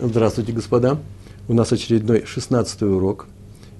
Здравствуйте, 0.00 0.52
господа. 0.52 0.98
У 1.48 1.54
нас 1.54 1.72
очередной 1.72 2.24
16 2.26 2.82
урок 2.82 3.26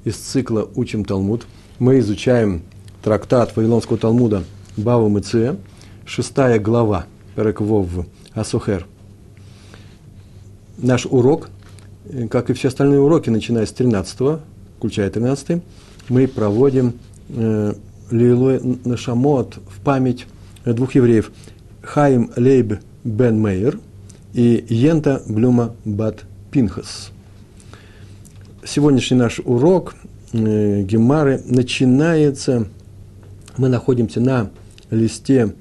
из 0.05 0.17
цикла 0.17 0.69
«Учим 0.75 1.05
Талмуд». 1.05 1.47
Мы 1.79 1.99
изучаем 1.99 2.63
трактат 3.03 3.55
Вавилонского 3.57 3.99
Талмуда 3.99 4.45
Бава 4.77 5.09
Мыция, 5.09 5.57
шестая 6.05 6.59
глава, 6.59 7.07
Переквов 7.35 8.07
Асухер. 8.33 8.87
Наш 10.79 11.07
урок, 11.07 11.51
как 12.31 12.51
и 12.51 12.55
все 12.55 12.69
остальные 12.69 13.01
уроки, 13.01 13.29
начиная 13.29 13.67
с 13.67 13.73
13 13.73 14.41
включая 14.79 15.11
13 15.11 15.63
мы 16.09 16.29
проводим 16.29 16.95
э, 17.31 17.75
Лилуэ 18.11 18.61
Нашамот 18.85 19.57
в 19.57 19.81
память 19.81 20.27
двух 20.65 20.95
евреев– 20.95 21.33
Хаим 21.83 22.31
Лейб 22.37 22.81
Бен 23.05 23.41
Мейер 23.41 23.79
и 24.37 24.65
Йента 24.69 25.23
Блюма 25.27 25.75
Бат 25.87 26.27
Пинхас. 26.51 27.11
Сегодняшний 28.63 29.17
наш 29.17 29.41
урок 29.41 29.97
э, 30.35 30.83
Гемары 30.83 31.41
начинается, 31.47 32.67
мы 33.57 33.71
находимся 33.71 34.21
на 34.21 34.51
листе 34.91 35.55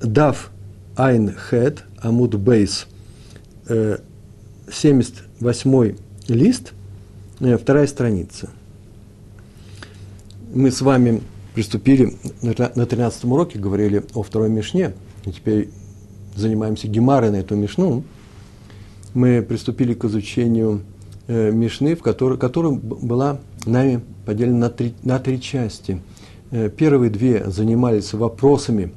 Дав 0.00 0.52
Айн 0.94 1.34
Хет 1.34 1.82
Амуд 2.00 2.36
Бейс, 2.36 2.86
78 3.66 5.96
лист, 6.28 6.74
э, 7.40 7.58
вторая 7.58 7.88
страница. 7.88 8.48
Мы 10.54 10.70
с 10.70 10.82
вами 10.82 11.20
приступили 11.52 12.16
на 12.42 12.86
13 12.86 13.24
уроке, 13.24 13.58
говорили 13.58 14.04
о 14.14 14.22
второй 14.22 14.50
Мишне– 14.50 14.92
и 15.24 15.30
теперь 15.30 15.68
занимаемся 16.34 16.88
гемарой 16.88 17.30
на 17.30 17.36
эту 17.36 17.56
Мишну, 17.56 18.04
мы 19.14 19.42
приступили 19.42 19.94
к 19.94 20.04
изучению 20.04 20.82
э, 21.26 21.50
Мишны, 21.50 21.94
в 21.94 22.02
которой, 22.02 22.38
которая 22.38 22.72
была 22.72 23.38
нами 23.66 24.00
поделена 24.24 24.58
на 24.58 24.70
три, 24.70 24.94
на 25.02 25.18
три 25.18 25.40
части. 25.40 26.00
Э, 26.50 26.70
первые 26.70 27.10
две 27.10 27.48
занимались 27.50 28.12
вопросами, 28.14 28.92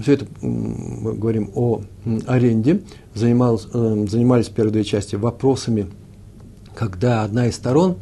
все 0.00 0.14
это 0.14 0.26
мы 0.40 1.14
говорим 1.14 1.50
о 1.54 1.82
аренде, 2.26 2.80
занималась, 3.14 3.66
э, 3.72 4.06
занимались 4.08 4.48
первые 4.48 4.72
две 4.72 4.84
части 4.84 5.16
вопросами, 5.16 5.88
когда 6.74 7.24
одна 7.24 7.48
из 7.48 7.56
сторон, 7.56 7.96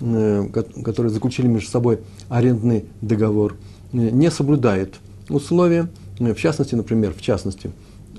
э, 0.00 0.46
которые 0.84 1.12
заключили 1.12 1.46
между 1.46 1.68
собой 1.68 1.98
арендный 2.28 2.84
договор, 3.00 3.56
э, 3.92 3.96
не 3.96 4.30
соблюдает 4.30 4.94
условия– 5.28 5.88
в 6.18 6.34
частности, 6.36 6.74
например, 6.74 7.12
в 7.12 7.20
частности, 7.20 7.70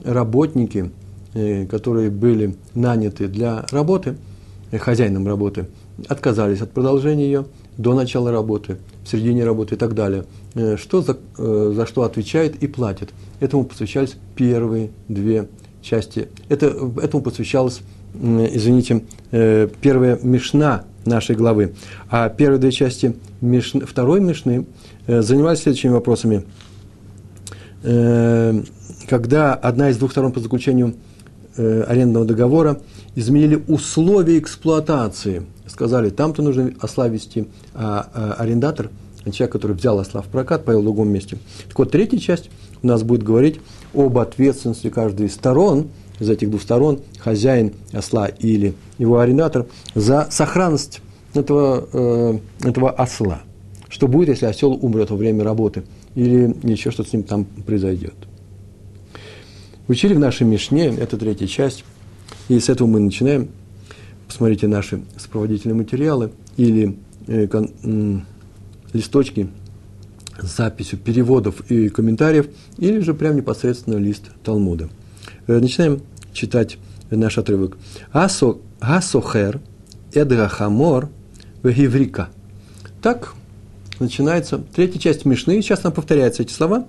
работники, 0.03 0.91
э, 1.33 1.65
которые 1.65 2.09
были 2.09 2.55
наняты 2.73 3.27
для 3.27 3.65
работы, 3.71 4.17
э, 4.71 4.77
хозяином 4.77 5.27
работы, 5.27 5.67
отказались 6.07 6.61
от 6.61 6.71
продолжения 6.71 7.25
ее 7.25 7.45
до 7.77 7.93
начала 7.93 8.31
работы, 8.31 8.77
в 9.03 9.09
середине 9.09 9.45
работы 9.45 9.75
и 9.75 9.77
так 9.77 9.93
далее. 9.93 10.25
Э, 10.55 10.77
что 10.77 11.02
за, 11.02 11.17
за 11.37 11.85
что 11.85 12.03
отвечает 12.03 12.61
и 12.61 12.67
платит. 12.67 13.13
Этому 13.39 13.63
посвящались 13.63 14.15
первые 14.35 14.91
две 15.07 15.47
части. 15.81 16.27
Это, 16.49 16.67
этому 17.02 17.23
посвящалась, 17.23 17.81
извините, 18.13 19.03
первая 19.30 20.17
мешна 20.23 20.85
нашей 21.05 21.35
главы. 21.35 21.75
А 22.09 22.30
первые 22.30 22.59
две 22.59 22.71
части 22.71 23.15
мишны, 23.39 23.81
второй 23.85 24.19
мешны 24.19 24.65
занимались 25.05 25.59
следующими 25.59 25.91
вопросами– 25.91 26.43
Э, 27.86 28.64
когда 29.08 29.53
одна 29.53 29.91
из 29.91 29.97
двух 29.97 30.11
сторон 30.11 30.31
по 30.31 30.39
заключению 30.39 30.95
э, 31.55 31.83
арендного 31.83 32.25
договора 32.25 32.81
изменили 33.14 33.61
условия 33.67 34.39
эксплуатации. 34.39 35.44
Сказали, 35.67 36.09
там-то 36.09 36.42
нужно 36.42 36.73
осла 36.80 37.08
вести, 37.08 37.47
а, 37.73 38.09
а 38.14 38.33
арендатор, 38.39 38.89
человек, 39.32 39.52
который 39.52 39.76
взял 39.76 39.99
осла 39.99 40.21
в 40.21 40.27
прокат, 40.27 40.65
поел 40.65 40.82
в 40.82 40.83
другом 40.83 41.09
месте. 41.09 41.37
Так 41.67 41.77
вот, 41.77 41.92
третья 41.92 42.17
часть 42.17 42.49
у 42.82 42.87
нас 42.87 43.04
будет 43.04 43.23
говорить 43.23 43.59
об 43.93 44.17
ответственности 44.17 44.89
каждой 44.89 45.27
из 45.27 45.33
сторон, 45.33 45.88
из 46.20 46.30
этих 46.30 46.49
двух 46.49 46.61
сторон, 46.61 47.02
хозяин 47.20 47.73
осла 47.92 48.27
или 48.27 48.73
его 48.98 49.20
арендатор, 49.20 49.67
за 49.93 50.27
сохранность 50.32 51.02
этого, 51.33 51.88
э, 51.92 52.39
этого 52.61 52.89
осла. 52.92 53.42
Что 53.89 54.08
будет, 54.08 54.30
если 54.30 54.45
осел 54.45 54.73
умрет 54.73 55.11
во 55.11 55.17
время 55.17 55.43
работы– 55.43 55.83
или 56.15 56.55
еще 56.64 56.92
что-то 56.92 57.09
с 57.09 57.14
ним 57.14 57.23
там 57.23 57.45
произойдет. 57.45 58.15
Учили 59.87 60.14
в 60.14 60.20
нашей 60.20 60.48
Мишне, 60.48 60.87
это 60.87 61.17
третья 61.17 61.45
часть, 61.45 61.83
и 62.49 62.59
с 62.59 62.70
этого 62.70 62.87
мы 62.87 62.99
начинаем. 62.99 63.49
Посмотрите 64.27 64.67
наши 64.67 65.03
сопроводительные 65.17 65.76
материалы 65.76 66.31
или 66.58 66.98
э, 67.27 67.48
кон, 67.48 67.70
э, 67.83 68.20
листочки 68.93 69.49
с 70.42 70.58
записью 70.58 70.98
переводов 70.98 71.70
и 71.70 71.89
комментариев, 71.89 72.47
или 72.77 72.99
же 72.99 73.14
прям 73.14 73.36
непосредственно 73.36 73.97
лист 73.97 74.23
Талмуда. 74.43 74.89
Э, 75.45 75.59
начинаем 75.59 76.02
читать 76.33 76.77
наш 77.11 77.37
отрывок. 77.37 77.77
Асо, 78.11 78.58
асохер 78.80 79.61
эдрахамор 80.14 81.09
вегиврика. 81.61 82.30
Так 83.02 83.36
начинается 84.00 84.61
третья 84.73 85.00
часть 85.00 85.26
Мишны. 85.26 85.61
Сейчас 85.61 85.83
нам 85.83 85.94
повторяются 85.94 86.44
эти 86.44 86.52
слова. 86.52 86.86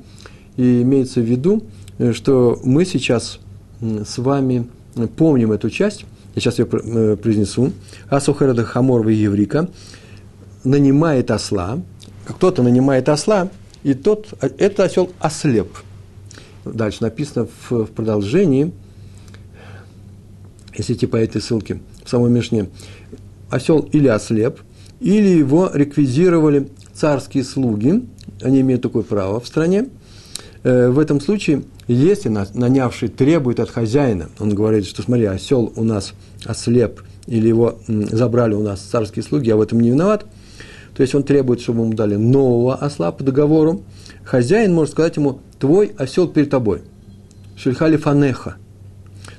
И 0.57 0.83
имеется 0.83 1.21
в 1.21 1.25
виду, 1.25 1.65
э, 1.99 2.13
что 2.13 2.59
мы 2.65 2.85
сейчас 2.85 3.41
с 3.81 4.19
вами 4.19 4.67
помним 5.17 5.53
эту 5.53 5.71
часть. 5.71 6.05
Я 6.35 6.41
сейчас 6.41 6.59
ее 6.59 6.67
э, 6.67 7.17
произнесу. 7.17 7.73
Асухарада 8.09 8.65
Хаморва 8.65 9.11
Еврика 9.11 9.69
нанимает 10.65 11.31
осла. 11.31 11.81
Кто-то 12.27 12.63
нанимает 12.63 13.09
осла, 13.09 13.49
и 13.83 13.95
тот, 13.95 14.29
э, 14.41 14.51
это 14.59 14.85
осел 14.85 15.11
ослеп. 15.19 15.69
Дальше 16.65 17.03
написано 17.03 17.47
в, 17.47 17.85
в 17.85 17.87
продолжении, 17.87 18.73
если 20.77 20.95
идти 20.95 21.07
по 21.07 21.17
этой 21.17 21.41
ссылке, 21.41 21.81
в 22.05 22.11
самой 22.11 22.31
Мишне, 22.31 22.69
осел 23.49 23.81
или 23.93 24.09
ослеп, 24.09 24.61
или 25.01 25.29
его 25.29 25.71
реквизировали 25.73 26.69
царские 26.97 27.45
слуги, 27.45 28.03
они 28.43 28.61
имеют 28.61 28.83
такое 28.83 29.03
право 29.03 29.41
в 29.41 29.47
стране. 29.47 29.89
Э, 30.63 30.89
в 30.89 30.99
этом 30.99 31.21
случае, 31.21 31.65
если 31.87 32.29
нанявший 32.29 33.09
требует 33.09 33.61
от 33.61 33.71
хозяина, 33.71 34.29
он 34.39 34.55
говорит, 34.55 34.87
что 34.87 35.03
смотри, 35.03 35.25
осел 35.27 35.73
у 35.77 35.85
нас 35.85 36.13
ослеп, 36.45 37.03
или 37.27 37.49
его 37.49 37.79
забрали 37.87 38.55
у 38.55 38.63
нас 38.63 38.81
царские 38.81 39.23
слуги, 39.23 39.49
я 39.49 39.57
в 39.57 39.61
этом 39.61 39.81
не 39.81 39.91
виноват, 39.91 40.27
то 40.97 41.03
есть 41.03 41.15
он 41.15 41.23
требует, 41.25 41.61
чтобы 41.61 41.83
ему 41.83 41.93
дали 41.93 42.17
нового 42.17 42.75
осла 42.75 43.13
по 43.13 43.23
договору, 43.23 43.83
хозяин 44.25 44.73
может 44.73 44.93
сказать 44.93 45.17
ему, 45.17 45.41
твой 45.59 45.93
осел 45.99 46.27
перед 46.27 46.51
тобой. 46.51 46.83
Шельхали 47.57 47.97
фанеха. 47.97 48.57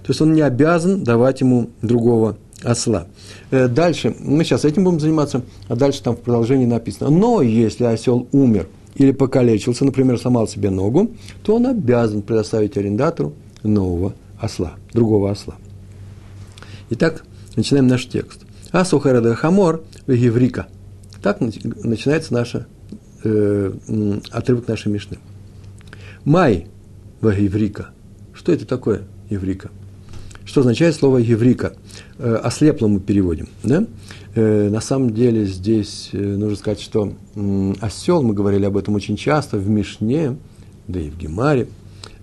То 0.03 0.12
есть 0.12 0.22
он 0.22 0.34
не 0.34 0.41
обязан 0.41 1.03
давать 1.03 1.41
ему 1.41 1.69
другого 1.81 2.38
осла. 2.63 3.07
Э, 3.51 3.68
дальше, 3.68 4.16
мы 4.19 4.44
сейчас 4.44 4.66
этим 4.66 4.84
будем 4.84 5.00
заниматься, 5.00 5.44
а 5.68 5.75
дальше 5.75 6.01
там 6.01 6.16
в 6.16 6.19
продолжении 6.19 6.66
написано. 6.66 7.09
Но 7.09 7.41
если 7.41 7.85
осел 7.85 8.28
умер 8.31 8.68
или 8.95 9.12
покалечился, 9.12 9.85
например, 9.85 10.19
сломал 10.19 10.47
себе 10.47 10.69
ногу, 10.69 11.12
то 11.44 11.56
он 11.56 11.68
обязан 11.68 12.22
предоставить 12.22 12.78
арендатору 12.78 13.34
нового 13.63 14.13
осла, 14.40 14.73
другого 14.94 15.31
осла. 15.31 15.56
Итак, 16.90 17.23
начинаем 17.56 17.88
наш 17.88 18.07
текст. 18.07 18.41
Асухарада 18.72 19.35
хамор 19.35 19.84
еврика. 20.07 20.68
Так 21.22 21.41
начинается 21.41 22.34
наша, 22.34 22.68
э, 23.24 23.74
отрывок 24.31 24.68
нашей 24.68 24.91
Мишны. 24.91 25.18
Май 26.24 26.68
еврика. 27.22 27.89
Что 28.34 28.51
это 28.51 28.66
такое 28.66 29.03
еврика? 29.29 29.69
Что 30.45 30.62
означает 30.62 30.95
слово 30.95 31.18
еврика? 31.18 31.74
Э, 32.19 32.36
ослепло 32.44 32.88
мы 32.88 33.00
переводим. 33.00 33.48
Да? 33.64 33.86
Э, 34.34 34.69
на 34.69 34.81
самом 34.81 35.14
деле 35.14 35.46
здесь 35.46 36.10
э, 36.14 36.18
нужно 36.18 36.56
сказать, 36.56 36.81
что 36.81 37.14
осел, 37.80 38.24
мы 38.24 38.34
говорили 38.34 38.66
об 38.66 38.75
этом 38.75 38.96
очень 38.96 39.18
часто, 39.18 39.58
в 39.58 39.69
Мишне, 39.69 40.36
да 40.88 41.00
и 41.00 41.10
в 41.10 41.18
Гемаре, 41.18 41.68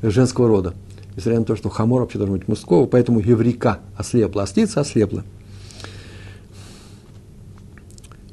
женского 0.03 0.49
рода. 0.49 0.75
Несмотря 1.15 1.39
на 1.39 1.45
то, 1.45 1.55
что 1.55 1.69
хамор 1.69 2.01
вообще 2.03 2.19
должен 2.19 2.37
быть 2.37 2.49
мужского, 2.49 2.87
поэтому 2.87 3.21
еврика 3.21 3.79
ослепла, 3.97 4.43
ослица 4.43 4.81
ослепла. 4.81 5.23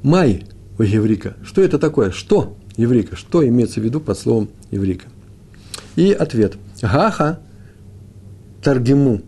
Май 0.02 0.46
у 0.80 0.82
еврика. 0.82 1.36
Что 1.44 1.62
это 1.62 1.78
такое? 1.78 2.10
Что 2.10 2.58
еврика? 2.76 3.16
Что 3.16 3.48
имеется 3.48 3.82
в 3.82 3.84
виду 3.84 4.00
под 4.00 4.18
словом 4.18 4.50
еврика? 4.72 5.06
И 5.96 6.12
ответ. 6.12 6.58
Гаха 6.82 7.40
таргему. 8.64 9.22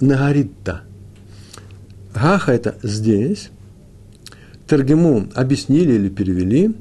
Нагаритта– 0.00 0.82
Гаха– 2.14 2.52
это 2.54 2.76
здесь. 2.82 3.50
Тергему 4.68 5.26
объяснили 5.34 5.94
или 5.94 6.08
перевели. 6.08 6.74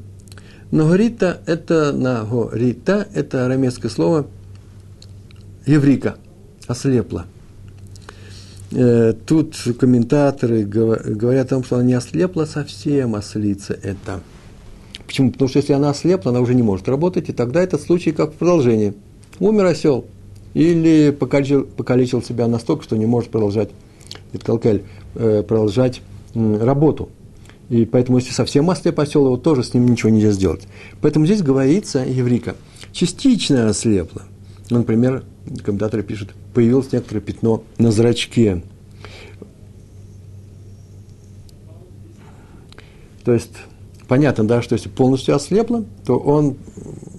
Но 0.71 0.87
горита– 0.87 1.41
это 1.45 1.91
на 1.91 2.23
горита– 2.23 3.07
это 3.13 3.45
арамейское 3.45 3.91
слово 3.91 4.27
еврика, 5.65 6.15
ослепла. 6.67 7.25
э, 8.71 9.13
тут 9.25 9.55
комментаторы 9.79 10.63
говорят 10.63 11.47
о 11.47 11.49
том, 11.49 11.63
что 11.63 11.75
она 11.75 11.85
не 11.85 11.93
ослепла 11.93 12.45
совсем, 12.45 13.15
ослица 13.15 13.77
это. 13.83 14.21
Почему? 15.05 15.31
Потому 15.31 15.49
что 15.49 15.59
если 15.59 15.73
она 15.73 15.91
ослепла, 15.91 16.31
она 16.31 16.41
уже 16.41 16.55
не 16.55 16.63
может 16.63 16.87
работать, 16.87 17.29
и 17.29 17.33
тогда 17.33 17.61
этот 17.61 17.81
случай 17.81 18.11
как 18.11 18.31
в 18.31 18.35
продолжении. 18.35 18.93
Умер 19.39 19.65
осел, 19.65 20.05
или 20.53 21.11
покалечил, 21.11 21.65
покалечил 21.65 22.23
себя 22.23 22.47
настолько, 22.47 22.83
что 22.83 22.97
не 22.97 23.05
может 23.05 23.29
продолжать, 23.29 23.69
Иткалкель, 24.31 24.77
э, 24.77 25.02
продолжать 25.13 26.01
работу. 26.35 27.09
И 27.69 27.85
поэтому, 27.85 28.17
если 28.17 28.33
совсем 28.33 28.69
ослеп 28.69 28.99
осел, 28.99 29.25
его 29.25 29.37
тоже 29.37 29.63
с 29.63 29.73
ним 29.73 29.87
ничего 29.87 30.09
нельзя 30.09 30.31
сделать. 30.31 30.67
Поэтому 31.01 31.25
здесь 31.25 31.41
говорится, 31.41 31.99
еврика, 31.99 32.55
частично 32.91 33.69
ослепла. 33.69 34.23
Ну, 34.69 34.79
например, 34.79 35.23
комментаторы 35.63 36.03
пишут, 36.03 36.33
появилось 36.53 36.91
некоторое 36.91 37.21
пятно 37.21 37.63
на 37.77 37.91
зрачке. 37.91 38.63
То 43.23 43.33
есть, 43.33 43.53
понятно, 44.07 44.45
да, 44.45 44.61
что 44.61 44.73
если 44.73 44.89
полностью 44.89 45.35
ослепло, 45.35 45.85
то 46.05 46.17
он 46.17 46.57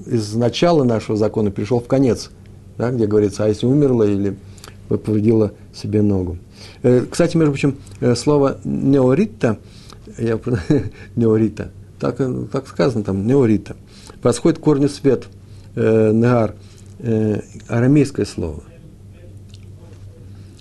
из 0.07 0.35
начала 0.35 0.85
нашего 0.85 1.17
закона 1.17 1.51
перешел 1.51 1.81
в 1.81 1.87
конец, 1.87 2.31
да, 2.77 2.91
где 2.91 3.07
говорится, 3.07 3.45
а 3.45 3.49
если 3.49 3.67
умерла 3.67 4.07
или 4.07 4.37
повредила 4.89 5.53
себе 5.75 6.03
ногу. 6.03 6.37
Э, 6.83 7.05
кстати, 7.11 7.37
между 7.37 7.53
прочим, 7.53 7.77
э, 8.01 8.15
слово 8.15 8.59
неорита, 8.65 9.59
я, 10.19 10.39
неорита, 11.17 11.71
так, 11.99 12.21
так 12.53 12.69
сказано 12.69 13.05
там, 13.05 13.27
неорита, 13.27 13.77
восходит 14.23 14.59
к 14.59 14.63
корню 14.63 14.89
свет, 14.89 15.25
э, 15.75 16.13
негар, 16.13 16.55
э, 16.99 17.41
арамейское 17.69 18.27
слово. 18.27 18.63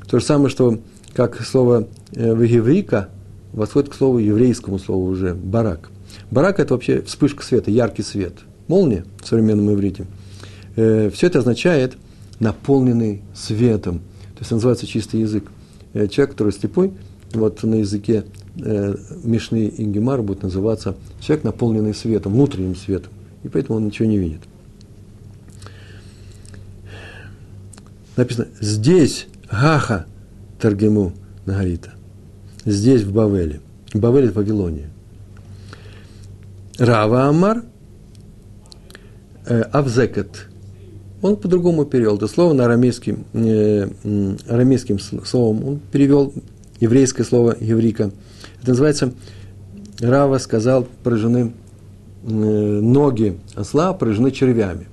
То 0.10 0.20
же 0.20 0.26
самое, 0.26 0.50
что 0.50 0.80
как 1.14 1.42
слово 1.42 1.88
э, 2.12 2.36
вегеврика 2.36 3.10
восходит 3.52 3.90
к 3.90 3.94
слову 3.94 4.20
еврейскому 4.20 4.80
слову 4.80 5.08
уже, 5.08 5.34
барак. 5.34 5.90
Барак– 6.32 6.60
это 6.62 6.74
вообще 6.74 7.02
вспышка 7.02 7.44
света, 7.44 7.72
яркий 7.72 8.04
свет. 8.04 8.34
Молния 8.68 9.06
в 9.22 9.28
современном 9.28 9.74
иврите. 9.74 10.06
Э, 10.76 11.10
все 11.14 11.28
это 11.28 11.40
означает 11.40 11.98
наполненный 12.40 13.22
светом. 13.36 14.00
То 14.36 14.40
есть 14.40 14.52
называется 14.52 14.88
чистый 14.88 15.22
язык. 15.22 15.46
Э, 15.94 16.07
человек, 16.07 16.31
который 16.31 16.54
слепой, 16.54 16.94
вот 17.34 17.63
на 17.63 17.75
языке 17.75 18.25
э, 18.57 18.95
Мишны 19.24 19.66
и 19.66 19.84
Гемар 19.86 20.22
будет 20.22 20.44
называться 20.44 20.95
человек, 21.19 21.44
наполненный 21.44 21.94
светом, 21.94 22.34
внутренним 22.34 22.75
светом. 22.75 23.12
И 23.44 23.50
поэтому 23.50 23.78
он 23.78 23.86
ничего 23.86 24.07
не 24.07 24.18
видит. 24.18 24.42
написано 28.16 28.48
здесь 28.60 29.28
Гаха 29.50 30.06
Таргему 30.60 31.13
Нагарита. 31.45 31.94
Здесь, 32.66 33.01
в 33.01 33.13
Бавеле. 33.13 33.60
Бавель– 33.94 34.25
это 34.28 34.36
Вавилония. 34.36 34.89
Рава 36.78 37.25
Амар 37.25 37.63
э, 39.46 39.62
Авзекет. 39.62 40.48
Он 41.24 41.38
по-другому 41.38 41.86
перевел. 41.86 42.18
Это 42.18 42.28
слово 42.28 42.52
на 42.52 42.66
арамейским, 42.66 43.24
э, 43.31 43.88
арамейским 44.50 45.00
словом. 45.00 45.66
Он 45.66 45.80
перевел 45.92 46.34
еврейское 46.81 47.24
слово 47.24 47.56
еврика. 47.62 48.12
Это 48.62 48.72
называется 48.72 49.14
Рава 50.02 50.38
сказал 50.38 50.86
поражены 51.02 51.54
э, 52.24 52.28
ноги 52.28 53.40
осла 53.56 53.94
поражены 53.94 54.31
червями. 54.31 54.88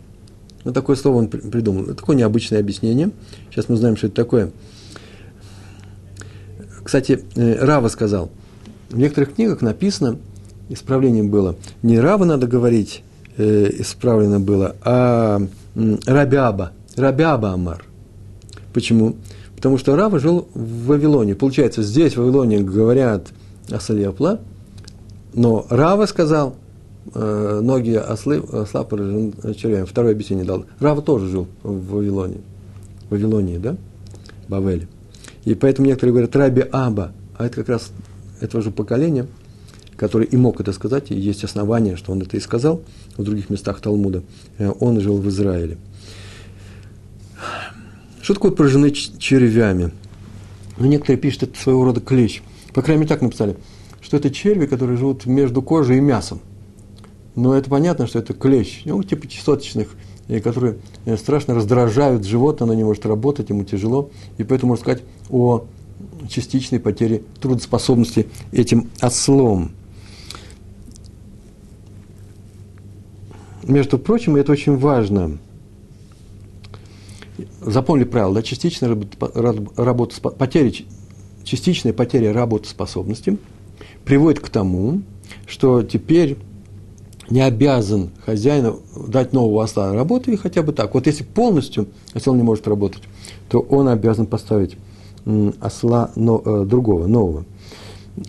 Вот 0.62 0.72
такое 0.72 0.94
слово 0.94 1.16
он 1.16 1.26
придумал. 1.28 1.94
Такое 1.96 2.14
необычное 2.14 2.60
объяснение. 2.60 3.10
Сейчас 3.50 3.68
мы 3.68 3.74
знаем, 3.74 3.96
что 3.96 4.06
это 4.06 4.14
такое. 4.14 4.52
Кстати, 6.84 7.24
э, 7.34 7.64
Рава 7.64 7.88
сказал, 7.88 8.30
в 8.88 8.98
некоторых 8.98 9.34
книгах 9.34 9.62
написано, 9.62 10.16
исправлением 10.68 11.28
было, 11.28 11.56
не 11.82 11.98
Рава 11.98 12.24
надо 12.24 12.46
говорить, 12.46 13.02
э, 13.36 13.68
исправлено 13.80 14.38
было, 14.38 14.76
а 14.82 15.42
Рабяба, 15.74 16.72
Рабяба 16.96 17.52
Амар. 17.52 17.84
Почему? 18.72 19.16
Потому 19.56 19.78
что 19.78 19.96
Рава 19.96 20.18
жил 20.18 20.48
в 20.54 20.86
Вавилоне. 20.86 21.34
Получается, 21.34 21.82
здесь 21.82 22.14
в 22.14 22.18
Вавилоне 22.18 22.60
говорят 22.60 23.28
ослепла, 23.70 24.40
но 25.34 25.66
Рава 25.70 26.06
сказал– 26.06 26.56
э, 27.14 27.60
ноги 27.62 27.94
ослы, 27.94 28.42
осла 28.52 28.84
поражены 28.84 29.32
червями. 29.54 29.84
Второе 29.84 30.12
объяснение 30.12 30.44
дал. 30.44 30.64
Рава 30.78 31.02
тоже 31.02 31.28
жил 31.28 31.48
в 31.62 31.94
Вавилоне. 31.94 32.38
В 33.08 33.12
Вавилонии, 33.12 33.58
да? 33.58 33.76
Бавеле. 34.48 34.88
И 35.44 35.54
поэтому 35.54 35.88
некоторые 35.88 36.12
говорят 36.12 36.36
Раби 36.36 36.64
Аба, 36.70 37.12
а 37.36 37.46
это 37.46 37.56
как 37.56 37.68
раз 37.68 37.90
этого 38.40 38.62
же 38.62 38.70
поколения, 38.70 39.26
который 40.00 40.26
и 40.26 40.36
мог 40.38 40.58
это 40.62 40.72
сказать, 40.72 41.10
и 41.10 41.14
есть 41.14 41.44
основания, 41.44 41.94
что 41.94 42.12
он 42.12 42.22
это 42.22 42.34
и 42.38 42.40
сказал 42.40 42.80
в 43.18 43.22
других 43.22 43.50
местах 43.50 43.82
Талмуда. 43.82 44.22
Э, 44.56 44.72
он 44.80 44.98
жил 44.98 45.18
в 45.18 45.28
Израиле. 45.28 45.76
Что 48.22 48.32
такое 48.32 48.50
поражены 48.52 48.92
червями? 48.92 49.92
Ну, 50.78 50.86
некоторые 50.86 51.18
пишут, 51.18 51.42
это 51.42 51.60
своего 51.60 51.84
рода 51.84 52.00
клещ. 52.00 52.40
По 52.72 52.80
крайней 52.80 53.00
мере, 53.00 53.10
так 53.10 53.20
написали, 53.20 53.58
что 54.00 54.16
это 54.16 54.30
черви, 54.30 54.64
которые 54.64 54.96
живут 54.96 55.26
между 55.26 55.60
кожей 55.60 55.98
и 55.98 56.00
мясом. 56.00 56.40
Но 57.36 57.54
это 57.54 57.68
понятно, 57.68 58.06
что 58.06 58.20
это 58.20 58.32
клещ, 58.32 58.80
ну, 58.86 59.02
типа 59.02 59.28
чесоточных, 59.28 59.90
которые 60.42 60.78
э, 61.04 61.18
страшно 61.18 61.54
раздражают 61.54 62.24
животное, 62.24 62.64
оно 62.64 62.72
не 62.72 62.84
может 62.84 63.04
работать, 63.04 63.50
ему 63.50 63.64
тяжело. 63.64 64.08
И 64.38 64.44
поэтому 64.44 64.70
можно 64.70 64.82
сказать 64.82 65.02
о 65.28 65.66
частичной 66.26 66.80
потере 66.80 67.22
трудоспособности 67.38 68.28
этим 68.50 68.88
ослом. 69.02 69.72
Между 73.70 73.98
прочим, 73.98 74.34
это 74.34 74.50
очень 74.50 74.76
важно. 74.76 75.38
Запомнили 77.60 78.04
правило, 78.04 78.34
да, 78.34 78.42
частичная 78.42 78.98
работа, 79.76 80.20
потеря, 80.20 80.72
частичная 81.44 81.92
потеря 81.92 82.32
работоспособности 82.32 83.38
приводит 84.04 84.40
к 84.40 84.48
тому, 84.48 85.02
что 85.46 85.82
теперь 85.84 86.36
не 87.30 87.42
обязан 87.42 88.10
хозяину 88.26 88.80
дать 89.06 89.32
нового 89.32 89.62
осла 89.62 89.90
на 89.90 89.94
работу, 89.94 90.32
и 90.32 90.36
хотя 90.36 90.62
бы 90.62 90.72
так. 90.72 90.92
Вот 90.92 91.06
если 91.06 91.22
полностью 91.22 91.86
осел 92.12 92.34
не 92.34 92.42
может 92.42 92.66
работать, 92.66 93.04
то 93.48 93.60
он 93.60 93.88
обязан 93.88 94.26
поставить 94.26 94.76
осла 95.60 96.10
э, 96.16 96.64
другого, 96.66 97.06
нового. 97.06 97.44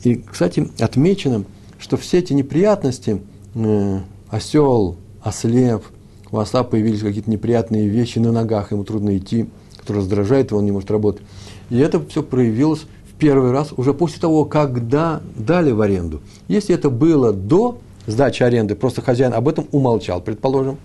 И, 0.04 0.18
кстати, 0.18 0.70
отмечено, 0.80 1.46
что 1.80 1.98
все 1.98 2.20
эти 2.20 2.34
неприятности, 2.34 3.22
э, 3.56 4.00
осел, 4.30 4.98
ослеп, 5.22 5.84
у 6.32 6.38
осла 6.38 6.64
появились 6.64 7.02
какие-то 7.02 7.30
неприятные 7.30 7.88
вещи 7.88 8.20
на 8.20 8.32
ногах, 8.32 8.72
ему 8.72 8.84
трудно 8.84 9.18
идти, 9.18 9.48
которые 9.78 10.02
раздражают 10.02 10.52
его, 10.52 10.60
он 10.60 10.66
не 10.66 10.72
может 10.72 10.90
работать. 10.92 11.22
И 11.70 11.78
это 11.78 12.04
все 12.06 12.24
проявилось 12.24 12.82
в 13.10 13.14
первый 13.18 13.52
раз 13.52 13.74
уже 13.76 13.94
после 13.94 14.20
того, 14.20 14.46
когда 14.46 15.22
дали 15.36 15.72
в 15.72 15.82
аренду. 15.82 16.22
Если 16.48 16.74
это 16.74 16.90
было 16.90 17.34
до 17.34 17.80
сдачи 18.08 18.44
аренды, 18.44 18.76
просто 18.76 19.02
хозяин 19.02 19.34
об 19.34 19.48
этом 19.48 19.68
умолчал, 19.72 20.22
предположим, 20.22 20.78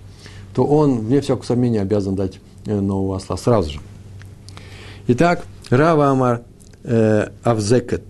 то 0.54 0.64
он, 0.64 1.00
вне 1.00 1.20
всякого 1.20 1.44
сомнения, 1.44 1.82
обязан 1.82 2.14
дать 2.14 2.40
э, 2.64 2.78
нового 2.80 3.16
осла 3.16 3.36
сразу 3.36 3.72
же. 3.72 3.80
Итак, 5.08 5.44
Рава 5.70 6.08
Амар 6.08 6.42
э, 6.82 7.28
Авзекет. 7.42 8.02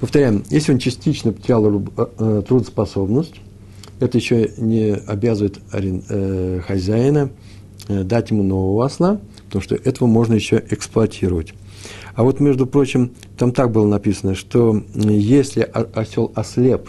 Повторяем, 0.00 0.44
если 0.48 0.72
он 0.72 0.78
частично 0.78 1.30
потерял 1.30 1.78
э, 1.78 1.82
э, 2.18 2.42
трудоспособность, 2.48 3.34
это 4.00 4.16
еще 4.16 4.50
не 4.56 4.94
обязывает 4.94 5.60
э, 5.72 6.60
хозяина 6.66 7.30
дать 7.88 8.30
ему 8.30 8.42
нового 8.42 8.86
осла, 8.86 9.20
потому 9.46 9.62
что 9.62 9.74
этого 9.74 10.06
можно 10.06 10.34
еще 10.34 10.62
эксплуатировать. 10.70 11.54
А 12.14 12.22
вот, 12.22 12.40
между 12.40 12.66
прочим, 12.66 13.12
там 13.36 13.52
так 13.52 13.72
было 13.72 13.86
написано, 13.86 14.34
что 14.34 14.82
если 14.94 15.62
осел 15.62 16.30
ослеп, 16.34 16.88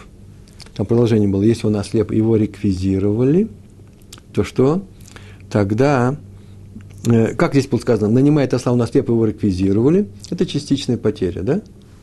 там 0.75 0.85
продолжение 0.85 1.27
было, 1.27 1.41
если 1.41 1.67
он 1.67 1.75
ослеп, 1.75 2.11
его 2.11 2.35
реквизировали, 2.35 3.47
то 4.31 4.43
что? 4.43 4.83
Тогда, 5.49 6.17
как 7.03 7.53
здесь 7.53 7.67
было 7.67 7.79
сказано, 7.79 8.13
нанимает 8.13 8.53
осла, 8.53 8.73
он 8.73 8.81
ослеп, 8.81 9.09
его 9.09 9.25
реквизировали, 9.25 10.07
это 10.29 10.45
частичная 10.45 10.97
потеря, 10.97 11.41
да? 11.41 11.61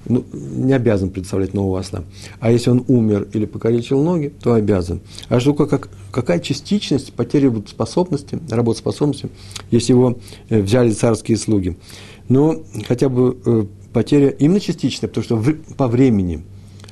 Ну, 0.08 0.24
не 0.32 0.72
обязан 0.72 1.10
представлять 1.10 1.54
нового 1.54 1.80
осла. 1.80 2.04
А 2.40 2.50
если 2.50 2.70
он 2.70 2.84
умер 2.88 3.28
или 3.32 3.44
покалечил 3.44 4.02
ноги, 4.02 4.32
то 4.42 4.54
обязан. 4.54 5.00
А 5.28 5.38
что, 5.38 5.54
как, 5.54 5.90
какая 6.10 6.40
частичность 6.40 7.12
потери 7.12 7.52
способности, 7.66 8.38
работоспособности, 8.50 9.28
если 9.70 9.92
его 9.92 10.18
э, 10.48 10.60
взяли 10.60 10.92
царские 10.92 11.36
слуги? 11.36 11.76
но 12.28 12.62
хотя 12.86 13.08
бы 13.08 13.36
э, 13.44 13.64
потеря 13.92 14.28
именно 14.28 14.60
частичная, 14.60 15.08
потому 15.08 15.24
что 15.24 15.36
в, 15.36 15.54
по 15.76 15.88
времени 15.88 16.42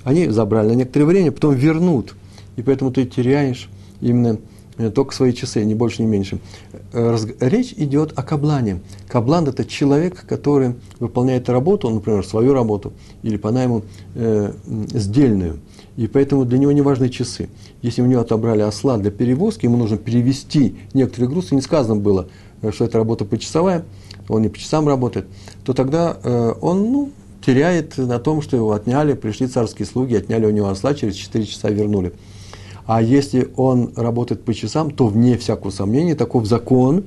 они 0.03 0.29
забрали 0.29 0.69
на 0.69 0.75
некоторое 0.75 1.05
время, 1.05 1.33
потом 1.33 1.55
вернут. 1.55 2.15
И 2.57 2.63
поэтому 2.63 2.91
ты 2.91 3.05
теряешь 3.05 3.69
именно 4.01 4.39
э, 4.79 4.91
только 4.91 5.15
свои 5.15 5.33
часы, 5.33 5.65
ни 5.65 5.75
больше, 5.75 6.03
ни 6.03 6.07
меньше. 6.07 6.39
Э, 6.99 7.19
речь 7.41 7.75
идет 7.77 8.15
о 8.17 8.23
каблане. 8.23 8.81
Каблан– 9.07 9.47
это 9.49 9.67
человек, 9.67 10.25
который 10.27 10.77
выполняет 10.99 11.51
работу, 11.51 11.91
например, 11.91 12.25
свою 12.25 12.55
работу, 12.55 12.95
или 13.23 13.37
по 13.37 13.51
найму 13.51 13.83
э, 14.15 14.51
сдельную. 14.65 15.59
И 15.99 16.07
поэтому 16.07 16.47
для 16.47 16.57
него 16.57 16.73
не 16.73 16.81
важны 16.81 17.11
часы. 17.11 17.51
Если 17.83 18.01
у 18.01 18.07
него 18.07 18.23
отобрали 18.23 18.63
осла 18.63 18.97
для 18.97 19.11
перевозки, 19.11 19.67
ему 19.67 19.77
нужно 19.77 19.99
перевести 19.99 20.77
некоторые 20.95 21.29
грузы, 21.29 21.55
не 21.55 21.61
сказано 21.61 21.97
было, 21.97 22.29
э, 22.63 22.73
что 22.73 22.87
это 22.87 22.97
работа 22.97 23.27
почасовая, 23.27 23.85
он 24.31 24.41
не 24.41 24.49
по 24.49 24.57
часам 24.57 24.89
работает, 24.89 25.27
то 25.67 25.75
тогда 25.75 26.17
э, 26.23 26.55
он 26.63 26.93
ну, 26.93 27.11
теряет 27.45 27.99
на 27.99 28.19
том, 28.19 28.41
что 28.41 28.57
его 28.57 28.73
отняли, 28.73 29.13
пришли 29.13 29.49
царские 29.49 29.85
слуги, 29.85 30.15
отняли 30.15 30.47
у 30.47 30.51
него 30.51 30.69
осла, 30.71 30.95
через 30.95 31.15
4 31.17 31.45
часа 31.45 31.69
вернули. 31.69 32.15
А 32.87 33.03
если 33.03 33.51
он 33.57 33.93
работает 33.97 34.45
по 34.45 34.55
часам, 34.55 34.91
то 34.91 35.09
вне 35.09 35.37
всякого 35.37 35.71
сомнения, 35.71 36.15
таков 36.15 36.47
закон 36.47 37.05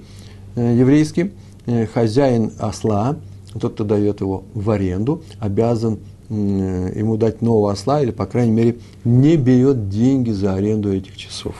э, 0.55 0.75
еврейский, 0.77 1.31
э, 1.65 1.85
хозяин 1.87 2.51
осла, 2.59 3.17
тот, 3.59 3.73
кто 3.73 3.83
дает 3.83 4.21
его 4.21 4.43
в 4.53 4.69
аренду, 4.69 5.23
обязан 5.39 5.99
ему 6.29 7.17
дать 7.17 7.41
нового 7.41 7.71
осла, 7.71 8.03
или, 8.03 8.11
по 8.11 8.27
крайней 8.27 8.51
мере, 8.51 8.77
не 9.03 9.35
берет 9.35 9.89
деньги 9.89 10.29
за 10.29 10.53
аренду 10.53 10.93
этих 10.93 11.17
часов. 11.17 11.55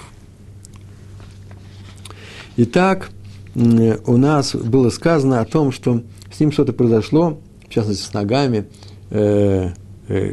Итак, 2.56 3.10
у 3.56 4.18
нас 4.18 4.54
было 4.54 4.92
сказано 4.92 5.40
о 5.40 5.46
том, 5.46 5.72
что 5.72 6.04
с 6.32 6.40
ним 6.40 6.52
что-то 6.52 6.74
произошло, 6.74 7.40
в 7.68 7.74
частности, 7.74 8.04
с 8.04 8.14
ногами, 8.14 8.68
э, 9.10 9.72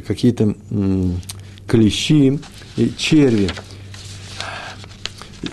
какие-то 0.07 0.55
клещи, 1.67 2.39
и 2.77 2.93
черви. 2.97 3.49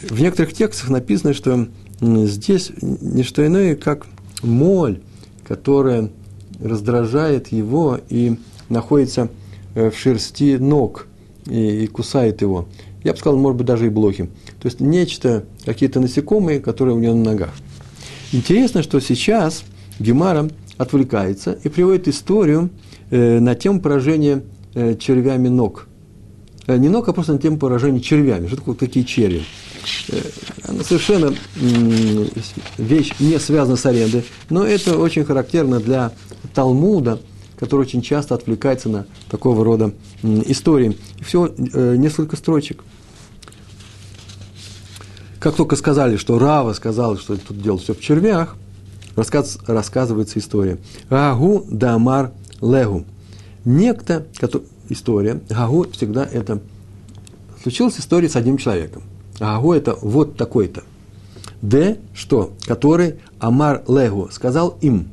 В 0.01 0.21
некоторых 0.21 0.53
текстах 0.53 0.89
написано, 0.89 1.33
что 1.33 1.67
здесь 1.99 2.71
не 2.81 3.23
что 3.23 3.45
иное, 3.45 3.75
как 3.75 4.05
моль, 4.41 5.01
которая 5.47 6.09
раздражает 6.61 7.51
его 7.51 7.99
и 8.09 8.37
находится 8.69 9.29
э, 9.75 9.89
в 9.89 9.97
шерсти 9.97 10.57
ног 10.57 11.07
и, 11.45 11.83
и 11.83 11.87
кусает 11.87 12.41
его. 12.41 12.67
Я 13.03 13.11
бы 13.11 13.17
сказал, 13.17 13.37
может 13.37 13.57
быть, 13.57 13.67
даже 13.67 13.87
и 13.87 13.89
блохи. 13.89 14.29
То 14.61 14.67
есть 14.67 14.79
нечто, 14.79 15.45
какие-то 15.65 15.99
насекомые, 15.99 16.59
которые 16.59 16.95
у 16.95 16.99
него 16.99 17.13
на 17.15 17.31
ногах. 17.31 17.51
Интересно, 18.31 18.81
что 18.81 18.99
сейчас 18.99 19.63
Гемара 19.99 20.49
отвлекается 20.77 21.57
и 21.63 21.69
приводит 21.69 22.07
историю 22.07 22.69
э, 23.09 23.39
на 23.39 23.55
тему 23.55 23.81
поражения 23.81 24.43
э, 24.73 24.95
червями 24.95 25.49
ног. 25.49 25.87
Э, 26.65 26.77
не 26.77 26.89
ног, 26.89 27.07
а 27.09 27.13
просто 27.13 27.33
на 27.33 27.39
тему 27.39 27.57
поражения 27.57 27.99
червями. 27.99 28.47
Что 28.47 28.57
такое 28.57 28.75
такие 28.75 29.05
черви? 29.05 29.43
Она 30.67 30.83
совершенно 30.83 31.33
э, 31.55 32.25
вещь 32.77 33.13
не 33.19 33.39
связана 33.39 33.75
с 33.75 33.85
арендой, 33.85 34.25
но 34.49 34.65
это 34.65 34.97
очень 34.97 35.25
характерно 35.25 35.79
для 35.79 36.11
Талмуда, 36.53 37.19
который 37.59 37.81
очень 37.81 38.01
часто 38.01 38.35
отвлекается 38.35 38.89
на 38.89 39.05
такого 39.29 39.63
рода 39.63 39.93
истории. 40.21 40.97
Всего 41.21 41.47
э, 41.47 41.95
несколько 41.95 42.35
строчек. 42.35 42.83
Как 45.39 45.55
только 45.55 45.75
сказали, 45.75 46.15
что 46.15 46.39
Рава 46.39 46.73
сказал, 46.73 47.17
что 47.17 47.35
тут 47.35 47.61
дело 47.61 47.77
все 47.77 47.93
в 47.93 47.99
червях, 47.99 48.55
рассказ, 49.15 49.59
рассказывается 49.67 50.39
история. 50.39 50.77
Гагу 51.09 51.65
дамар 51.69 52.31
легу. 52.61 53.05
Некто, 53.65 54.25
который, 54.39 54.67
история, 54.89 55.41
Гагу 55.49 55.85
всегда 55.91 56.25
это... 56.25 56.61
Случилась 57.61 57.99
история 57.99 58.29
с 58.29 58.35
одним 58.35 58.57
человеком. 58.57 59.03
Гагу 59.43 59.73
это 59.73 59.97
вот 60.01 60.37
такой-то. 60.37 60.83
Д, 61.61 61.97
что? 62.13 62.53
Который 62.65 63.15
Амар 63.39 63.83
Легу 63.89 64.29
сказал 64.31 64.77
им. 64.79 65.09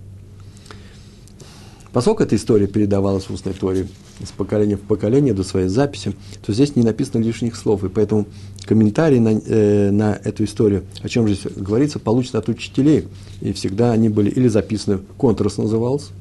Поскольку 1.92 2.22
эта 2.22 2.36
история 2.36 2.68
передавалась 2.68 3.24
в 3.24 3.30
устной 3.30 3.54
Торе 3.54 3.88
из 4.20 4.28
поколения 4.28 4.76
в 4.76 4.82
поколение 4.82 5.34
до 5.34 5.42
своей 5.42 5.66
записи, 5.66 6.14
то 6.46 6.52
здесь 6.52 6.76
не 6.76 6.84
написано 6.84 7.24
лишних 7.24 7.56
слов, 7.56 7.82
и 7.82 7.88
поэтому 7.88 8.26
комментарий 8.66 9.18
на, 9.18 9.30
э, 9.30 9.90
на 9.90 10.14
эту 10.22 10.44
историю, 10.44 10.84
о 11.02 11.08
чем 11.08 11.26
здесь 11.26 11.52
говорится, 11.56 11.98
получен 11.98 12.36
от 12.38 12.48
учителей, 12.48 13.08
и 13.40 13.52
всегда 13.52 13.90
они 13.90 14.08
были 14.10 14.30
или 14.30 14.46
записаны, 14.46 15.00
контрас 15.18 15.56
назывался, 15.58 16.12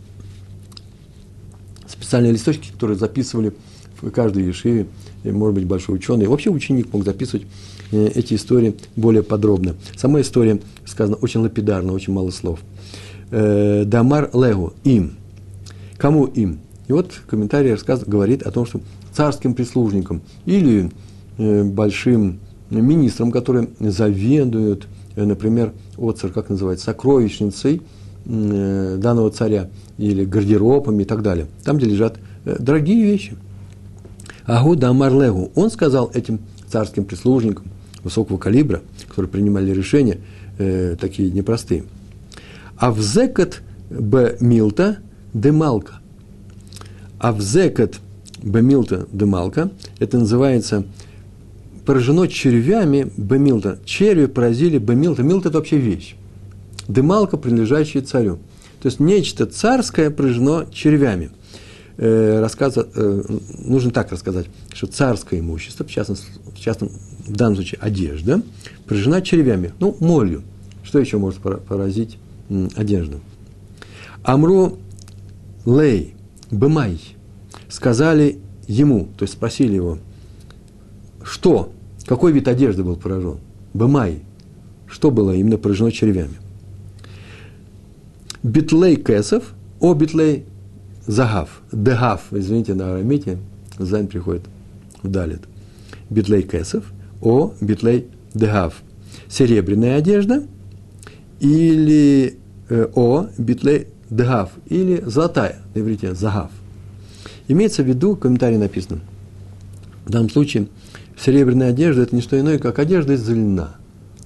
специальные 1.88 2.32
листочки, 2.32 2.72
которые 2.72 2.98
записывали 2.98 3.54
в 4.02 4.10
каждой 4.10 4.46
ешиве, 4.46 4.88
и, 5.24 5.30
может 5.30 5.54
быть, 5.54 5.66
большой 5.66 5.98
ученый, 5.98 6.26
вообще 6.26 6.50
ученик 6.50 6.92
мог 6.92 7.06
записывать 7.06 7.46
эти 7.92 8.36
истории 8.36 8.76
более 8.96 9.24
подробно. 9.24 9.76
Сама 9.96 10.22
история 10.22 10.60
сказана 10.86 11.18
очень 11.18 11.42
лапидарно, 11.42 11.94
очень 11.94 12.14
мало 12.14 12.32
слов. 12.32 12.60
Э, 13.32 13.84
Дамар 13.86 14.30
Легу, 14.34 14.74
им. 14.84 15.16
Кому 15.98 16.26
им? 16.26 16.60
И 16.88 16.94
вот 16.94 17.12
комментарий 17.28 17.74
рассказ 17.74 18.04
говорит 18.06 18.44
о 18.44 18.52
том, 18.52 18.66
что 18.66 18.82
царским 19.14 19.54
прислужникам 19.54 20.22
или 20.46 20.92
э, 21.38 21.64
большим 21.64 22.40
министрам, 22.70 23.32
которые 23.32 23.70
заведуют, 23.80 24.88
э, 25.16 25.26
например, 25.26 25.74
отцер, 25.98 26.32
как 26.32 26.50
называется, 26.50 26.86
сокровищницей 26.86 27.82
э, 28.26 28.98
данного 29.00 29.32
царя, 29.32 29.70
или 29.98 30.26
гардеробами 30.26 31.04
и 31.04 31.06
так 31.06 31.22
далее. 31.22 31.48
Там, 31.64 31.78
где 31.78 31.88
лежат 31.88 32.18
э, 32.46 32.56
дорогие 32.60 33.04
вещи. 33.04 33.36
Агу 34.46 34.76
Дамарлегу, 34.76 35.52
он 35.56 35.70
сказал 35.70 36.10
этим 36.14 36.40
царским 36.68 37.06
прислужникам 37.06 37.66
высокого 38.04 38.38
калибра, 38.38 38.82
которые 39.08 39.30
принимали 39.30 39.72
решения 39.72 40.20
э, 40.58 40.96
такие 41.00 41.32
непростые. 41.32 41.86
А 42.78 42.92
в 42.92 43.02
зекат 43.02 43.62
б 43.90 44.38
милта 44.40 45.00
демалка. 45.34 46.00
Авзекат 47.20 48.00
Бемилта 48.42 49.08
Демалка, 49.12 49.72
это 50.00 50.18
называется 50.18 50.86
поражено 51.86 52.28
червями 52.28 53.12
Бемилта. 53.18 53.80
Черви 53.84 54.28
поразили 54.28 54.78
Бемилта. 54.78 55.24
Милта– 55.24 55.50
это 55.50 55.58
вообще 55.58 55.78
вещь. 55.78 56.16
Демалка, 56.88 57.36
принадлежащая 57.36 58.02
царю. 58.02 58.40
То 58.82 58.88
есть 58.88 59.02
нечто 59.02 59.46
царское 59.46 60.10
поражено 60.10 60.66
червями. 60.72 61.32
Э, 61.98 62.40
рассказ, 62.40 62.78
э, 62.78 63.24
нужно 63.58 63.92
так 63.92 64.14
рассказать, 64.14 64.46
что 64.72 64.88
царское 64.88 65.42
имущество, 65.42 65.86
в 65.86 65.90
частности, 65.92 66.28
в, 66.56 66.58
частном, 66.58 66.92
в 67.30 67.36
данном 67.36 67.56
случае 67.56 67.80
одежда, 67.82 68.42
поражена 68.88 69.22
червями, 69.22 69.74
ну, 69.80 69.96
молью. 70.00 70.44
Что 70.84 71.00
еще 71.00 71.18
может 71.18 71.40
поразить 71.40 72.18
одежду? 72.76 73.22
Амру 74.24 74.78
лей– 75.66 76.16
Бымай, 76.52 77.00
сказали 77.68 78.40
ему, 78.68 79.08
то 79.18 79.24
есть 79.24 79.34
спросили 79.34 79.76
его, 79.76 80.00
что, 81.24 81.72
какой 82.06 82.32
вид 82.32 82.48
одежды 82.48 82.84
был 82.84 82.96
поражен? 82.96 83.38
במאי, 83.74 84.24
что 84.88 85.12
было 85.12 85.36
именно 85.36 85.58
поражено 85.58 85.92
червями? 85.92 86.38
בטלי 88.42 88.96
כסף, 88.96 89.54
או 89.80 89.94
בטלי 89.94 90.46
זהב, 91.06 91.62
דהב, 91.72 92.22
извините, 92.32 92.74
на 92.74 92.94
арамите, 92.94 93.38
зайн 93.78 94.08
приходит 94.08 94.44
в 95.04 95.08
далит. 95.08 95.42
בטלי 96.10 96.42
כסף, 96.42 96.86
או 97.22 97.54
בטלי 97.62 98.08
דהב. 98.34 98.82
Серебряная 99.28 99.98
одежда 99.98 100.44
или 101.40 102.38
э, 102.70 102.88
או 102.96 103.28
בטלי 103.38 103.88
דהב 104.10 104.52
или 104.68 105.04
золотая, 105.06 105.60
на 105.74 105.80
иврите 105.80 106.16
זהב. 106.16 106.52
Имеется 107.48 107.84
в 107.84 107.88
виду, 107.88 108.16
в 108.16 108.20
комментарии 108.20 108.58
написано, 108.58 109.00
в 110.06 110.12
данном 110.12 110.30
случае 110.30 110.68
серебряная 111.20 111.70
одежда– 111.70 112.02
это 112.04 112.16
не 112.16 112.22
что 112.22 112.40
иное, 112.40 112.60
как 112.60 112.80
одежда 112.80 113.14
из 113.14 113.28
льна, 113.30 113.76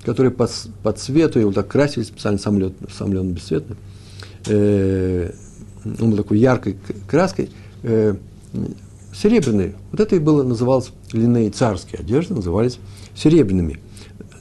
которая 0.03 0.31
по, 0.31 0.49
по 0.83 0.91
цвету, 0.93 1.39
его 1.39 1.51
так 1.51 1.67
красили 1.67 2.03
специально, 2.03 2.39
сам 2.39 2.59
лен, 2.59 2.73
сам 2.91 3.13
лен 3.13 3.31
бесцветный, 3.31 3.77
э, 4.47 5.31
он 5.83 6.11
был 6.11 6.17
такой 6.17 6.39
яркой 6.39 6.77
краской, 7.07 7.49
э, 7.83 8.15
серебряный. 9.13 9.75
Вот 9.91 9.99
это 9.99 10.15
и 10.15 10.19
было, 10.19 10.43
называлось 10.43 10.91
льняные 11.11 11.49
царские 11.49 11.99
одежды, 11.99 12.33
назывались 12.33 12.79
серебряными, 13.15 13.79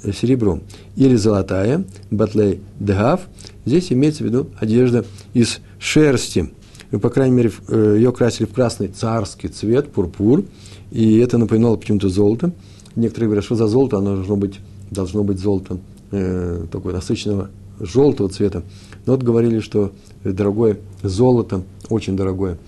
э, 0.03 0.13
серебром. 0.13 0.63
Или 0.97 1.17
золотая, 1.17 1.85
батлей 2.11 2.61
дегав, 2.81 3.23
Здесь 3.65 3.93
имеется 3.93 4.25
в 4.25 4.27
виду 4.27 4.49
одежда 4.59 5.05
из 5.35 5.61
шерсти. 5.79 6.51
Ну, 6.91 6.99
по 6.99 7.11
крайней 7.11 7.35
мере, 7.35 7.53
э, 7.69 7.95
ее 7.97 8.13
красили 8.13 8.47
в 8.47 8.53
красный 8.53 8.89
царский 8.89 9.49
цвет, 9.49 9.91
пурпур, 9.93 10.45
и 10.91 11.19
это 11.19 11.39
напоминало 11.39 11.77
почему-то 11.77 12.09
золото. 12.09 12.53
Некоторые 12.97 13.29
говорят, 13.29 13.45
что 13.45 13.55
за 13.55 13.69
золото 13.69 13.99
оно 13.99 14.17
должно 14.17 14.37
быть, 14.37 14.59
должно 14.91 15.23
быть 15.23 15.39
золото 15.39 15.79
э, 16.11 16.67
такое 16.71 16.93
насыщенного 16.93 17.51
желтого 17.79 18.29
цвета. 18.29 18.65
Но 19.07 19.13
вот 19.13 19.23
говорили, 19.23 19.61
что 19.61 19.93
дорогое 20.25 20.79
золото, 21.03 21.63
очень 21.89 22.17
дорогое, 22.17 22.59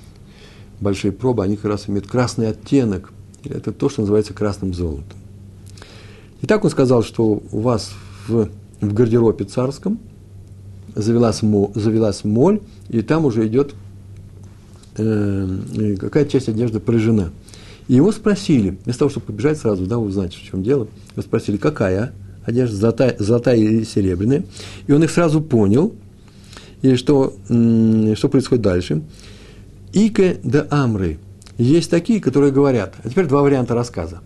большие 0.81 1.13
пробы, 1.13 1.45
они 1.45 1.57
как 1.57 1.67
раз 1.67 1.89
имеют 1.89 2.07
красный 2.07 2.49
оттенок. 2.49 3.13
Это 3.45 3.73
то, 3.73 3.89
что 3.89 4.03
называется 4.03 4.33
красным 4.33 4.75
золотом. 4.75 5.19
Итак, 6.43 6.65
он 6.65 6.71
сказал, 6.71 7.03
что 7.03 7.43
у 7.53 7.61
вас 7.61 7.93
в, 8.27 8.49
в 8.81 8.93
гардеробе 8.93 9.45
царском 9.45 9.99
завелась, 10.95 11.43
мо, 11.43 11.71
завелась 11.75 12.25
моль, 12.25 12.61
и 12.89 13.03
там 13.03 13.25
уже 13.25 13.47
идет 13.47 13.75
э, 14.97 15.97
какая 15.99 16.27
часть 16.27 16.49
одежды 16.49 16.81
поражена. 16.81 17.31
И 17.89 17.95
его 17.95 18.13
спросили, 18.13 18.79
вместо 18.85 19.01
того, 19.01 19.11
чтобы 19.11 19.27
побежать 19.27 19.59
сразу, 19.59 19.87
да, 19.87 19.99
узнать, 19.99 20.35
в 20.35 20.43
чем 20.43 20.63
дело, 20.63 20.89
его 21.13 21.23
спросили, 21.23 21.57
какая 21.57 22.13
одежда, 22.45 22.77
золотая, 22.77 23.17
золотая 23.19 23.57
или 23.57 23.85
серебряная. 23.85 24.45
И 24.87 24.93
он 24.93 25.03
их 25.03 25.11
сразу 25.11 25.41
понял, 25.41 25.95
и 26.83 26.97
что, 26.97 27.35
что 27.47 28.29
происходит 28.29 28.63
дальше. 28.63 29.03
Ике 29.95 30.41
де 30.43 30.67
Амры. 30.71 31.19
Есть 31.57 31.89
такие, 31.89 32.21
которые 32.21 32.53
говорят. 32.53 32.95
А 33.05 33.09
теперь 33.09 33.27
два 33.27 33.43
варианта 33.43 33.75
рассказа. 33.75 34.21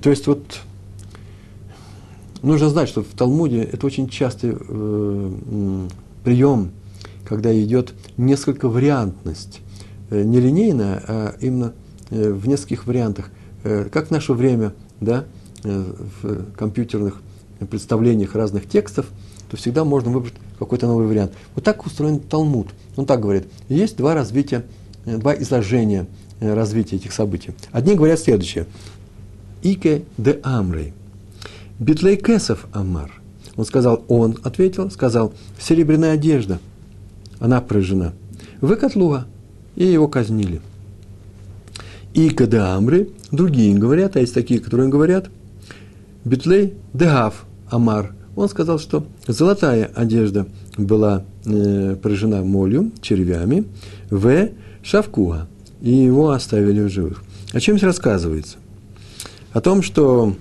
То 0.00 0.10
есть 0.10 0.28
вот 0.28 0.60
нужно 2.42 2.68
знать, 2.68 2.88
что 2.88 3.02
в 3.02 3.08
Талмуде 3.16 3.62
это 3.62 3.84
очень 3.84 4.08
частый 4.08 4.54
э, 4.56 5.88
прием, 6.22 6.70
когда 7.24 7.52
идет 7.60 7.94
несколько 8.16 8.68
вариантность. 8.68 9.60
Э, 10.10 10.22
не 10.22 10.40
линейная, 10.40 11.02
а 11.08 11.34
именно 11.40 11.72
э, 12.10 12.30
в 12.30 12.46
нескольких 12.46 12.86
вариантах. 12.86 13.30
Э, 13.64 13.88
как 13.90 14.08
в 14.08 14.10
наше 14.12 14.34
время, 14.34 14.72
да, 15.00 15.24
э, 15.64 15.84
в 16.22 16.52
компьютерных 16.52 17.22
представлениях 17.68 18.36
разных 18.36 18.68
текстов, 18.68 19.06
то 19.50 19.56
всегда 19.56 19.84
можно 19.84 20.10
выбрать 20.10 20.34
какой-то 20.58 20.86
новый 20.86 21.06
вариант. 21.06 21.32
Вот 21.54 21.64
так 21.64 21.84
устроен 21.86 22.20
Талмуд. 22.20 22.68
Он 22.96 23.06
так 23.06 23.20
говорит. 23.20 23.46
Есть 23.68 23.96
два 23.96 24.14
развития, 24.14 24.64
э, 25.04 25.16
два 25.16 25.34
изложения 25.34 26.06
э, 26.40 26.52
развития 26.52 26.96
этих 26.96 27.12
событий. 27.12 27.52
Одни 27.72 27.94
говорят 27.94 28.18
следующее. 28.20 28.66
Ике 29.62 30.04
де 30.16 30.40
Амрей. 30.42 30.92
Битлей 31.78 32.16
Кесов 32.16 32.66
Амар. 32.72 33.20
Он 33.56 33.64
сказал, 33.64 34.04
он 34.08 34.38
ответил, 34.44 34.90
сказал, 34.90 35.32
серебряная 35.60 36.12
одежда. 36.12 36.60
Она 37.40 37.60
поражена. 37.60 38.14
Вы 38.60 38.76
котлуга. 38.76 39.26
И 39.76 39.84
его 39.84 40.08
казнили. 40.08 40.60
Ике 42.14 42.46
де 42.46 42.58
Амрей. 42.58 43.12
Другие 43.30 43.76
говорят, 43.76 44.16
а 44.16 44.20
есть 44.20 44.34
такие, 44.34 44.60
которые 44.60 44.88
говорят, 44.88 45.28
Битлей 46.24 46.74
Дегав 46.92 47.44
Амар. 47.70 48.12
Он 48.38 48.48
сказал, 48.48 48.78
что 48.78 49.04
золотая 49.26 49.86
одежда 49.96 50.46
была 50.76 51.24
э, 51.44 51.96
поражена 52.00 52.44
молью, 52.44 52.92
червями, 53.00 53.64
в 54.10 54.50
Шавкуа, 54.80 55.48
и 55.80 55.90
его 55.90 56.30
оставили 56.30 56.82
в 56.82 56.88
живых. 56.88 57.24
О 57.52 57.58
чем 57.58 57.76
здесь 57.76 57.88
рассказывается? 57.88 58.58
О 59.52 59.60
том, 59.60 59.82
что 59.82 60.36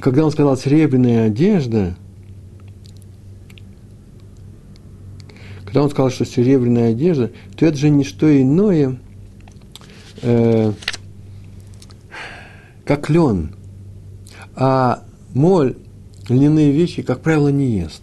когда 0.00 0.24
он 0.24 0.32
сказал 0.32 0.56
серебряная 0.56 1.26
одежда, 1.26 1.94
когда 5.66 5.84
он 5.84 5.90
сказал, 5.90 6.10
что 6.10 6.24
серебряная 6.24 6.90
одежда, 6.90 7.30
то 7.56 7.64
это 7.64 7.76
же 7.76 7.90
не 7.90 8.02
что 8.02 8.26
иное, 8.42 8.98
э, 10.22 10.72
как 12.84 13.08
лен. 13.08 13.54
А 14.60 15.04
моль 15.32 15.74
льняные 16.28 16.70
вещи, 16.70 17.00
как 17.00 17.22
правило, 17.22 17.48
не 17.48 17.78
ест. 17.78 18.02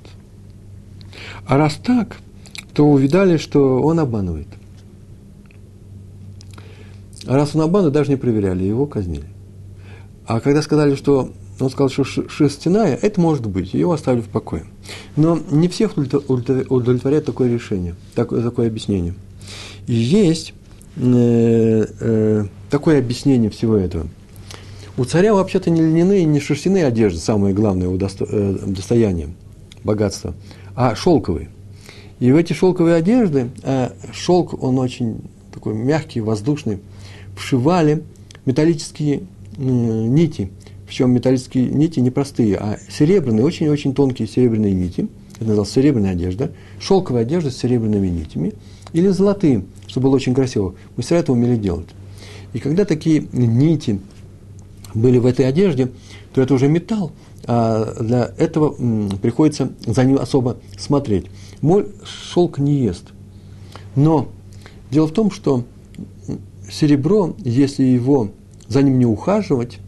А 1.45 1.55
раз 1.55 1.75
так, 1.75 2.17
то 2.73 2.83
увидали, 2.83 3.37
что 3.37 3.79
он 3.79 3.99
обманывает. 3.99 4.47
А 7.27 7.35
раз 7.35 7.53
он 7.53 7.61
обманывает, 7.61 7.93
даже 7.93 8.09
не 8.09 8.15
проверяли, 8.15 8.63
его 8.63 8.87
казнили. 8.87 9.27
А 10.25 10.39
когда 10.39 10.63
сказали, 10.63 10.95
что 10.95 11.31
он 11.59 11.69
сказал, 11.69 11.89
что 11.89 12.03
шерстяная, 12.03 12.95
это 12.95 13.21
может 13.21 13.45
быть, 13.45 13.75
его 13.75 13.93
оставили 13.93 14.21
в 14.21 14.29
покое. 14.29 14.65
Но 15.15 15.39
не 15.51 15.67
всех 15.67 15.95
удовлетворяет 15.95 17.25
такое 17.25 17.53
решение, 17.53 17.93
такое, 18.15 18.41
такое 18.41 18.67
объяснение. 18.67 19.13
Есть 19.85 20.55
э, 20.95 21.85
э, 21.99 22.45
такое 22.71 22.97
объяснение 22.97 23.51
всего 23.51 23.77
этого– 23.77 24.07
у 24.97 25.05
царя 25.05 25.33
вообще-то 25.33 25.69
не 25.69 25.81
льняные, 25.81 26.25
не 26.25 26.39
шерстяные 26.39 26.85
одежды, 26.85 27.19
самое 27.19 27.53
главное 27.53 27.87
его 27.87 27.97
досто, 27.97 28.25
э, 28.27 28.57
достояние, 28.65 29.29
богатство, 29.83 30.33
а 30.75 30.95
шелковые. 30.95 31.49
И 32.19 32.31
в 32.31 32.35
эти 32.35 32.53
шелковые 32.53 32.95
одежды, 32.95 33.49
э, 33.61 33.91
шелк, 34.11 34.61
он 34.61 34.79
очень 34.79 35.21
такой 35.53 35.75
мягкий, 35.75 36.19
воздушный, 36.19 36.79
вшивали 37.35 38.03
металлические 38.45 39.21
э, 39.57 39.61
нити. 39.61 40.49
Причем 40.87 41.11
металлические 41.11 41.67
нити 41.67 41.99
не 41.99 42.09
простые, 42.09 42.57
а 42.57 42.79
серебряные, 42.89 43.45
очень-очень 43.45 43.93
тонкие 43.93 44.27
серебряные 44.27 44.73
нити. 44.73 45.07
Это 45.35 45.45
называлось 45.45 45.71
серебряная 45.71 46.13
одежда. 46.13 46.51
Шелковая 46.79 47.21
одежда 47.21 47.51
с 47.51 47.57
серебряными 47.57 48.07
нитями. 48.07 48.53
Или 48.93 49.09
золотые, 49.09 49.65
чтобы 49.85 50.05
было 50.05 50.15
очень 50.15 50.33
красиво. 50.33 50.73
Мастера 50.95 51.19
это 51.19 51.33
умели 51.33 51.57
делать. 51.57 51.89
И 52.53 52.59
когда 52.59 52.85
такие 52.85 53.27
нити 53.31 53.99
были 54.93 55.17
в 55.17 55.25
этой 55.25 55.47
одежде, 55.47 55.91
то 56.33 56.41
это 56.41 56.53
уже 56.53 56.67
металл. 56.67 57.11
А 57.45 57.95
для 58.01 58.31
этого 58.37 58.75
приходится 59.21 59.71
за 59.85 60.03
ним 60.03 60.17
особо 60.17 60.57
смотреть. 60.77 61.27
Моль 61.61 61.87
шелк 62.03 62.59
не 62.59 62.75
ест. 62.75 63.05
Но 63.95 64.27
дело 64.91 65.07
в 65.07 65.11
том, 65.11 65.31
что 65.31 65.63
серебро, 66.69 67.35
если 67.39 67.83
его 67.83 68.31
за 68.67 68.81
ним 68.81 68.99
не 68.99 69.05
ухаживать, 69.05 69.79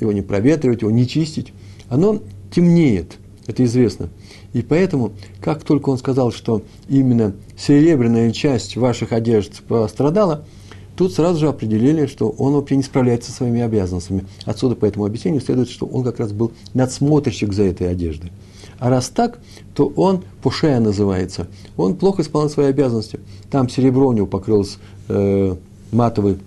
его 0.00 0.12
не 0.12 0.22
проветривать, 0.22 0.82
его 0.82 0.90
не 0.90 1.06
чистить, 1.08 1.52
оно 1.88 2.20
темнеет, 2.54 3.18
это 3.46 3.64
известно. 3.64 4.08
И 4.52 4.62
поэтому, 4.62 5.12
как 5.40 5.64
только 5.64 5.90
он 5.90 5.98
сказал, 5.98 6.32
что 6.32 6.62
именно 6.88 7.34
серебряная 7.56 8.30
часть 8.30 8.76
ваших 8.76 9.12
одежд 9.12 9.62
пострадала– 9.62 10.44
Тут 10.98 11.14
сразу 11.14 11.38
же 11.38 11.46
определили, 11.46 12.06
что 12.06 12.28
он 12.28 12.54
вообще 12.54 12.74
не 12.74 12.82
справляется 12.82 13.30
со 13.30 13.36
своими 13.36 13.60
обязанностями. 13.60 14.26
Отсюда 14.44 14.74
по 14.74 14.84
этому 14.84 15.04
объяснению 15.04 15.40
следует, 15.40 15.70
что 15.70 15.86
он 15.86 16.02
как 16.02 16.18
раз 16.18 16.32
был 16.32 16.50
надсмотрщик 16.74 17.52
за 17.52 17.62
этой 17.62 17.88
одеждой. 17.88 18.32
А 18.80 18.90
раз 18.90 19.08
так, 19.08 19.38
то 19.76 19.86
он 19.94 20.24
пушея 20.42 20.80
называется. 20.80 21.46
Он 21.76 21.94
плохо 21.94 22.22
исполнял 22.22 22.50
свои 22.50 22.66
обязанности. 22.66 23.20
Там 23.48 23.68
серебро 23.68 24.08
у 24.08 24.12
него 24.12 24.26
покрылось 24.26 24.78
э, 25.06 25.54
матовый, 25.92 26.38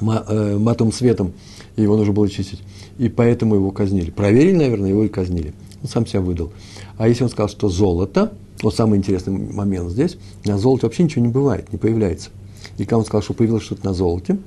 ма, 0.00 0.24
э, 0.26 0.58
матовым 0.58 0.92
светом, 0.92 1.32
и 1.76 1.82
его 1.82 1.96
нужно 1.96 2.12
было 2.12 2.28
чистить. 2.28 2.62
И 2.98 3.08
поэтому 3.08 3.54
его 3.54 3.70
казнили. 3.70 4.10
Проверили, 4.10 4.56
наверное, 4.56 4.90
его 4.90 5.04
и 5.04 5.08
казнили. 5.08 5.54
Он 5.80 5.88
сам 5.88 6.06
себя 6.08 6.22
выдал. 6.22 6.50
А 6.98 7.06
если 7.06 7.22
он 7.22 7.30
сказал, 7.30 7.48
что 7.48 7.68
золото, 7.68 8.32
вот 8.64 8.74
самый 8.74 8.98
интересный 8.98 9.38
момент 9.38 9.92
здесь, 9.92 10.16
на 10.44 10.58
золоте 10.58 10.86
вообще 10.86 11.04
ничего 11.04 11.24
не 11.24 11.30
бывает, 11.30 11.72
не 11.72 11.78
появляется. 11.78 12.30
И 12.78 12.84
когда 12.84 12.98
он 12.98 13.04
сказал, 13.04 13.22
что 13.22 13.34
появилось 13.34 13.62
что-то 13.62 13.84
на 13.84 13.94
золоте, 13.94 14.38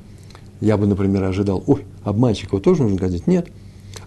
я 0.62 0.78
бы, 0.78 0.88
например, 0.88 1.24
ожидал, 1.24 1.64
ой, 1.68 1.84
обманщик, 2.04 2.50
его 2.50 2.60
тоже 2.60 2.84
нужно 2.84 2.98
казнить. 2.98 3.28
Нет. 3.28 3.48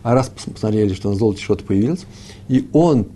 А 0.03 0.15
раз 0.15 0.31
посмотрели, 0.53 0.95
что 0.95 1.11
на 1.11 1.17
золоте 1.17 1.43
что-то 1.43 1.65
появилось, 1.65 2.07
и 2.49 2.69
он, 2.73 3.07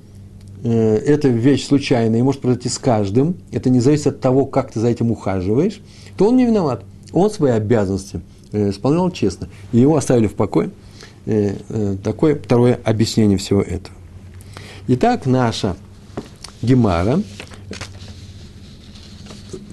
э, 0.63 0.97
эта 0.97 1.29
вещь 1.29 1.67
случайная, 1.67 2.21
и 2.21 2.23
может 2.23 2.41
произойти 2.41 2.69
с 2.69 2.79
каждым, 2.79 3.37
это 3.53 3.71
не 3.71 3.81
зависит 3.81 4.09
от 4.09 4.21
того, 4.21 4.47
как 4.47 4.73
ты 4.73 4.81
за 4.81 4.89
этим 4.89 5.11
ухаживаешь, 5.11 5.81
то 6.17 6.29
он 6.29 6.37
не 6.37 6.47
виноват. 6.47 6.85
Он 7.13 7.31
свои 7.31 7.53
обязанности 7.53 8.21
э, 8.53 8.71
исполнял 8.71 9.11
честно. 9.11 9.49
И 9.73 9.79
его 9.79 9.97
оставили 9.97 10.27
в 10.27 10.35
покое. 10.35 10.71
Э, 11.27 11.55
э, 11.69 11.97
такое 12.03 12.35
второе 12.37 12.79
объяснение 12.85 13.39
всего 13.39 13.63
этого. 13.63 13.97
Итак, 14.89 15.27
наша 15.27 15.77
Гемара 16.63 17.23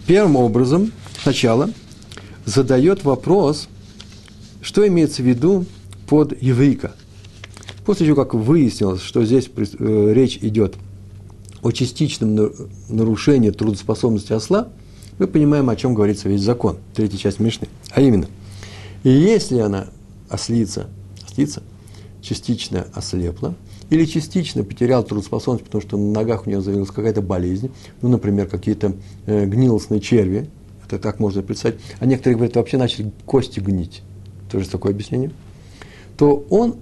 первым 0.06 0.38
образом 0.38 0.92
сначала 1.28 1.70
задает 2.46 3.04
вопрос, 3.04 3.68
что 4.62 4.88
имеется 4.88 5.22
в 5.22 5.26
виду 5.26 5.66
под 6.08 6.42
еврейка. 6.42 6.94
После 7.86 8.06
того, 8.08 8.24
как 8.24 8.34
выяснилось, 8.34 9.02
что 9.02 9.26
здесь 9.26 9.50
э, 9.58 10.14
речь 10.14 10.38
идет 10.38 10.76
о 11.62 11.72
частичном 11.72 12.54
нарушении 12.88 13.50
трудоспособности 13.50 14.32
осла, 14.32 14.70
мы 15.20 15.28
понимаем, 15.28 15.70
о 15.70 15.76
чем 15.76 15.94
говорится 15.94 16.30
весь 16.30 16.40
закон, 16.40 16.78
третья 16.96 17.18
часть 17.18 17.42
Мишны. 17.42 17.68
А 17.92 18.00
именно, 18.00 18.28
если 19.04 19.60
она 19.60 19.88
ослица, 20.30 20.88
ослица 21.28 21.62
частично 22.22 22.88
ослепла, 22.94 23.54
или 23.90 24.06
частично 24.06 24.64
потерял 24.64 25.04
трудоспособность, 25.04 25.66
потому 25.66 25.82
что 25.82 25.98
на 25.98 26.14
ногах 26.14 26.48
у 26.48 26.50
нее 26.50 26.62
завелась 26.62 26.90
какая-то 26.90 27.22
болезнь, 27.22 27.70
ну, 28.02 28.08
например, 28.08 28.48
какие-то 28.48 28.94
э, 29.26 29.46
гнилостные 29.46 30.00
черви, 30.00 30.50
это 30.88 31.00
так 31.00 31.20
можно 31.20 31.42
представить, 31.42 31.80
а 32.00 32.06
некоторые 32.06 32.36
говорят, 32.36 32.56
вообще 32.56 32.78
начали 32.78 33.12
кости 33.26 33.60
гнить, 33.60 34.02
тоже 34.52 34.70
такое 34.70 34.94
объяснение, 34.94 35.32
то 36.18 36.46
он, 36.50 36.76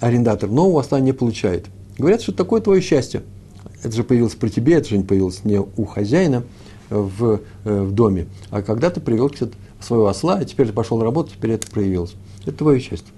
арендатор, 0.00 0.50
нового 0.50 0.80
осла 0.80 1.00
не 1.00 1.12
получает. 1.12 1.66
Говорят, 1.98 2.22
что 2.22 2.32
такое 2.32 2.60
твое 2.60 2.80
счастье. 2.80 3.22
Это 3.82 3.94
же 3.94 4.04
появилось 4.04 4.34
при 4.34 4.48
тебе, 4.48 4.74
это 4.74 4.88
же 4.88 4.98
не 4.98 5.04
появилось 5.04 5.44
не 5.44 5.60
у 5.60 5.84
хозяина 5.84 6.44
в, 6.90 7.40
э, 7.64 7.82
в 7.82 7.92
доме, 7.92 8.26
а 8.50 8.62
когда 8.62 8.90
ты 8.90 9.00
привел 9.00 9.30
своего 9.80 10.08
осла, 10.08 10.40
и 10.40 10.46
теперь 10.46 10.68
ты 10.68 10.72
пошел 10.72 11.02
работать, 11.02 11.34
теперь 11.34 11.52
это 11.52 11.70
проявилось. 11.70 12.14
Это 12.42 12.58
твое 12.58 12.80
счастье. 12.80 13.12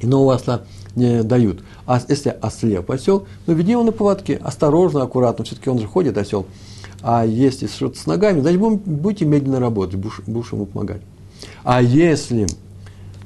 И 0.00 0.06
нового 0.06 0.34
осла 0.34 0.62
не 0.94 1.22
дают. 1.22 1.64
А 1.86 2.00
если 2.08 2.28
ослеп 2.28 2.90
осел, 2.90 3.26
ну 3.46 3.54
веди 3.54 3.72
его 3.72 3.82
на 3.82 3.92
поводке, 3.92 4.36
осторожно, 4.36 5.02
аккуратно, 5.02 5.44
все-таки 5.44 5.70
он 5.70 5.78
же 5.78 5.86
ходит, 5.86 6.16
осел. 6.18 6.46
А 7.06 7.26
если 7.26 7.66
что-то 7.66 7.98
с 7.98 8.06
ногами, 8.06 8.40
значит, 8.40 8.58
будете 8.58 9.26
медленно 9.26 9.60
работать, 9.60 9.96
будешь, 9.96 10.52
ему 10.52 10.64
помогать. 10.64 11.02
А 11.62 11.82
если 11.82 12.46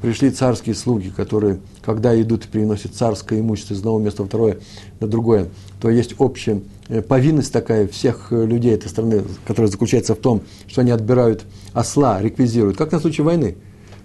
пришли 0.03 0.33
царские 0.33 0.75
слуги, 0.75 1.11
которые, 1.11 1.61
когда 1.85 2.21
идут 2.21 2.45
и 2.45 2.49
переносят 2.49 2.95
царское 2.95 3.39
имущество 3.39 3.75
из 3.75 3.79
одного 3.79 4.01
места 4.01 4.25
второе 4.25 4.59
на 4.99 5.07
другое, 5.07 5.47
то 5.81 5.91
есть 5.91 6.17
общая 6.19 6.61
э, 6.89 7.03
повинность 7.03 7.53
такая 7.53 7.87
всех 7.87 8.33
э, 8.33 8.47
людей 8.47 8.75
этой 8.75 8.89
страны, 8.89 9.23
которая 9.47 9.71
заключается 9.71 10.17
в 10.17 10.19
том, 10.19 10.43
что 10.67 10.81
они 10.81 10.91
отбирают 10.91 11.45
осла, 11.73 12.21
реквизируют, 12.21 12.77
как 12.77 12.91
на 12.91 12.99
случай 12.99 13.23
войны, 13.23 13.59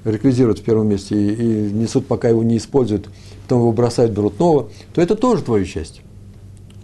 реквизируют 0.05 0.59
в 0.59 0.63
первом 0.63 0.87
месте 0.87 1.15
и, 1.15 1.33
и 1.33 1.71
несут, 1.71 2.05
пока 2.05 2.29
его 2.29 2.43
не 2.43 2.57
используют, 2.57 3.09
потом 3.41 3.61
его 3.61 3.71
бросают, 3.71 4.11
берут 4.11 4.37
нового, 4.37 4.69
то 4.93 5.01
это 5.01 5.15
тоже 5.15 5.41
твое 5.41 5.65
счастье. 5.65 6.03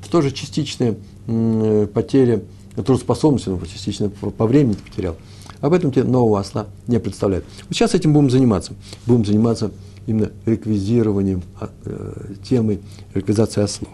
Это 0.01 0.09
тоже 0.09 0.31
частичная 0.31 0.95
м, 1.27 1.87
потеря 1.93 2.41
трудоспособности, 2.75 3.49
ну, 3.49 3.59
частично 3.65 4.09
по, 4.09 4.45
времени 4.45 4.75
потерял. 4.75 5.15
Об 5.61 5.73
этом 5.73 5.91
тебе 5.91 6.03
нового 6.05 6.39
осла 6.39 6.67
не 6.87 6.99
представляют. 6.99 7.45
Вот 7.67 7.75
сейчас 7.75 7.93
этим 7.93 8.13
будем 8.13 8.29
заниматься. 8.29 8.73
Будем 9.05 9.25
заниматься 9.25 9.71
именно 10.07 10.31
реквизированием 10.45 11.43
а, 11.59 11.69
э, 11.85 12.33
темы 12.47 12.79
реквизации 13.13 13.61
ослов. 13.61 13.93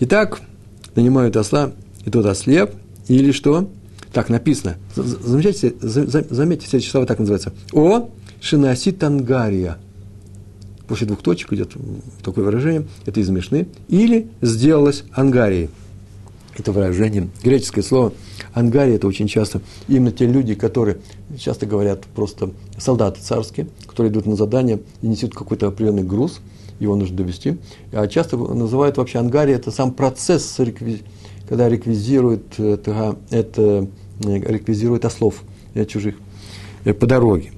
Итак, 0.00 0.40
нанимают 0.94 1.36
осла, 1.36 1.72
и 2.04 2.10
тот 2.10 2.26
ослеп, 2.26 2.72
или 3.08 3.32
что? 3.32 3.68
Так 4.12 4.28
написано. 4.28 4.76
Замечайте, 4.94 5.74
заметьте, 5.80 6.66
следующее 6.66 6.90
слово 6.90 7.06
так 7.06 7.18
называется. 7.18 7.52
О 7.72 8.10
шинаси 8.40 8.92
тангария. 8.92 9.78
После 10.86 11.06
двух 11.06 11.22
точек 11.22 11.52
идет 11.52 11.72
такое 12.22 12.44
выражение, 12.44 12.86
это 13.04 13.20
из. 13.20 13.30
Или 13.88 14.28
сделалось 14.40 15.04
ангарией 15.12 15.68
это 16.58 16.72
выражение, 16.72 17.28
греческое 17.42 17.84
слово 17.84 18.12
ангари, 18.52 18.94
это 18.94 19.06
очень 19.06 19.28
часто 19.28 19.60
именно 19.86 20.10
те 20.10 20.26
люди, 20.26 20.54
которые, 20.54 20.98
часто 21.38 21.66
говорят 21.66 22.04
просто 22.14 22.50
солдаты 22.76 23.20
царские, 23.20 23.68
которые 23.86 24.12
идут 24.12 24.26
на 24.26 24.36
задание 24.36 24.80
и 25.02 25.06
несут 25.06 25.34
какой-то 25.34 25.68
определенный 25.68 26.02
груз, 26.02 26.40
его 26.80 26.96
нужно 26.96 27.16
довести. 27.16 27.58
А 27.92 28.06
часто 28.06 28.36
называют 28.36 28.96
вообще 28.96 29.18
ангари, 29.18 29.52
это 29.52 29.70
сам 29.70 29.92
процесс, 29.92 30.58
когда 31.48 31.68
реквизируют, 31.68 32.58
это, 32.58 33.16
это 33.30 33.88
реквизируют 34.20 35.04
ослов 35.04 35.42
э, 35.74 35.84
чужих 35.84 36.16
э, 36.84 36.92
по 36.92 37.06
дороге. 37.06 37.52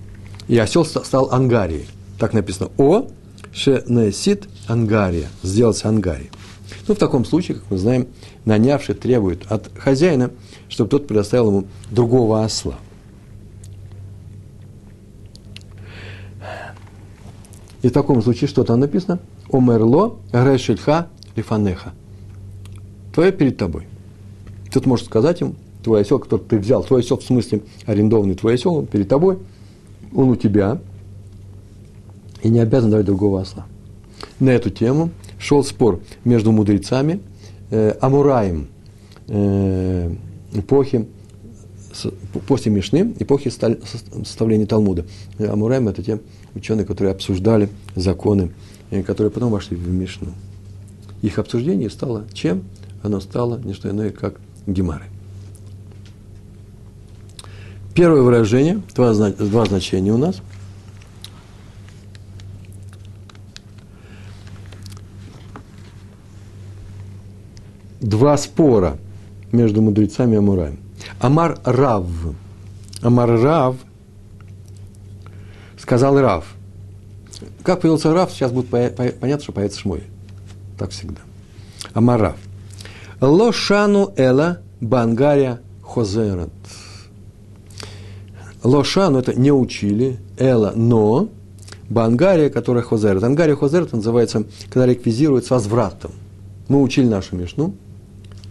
И 0.49 0.59
осел 0.59 0.85
стал 0.85 1.31
ангарией. 1.31 1.87
Так 2.19 2.33
написано. 2.33 2.71
О, 2.77 3.07
шенесит 3.53 4.49
ангария. 4.67 5.29
Сделался 5.43 5.89
ангарией. 5.89 6.31
Ну, 6.89 6.95
в 6.95 6.99
таком 6.99 7.25
случае, 7.25 7.59
как 7.59 7.71
мы 7.71 7.79
знаем, 7.79 8.09
нанявший 8.45 8.95
требует 8.95 9.51
от 9.51 9.71
хозяина, 9.77 10.31
чтобы 10.69 10.91
тот 10.91 11.07
предоставил 11.07 11.49
ему 11.49 11.65
другого 11.91 12.45
осла. 12.45 12.77
И 17.83 17.89
в 17.89 17.93
таком 17.93 18.23
случае 18.23 18.49
что 18.49 18.65
там 18.65 18.81
написано? 18.81 19.19
Омерло 19.51 20.17
грешельха 20.33 21.09
лифанеха. 21.35 21.93
Твое 23.15 23.33
перед 23.33 23.57
тобой. 23.57 23.87
Тут 24.73 24.87
может 24.87 25.07
сказать 25.07 25.41
им, 25.41 25.57
твой 25.83 26.03
осел, 26.03 26.19
который 26.19 26.43
ты 26.43 26.59
взял, 26.59 26.85
твой 26.85 27.01
осел 27.01 27.19
в 27.19 27.25
смысле 27.25 27.63
арендованный 27.87 28.35
твой 28.35 28.55
осел, 28.55 28.77
он 28.77 28.87
перед 28.87 29.09
тобой, 29.09 29.39
он 30.15 30.29
у 30.29 30.37
тебя, 30.37 30.81
и 32.43 32.49
не 32.49 32.61
обязан 32.61 32.91
давать 32.91 33.07
другого 33.07 33.41
осла. 33.41 33.67
На 34.39 34.51
эту 34.51 34.71
тему 34.71 35.11
шел 35.39 35.65
спор 35.65 36.01
между 36.25 36.53
мудрецами, 36.53 37.21
э, 37.71 37.97
Амураем 38.01 38.69
э, 39.29 40.15
эпохи, 40.53 41.07
после 42.47 42.71
Мишны, 42.73 43.15
эпохи 43.19 43.51
составления 43.51 44.67
Талмуда. 44.67 45.07
Э, 45.39 45.49
Амураем– 45.49 45.89
это 45.89 46.03
те 46.03 46.21
ученые, 46.55 46.85
которые 46.85 47.13
обсуждали 47.13 47.69
законы, 47.95 48.51
которые 49.07 49.31
потом 49.31 49.51
вошли 49.51 49.77
в 49.77 49.89
Мишну. 49.89 50.33
Их 51.23 51.39
обсуждение 51.39 51.91
стало 51.91 52.27
чем? 52.33 52.65
Оно 53.03 53.21
стало 53.21 53.59
не 53.59 53.73
что 53.73 53.91
иное, 53.91 54.11
как 54.11 54.41
гемары. 54.67 55.05
Первое 57.95 58.23
выражение, 58.23 58.81
два, 58.95 59.13
два 59.13 59.65
значения 59.67 60.13
у 60.13 60.19
нас– 60.19 60.43
два 68.01 68.37
спора 68.37 68.99
между 69.53 69.83
мудрецами 69.83 70.35
и 70.35 70.39
Амураем. 70.39 70.79
Амар 71.21 71.59
Рав. 71.65 72.07
Амар 73.03 73.41
Рав 73.41 73.77
сказал 75.79 76.19
Рав. 76.21 76.45
Как 77.63 77.81
появился 77.81 78.13
Рав, 78.13 78.31
сейчас 78.33 78.53
будет 78.53 78.69
понятно, 78.69 79.41
что 79.41 79.53
появится 79.53 79.81
Шмой. 79.81 80.05
Так 80.79 80.91
всегда. 80.91 81.21
Амар 81.95 82.21
Рав. 82.21 82.37
Лошану 83.21 84.13
эла 84.17 84.61
бангария 84.81 85.61
хозерат. 85.83 86.51
Лошану 88.63 89.19
это 89.19 89.39
не 89.39 89.53
учили, 89.53 90.19
эла, 90.39 90.73
но 90.75 91.29
бангария, 91.89 92.51
которая 92.51 92.83
хозерат. 92.83 93.23
Ангария 93.23 93.57
хозерат 93.57 93.93
называется, 93.93 94.45
когда 94.69 94.87
реквизирует 94.87 95.47
с 95.47 95.51
возвратом. 95.51 96.13
Мы 96.69 96.81
учили 96.83 97.07
нашу 97.07 97.37
мишну, 97.37 97.75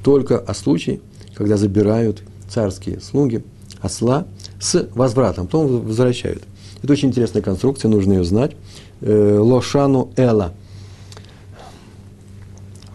только 0.03 0.37
о 0.37 0.53
случае, 0.53 1.01
когда 1.35 1.57
забирают 1.57 2.23
царские 2.49 2.99
слуги 2.99 3.43
осла 3.81 4.25
с 4.59 4.89
возвратом, 4.93 5.45
потом 5.45 5.81
возвращают. 5.81 6.43
Это 6.81 6.93
очень 6.93 7.09
интересная 7.09 7.41
конструкция, 7.41 7.89
нужно 7.89 8.13
ее 8.13 8.23
знать. 8.23 8.55
Э, 9.01 9.37
лошану 9.39 10.11
эла. 10.15 10.53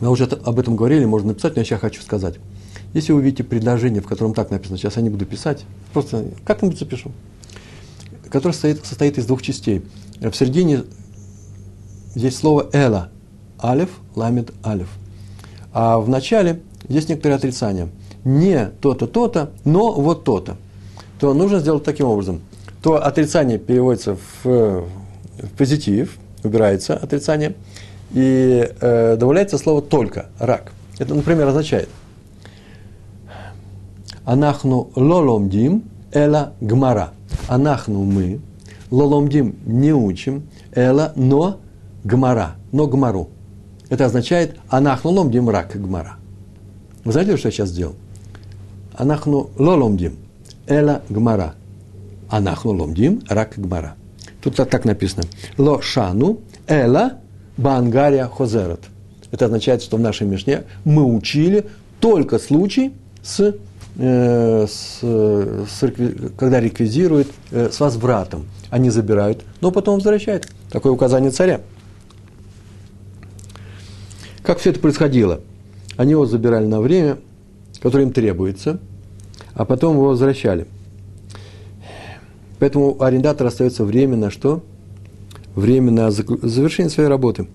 Мы 0.00 0.10
уже 0.10 0.24
об 0.24 0.58
этом 0.58 0.76
говорили, 0.76 1.04
можно 1.04 1.28
написать, 1.28 1.54
но 1.54 1.60
я 1.60 1.64
сейчас 1.64 1.80
хочу 1.80 2.02
сказать. 2.02 2.36
Если 2.92 3.12
вы 3.12 3.20
увидите 3.20 3.44
предложение, 3.44 4.00
в 4.00 4.06
котором 4.06 4.34
так 4.34 4.50
написано, 4.50 4.78
сейчас 4.78 4.96
я 4.96 5.02
не 5.02 5.10
буду 5.10 5.26
писать, 5.26 5.64
просто 5.92 6.26
как-нибудь 6.44 6.78
запишу, 6.78 7.10
которое 8.30 8.52
состоит, 8.52 8.84
состоит 8.84 9.18
из 9.18 9.26
двух 9.26 9.42
частей. 9.42 9.82
В 10.20 10.32
середине 10.32 10.84
здесь 12.14 12.36
слово 12.36 12.68
«эла», 12.72 13.10
алиф, 13.62 13.90
ламит, 14.14 14.52
алиф. 14.64 14.88
А 15.72 15.98
в 15.98 16.08
начале 16.08 16.60
есть 16.88 17.08
некоторые 17.08 17.36
отрицания. 17.36 17.88
Не 18.24 18.66
то-то, 18.80 19.06
то-то, 19.06 19.50
но 19.64 19.92
вот 19.92 20.24
то-то. 20.24 20.56
То 21.18 21.34
нужно 21.34 21.60
сделать 21.60 21.84
таким 21.84 22.06
образом. 22.06 22.42
То 22.82 23.04
отрицание 23.04 23.58
переводится 23.58 24.16
в, 24.16 24.44
в 24.44 24.86
позитив, 25.56 26.18
убирается 26.42 26.94
отрицание, 26.94 27.54
и 28.12 28.70
э, 28.80 29.16
добавляется 29.16 29.58
слово 29.58 29.82
«только», 29.82 30.26
«рак». 30.38 30.72
Это, 30.98 31.14
например, 31.14 31.48
означает 31.48 31.88
«Анахну 34.24 34.90
лоломдим 34.94 35.84
эла 36.12 36.52
гмара». 36.60 37.10
«Анахну 37.48 38.04
мы, 38.04 38.40
лоломдим 38.90 39.56
не 39.66 39.92
учим, 39.92 40.44
эла 40.74 41.12
но 41.16 41.58
гмара, 42.04 42.56
но 42.70 42.86
гмару». 42.86 43.30
Это 43.88 44.06
означает 44.06 44.56
«Анахну 44.68 45.10
ломдим 45.10 45.48
рак 45.48 45.72
гмара». 45.74 46.16
Вы 47.04 47.12
знаете, 47.12 47.36
что 47.36 47.48
я 47.48 47.52
сейчас 47.52 47.68
сделал? 47.68 47.94
Анахну 48.94 49.50
лоломдим, 49.58 50.16
эла 50.66 51.02
гмара. 51.08 51.54
Анахну 52.28 52.72
ломдим, 52.72 53.22
рак 53.28 53.54
гмара. 53.56 53.96
Тут 54.42 54.56
так 54.56 54.84
написано. 54.84 55.24
Ло 55.58 55.82
шану, 55.82 56.40
эла 56.66 57.18
бангария 57.56 58.26
хозерат. 58.26 58.80
Это 59.30 59.46
означает, 59.46 59.82
что 59.82 59.96
в 59.96 60.00
нашей 60.00 60.26
Мишне 60.26 60.64
мы 60.84 61.04
учили 61.04 61.66
только 62.00 62.38
случай 62.38 62.94
с, 63.22 63.54
э, 63.96 64.66
с, 64.66 65.00
с, 65.00 65.92
когда 66.38 66.60
реквизируют 66.60 67.28
э, 67.50 67.68
с 67.70 67.80
возвратом. 67.80 68.46
Они 68.70 68.90
забирают, 68.90 69.42
но 69.60 69.70
потом 69.70 69.96
возвращают. 69.96 70.48
Такое 70.70 70.92
указание 70.92 71.30
царя. 71.30 71.60
Как 74.42 74.58
все 74.58 74.70
это 74.70 74.80
происходило? 74.80 75.40
Они 75.96 76.12
его 76.12 76.26
забирали 76.26 76.66
на 76.66 76.80
время, 76.80 77.18
которое 77.80 78.04
им 78.04 78.12
требуется, 78.12 78.80
а 79.54 79.64
потом 79.64 79.96
его 79.96 80.08
возвращали. 80.08 80.66
Поэтому 82.58 82.94
у 82.94 83.02
арендатора 83.02 83.48
остается 83.48 83.84
время 83.84 84.16
на 84.16 84.30
что? 84.30 84.62
Время 85.54 85.90
на 85.90 86.10
завершение 86.10 86.90
своей 86.90 87.08
работы. 87.08 87.46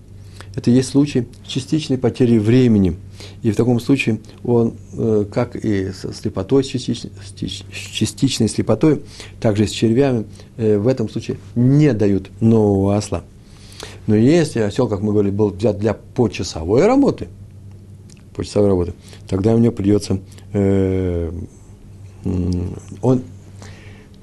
это 0.56 0.70
есть 0.70 0.88
случай 0.88 1.28
частичной 1.46 1.98
потери 1.98 2.38
времени. 2.38 2.96
И 3.42 3.50
в 3.50 3.56
таком 3.56 3.78
случае 3.78 4.20
он, 4.42 4.74
э, 4.94 5.26
как 5.32 5.54
и 5.54 5.92
со 5.92 6.12
слепотой, 6.12 6.64
с 6.64 6.66
частичной, 6.66 7.12
с 7.24 7.76
частичной 7.76 8.48
слепотой, 8.48 9.02
также 9.40 9.66
с 9.66 9.70
червями, 9.70 10.26
э, 10.56 10.78
в 10.78 10.88
этом 10.88 11.08
случае 11.08 11.38
не 11.54 11.92
дают 11.92 12.30
нового 12.40 12.96
осла. 12.96 13.22
Но 14.06 14.16
если 14.16 14.60
осел, 14.60 14.88
как 14.88 15.02
мы 15.02 15.12
говорили, 15.12 15.32
был 15.32 15.50
взят 15.50 15.78
для 15.78 15.94
почасовой 15.94 16.86
работы, 16.86 17.28
почасовой 18.34 18.68
работы, 18.68 18.92
тогда 19.28 19.52
него 19.52 19.72
придется, 19.72 20.20
э, 20.52 21.32
он, 23.02 23.22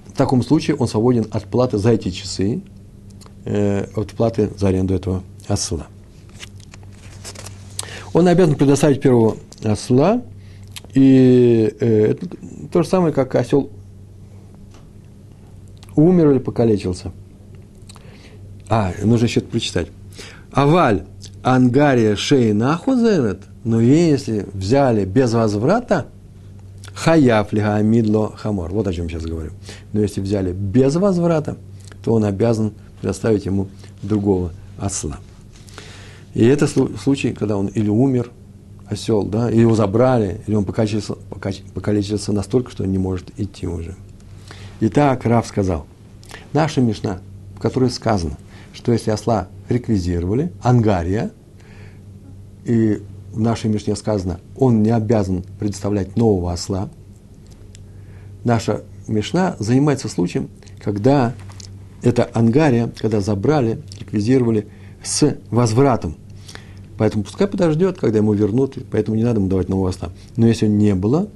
в 0.08 0.18
таком 0.18 0.44
случае 0.44 0.76
он 0.76 0.88
свободен 0.88 1.28
от 1.32 1.46
платы 1.46 1.78
за 1.78 1.92
эти 1.92 2.10
часы, 2.10 2.62
э, 3.46 3.86
от 3.96 4.12
платы 4.12 4.52
за 4.58 4.70
аренду 4.70 4.94
этого 4.94 5.24
осла. 5.48 5.88
Он 8.14 8.28
обязан 8.28 8.56
предоставить 8.56 9.02
первого 9.02 9.38
осла, 9.64 10.22
и 10.94 11.76
э, 11.80 12.06
это 12.12 12.28
то 12.72 12.84
же 12.84 12.90
самое, 12.90 13.14
как 13.14 13.36
осел 13.36 13.70
умер 15.96 16.32
или 16.32 16.40
покалечился. 16.40 17.12
А, 18.70 18.94
нужно 19.04 19.26
еще 19.26 19.40
это 19.40 19.50
прочитать. 19.50 19.88
Аваль 20.52 21.06
ангария 21.44 22.16
шейна 22.16 22.78
хузерет, 22.78 23.44
но 23.68 23.82
если 23.82 24.48
взяли 24.54 25.04
без 25.04 25.34
возврата, 25.34 26.08
хаяф 26.94 27.52
лигаамидло 27.52 28.34
хамор. 28.38 28.72
Вот 28.72 28.88
о 28.88 28.94
чем 28.94 29.10
сейчас 29.10 29.24
говорю. 29.24 29.52
Но 29.92 30.00
если 30.00 30.22
взяли 30.22 30.54
без 30.54 30.96
возврата, 30.96 31.58
то 32.02 32.14
он 32.14 32.24
обязан 32.24 32.72
предоставить 33.02 33.46
ему 33.46 33.68
другого 34.02 34.54
осла. 34.80 35.18
И 36.34 36.46
это 36.46 36.66
случай, 36.66 37.34
когда 37.34 37.58
он 37.58 37.68
или 37.68 37.90
умер, 37.90 38.32
осел, 38.86 39.24
да, 39.24 39.52
или 39.52 39.60
его 39.60 39.76
забрали, 39.76 40.40
или 40.48 40.56
он 40.56 40.64
покалечился, 40.64 41.16
покалечился 41.74 42.32
настолько, 42.32 42.72
что 42.72 42.84
он 42.84 42.92
не 42.94 42.98
может 42.98 43.38
идти 43.38 43.68
уже. 43.68 43.96
Итак, 44.80 45.26
Рав 45.26 45.46
сказал, 45.46 45.86
наша 46.54 46.80
Мишна, 46.80 47.20
в 47.58 47.60
которой 47.60 47.90
сказано, 47.90 48.38
что 48.72 48.94
если 48.94 49.12
осла 49.12 49.50
реквизировали, 49.68 50.54
ангария, 50.62 51.32
и 52.64 53.02
в 53.32 53.40
нашей 53.40 53.70
Мишне 53.70 53.96
сказано, 53.96 54.40
он 54.56 54.84
не 54.84 54.92
обязан 54.92 55.44
предоставлять 55.60 56.16
нового 56.16 56.54
осла, 56.54 56.90
наша 58.44 58.84
Мишна 59.08 59.56
занимается 59.60 60.10
случаем, 60.10 60.50
когда 60.80 61.34
это 62.02 62.30
ангария, 62.34 62.92
когда 62.98 63.22
забрали, 63.22 63.82
реквизировали 64.00 64.68
с 65.04 65.38
возвратом. 65.50 66.16
Поэтому 66.98 67.24
пускай 67.24 67.48
подождет, 67.48 68.00
когда 68.00 68.18
ему 68.18 68.34
вернут, 68.34 68.78
поэтому 68.92 69.16
не 69.18 69.24
надо 69.24 69.40
ему 69.40 69.50
давать 69.50 69.70
нового 69.70 69.90
осла. 69.90 70.10
Но 70.36 70.48
если 70.48 70.68
не 70.68 70.96
было 70.96 71.30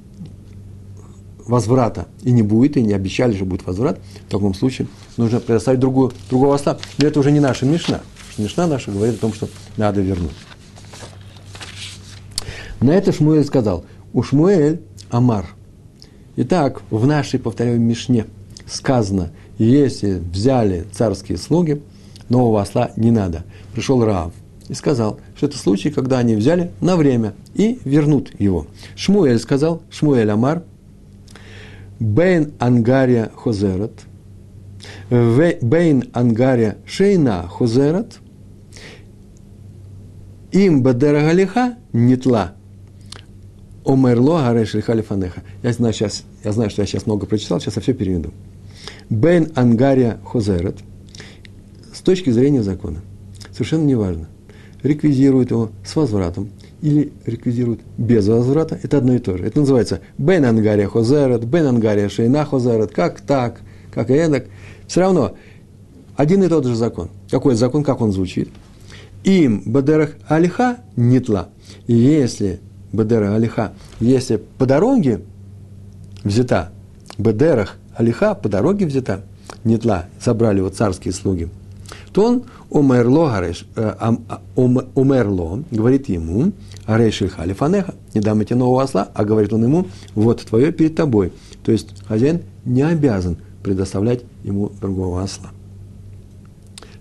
возврата 1.45 2.08
и 2.23 2.32
не 2.32 2.41
будет, 2.41 2.77
и 2.77 2.82
не 2.82 2.93
обещали, 2.93 3.36
что 3.36 3.45
будет 3.45 3.65
возврат, 3.65 3.99
в 4.27 4.32
таком 4.32 4.54
случае 4.54 4.88
нужно 5.17 5.39
предоставить 5.39 5.80
другую, 5.80 6.13
другого 6.30 6.56
осла. 6.56 6.77
Но 6.97 7.08
это 7.08 7.19
уже 7.19 7.32
не 7.32 7.39
наша 7.39 7.65
Мишна. 7.65 8.01
Мишна 8.38 8.67
наша 8.67 8.91
говорит 8.91 9.15
о 9.15 9.19
том, 9.19 9.34
что 9.34 9.49
надо 9.77 10.01
вернуть. 10.01 10.32
На 12.81 12.91
это 12.91 13.11
Шмуэль 13.11 13.45
сказал, 13.45 13.85
у 14.11 14.23
Шмуэль 14.23 14.81
Амар. 15.11 15.45
Итак, 16.35 16.81
в 16.89 17.05
нашей, 17.05 17.39
повторяю, 17.39 17.79
Мишне 17.79 18.25
сказано, 18.65 19.31
если 19.59 20.13
взяли 20.13 20.87
царские 20.91 21.37
слуги, 21.37 21.83
нового 22.27 22.59
осла 22.59 22.91
не 22.97 23.11
надо. 23.11 23.43
Пришел 23.73 24.03
Рав 24.03 24.33
и 24.67 24.73
сказал, 24.73 25.19
что 25.35 25.45
это 25.45 25.59
случай, 25.59 25.91
когда 25.91 26.17
они 26.17 26.35
взяли 26.35 26.71
на 26.81 26.95
время 26.95 27.35
и 27.53 27.79
вернут 27.85 28.31
его. 28.39 28.65
Шмуэль 28.95 29.37
сказал, 29.37 29.83
Шмуэль 29.91 30.31
Амар, 30.31 30.63
Бейн 31.99 32.53
Ангария 32.57 33.29
Хозерат, 33.35 33.91
Бейн 35.11 36.05
Ангария 36.13 36.77
Шейна 36.87 37.47
Хозерат, 37.47 38.17
им 40.51 40.81
Бадера 40.81 41.21
Галиха 41.21 41.75
Нитла, 41.93 42.55
Омерло 43.85 44.39
Гареш 44.39 44.71
Халифанеха. 44.71 45.41
Я 45.63 45.73
знаю, 45.73 45.93
сейчас, 45.93 46.23
я 46.43 46.51
знаю, 46.51 46.69
что 46.69 46.81
я 46.81 46.85
сейчас 46.85 47.05
много 47.05 47.25
прочитал, 47.25 47.59
сейчас 47.59 47.75
я 47.75 47.81
все 47.81 47.93
переведу. 47.93 48.31
Бен 49.09 49.51
Ангария 49.55 50.19
Хозерат, 50.23 50.77
с 51.93 52.01
точки 52.01 52.29
зрения 52.29 52.63
закона, 52.63 53.01
совершенно 53.51 53.83
неважно, 53.83 54.27
реквизирует 54.83 55.51
его 55.51 55.71
с 55.85 55.95
возвратом 55.95 56.49
или 56.81 57.11
реквизирует 57.25 57.81
без 57.97 58.27
возврата, 58.27 58.79
это 58.81 58.97
одно 58.97 59.13
и 59.13 59.19
то 59.19 59.37
же. 59.37 59.45
Это 59.45 59.59
называется 59.59 60.01
Бен 60.17 60.45
Ангария 60.45 60.87
Хозерат, 60.87 61.43
Бен 61.43 61.67
Ангария 61.67 62.09
Шейна 62.09 62.45
Хозерат, 62.45 62.91
как 62.91 63.21
так, 63.21 63.61
как 63.93 64.09
и 64.09 64.13
эдак. 64.13 64.47
Все 64.87 65.01
равно 65.01 65.35
один 66.15 66.43
и 66.43 66.47
тот 66.47 66.65
же 66.65 66.75
закон. 66.75 67.09
Какой 67.29 67.55
закон, 67.55 67.83
как 67.83 68.01
он 68.01 68.11
звучит? 68.11 68.49
Им 69.23 69.61
бадерах 69.65 70.15
алиха 70.27 70.77
нитла. 70.95 71.49
Если 71.87 72.59
бадера 72.91 73.36
алиха, 73.36 73.73
если 73.99 74.38
по 74.58 74.65
дороге 74.65 75.21
взята 76.23 76.71
бадерах 77.17 77.77
Алиха 77.95 78.36
по 78.36 78.49
дороге 78.49 78.86
взята, 78.86 79.21
нетла, 79.63 80.06
забрали 80.19 80.60
его 80.60 80.69
царские 80.69 81.13
слуги, 81.13 81.49
то 82.13 82.25
он 82.25 82.43
умерло, 82.69 83.30
гареш, 83.30 83.65
э, 83.75 83.93
а, 83.99 84.41
умерло, 84.56 85.63
говорит 85.71 86.10
ему, 86.10 86.54
ареш 86.86 87.19
халифанеха, 87.19 87.95
не 88.13 88.21
дам 88.21 88.43
тебе 88.45 88.56
нового 88.56 88.84
осла, 88.84 89.10
а 89.13 89.25
говорит 89.25 89.54
он 89.54 89.63
ему, 89.63 89.88
вот 90.15 90.41
твое 90.41 90.71
перед 90.71 90.95
тобой. 90.95 91.34
То 91.63 91.71
есть 91.71 91.89
хозяин 92.08 92.41
не 92.65 92.82
обязан 92.82 93.38
предоставлять 93.62 94.21
ему 94.43 94.71
другого 94.82 95.21
осла. 95.21 95.49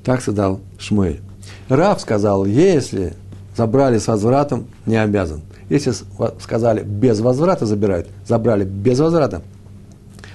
Так 0.04 0.20
сказал 0.20 0.60
Шмуэль. 0.78 1.20
Рав 1.68 2.00
сказал, 2.00 2.44
если 2.44 3.14
забрали 3.56 3.98
с 3.98 4.06
возвратом, 4.06 4.66
не 4.86 4.96
обязан. 4.96 5.40
Если 5.68 5.92
сказали 6.40 6.82
без 6.82 7.20
возврата 7.20 7.66
забирают, 7.66 8.08
забрали 8.26 8.64
без 8.64 8.98
возврата, 8.98 9.42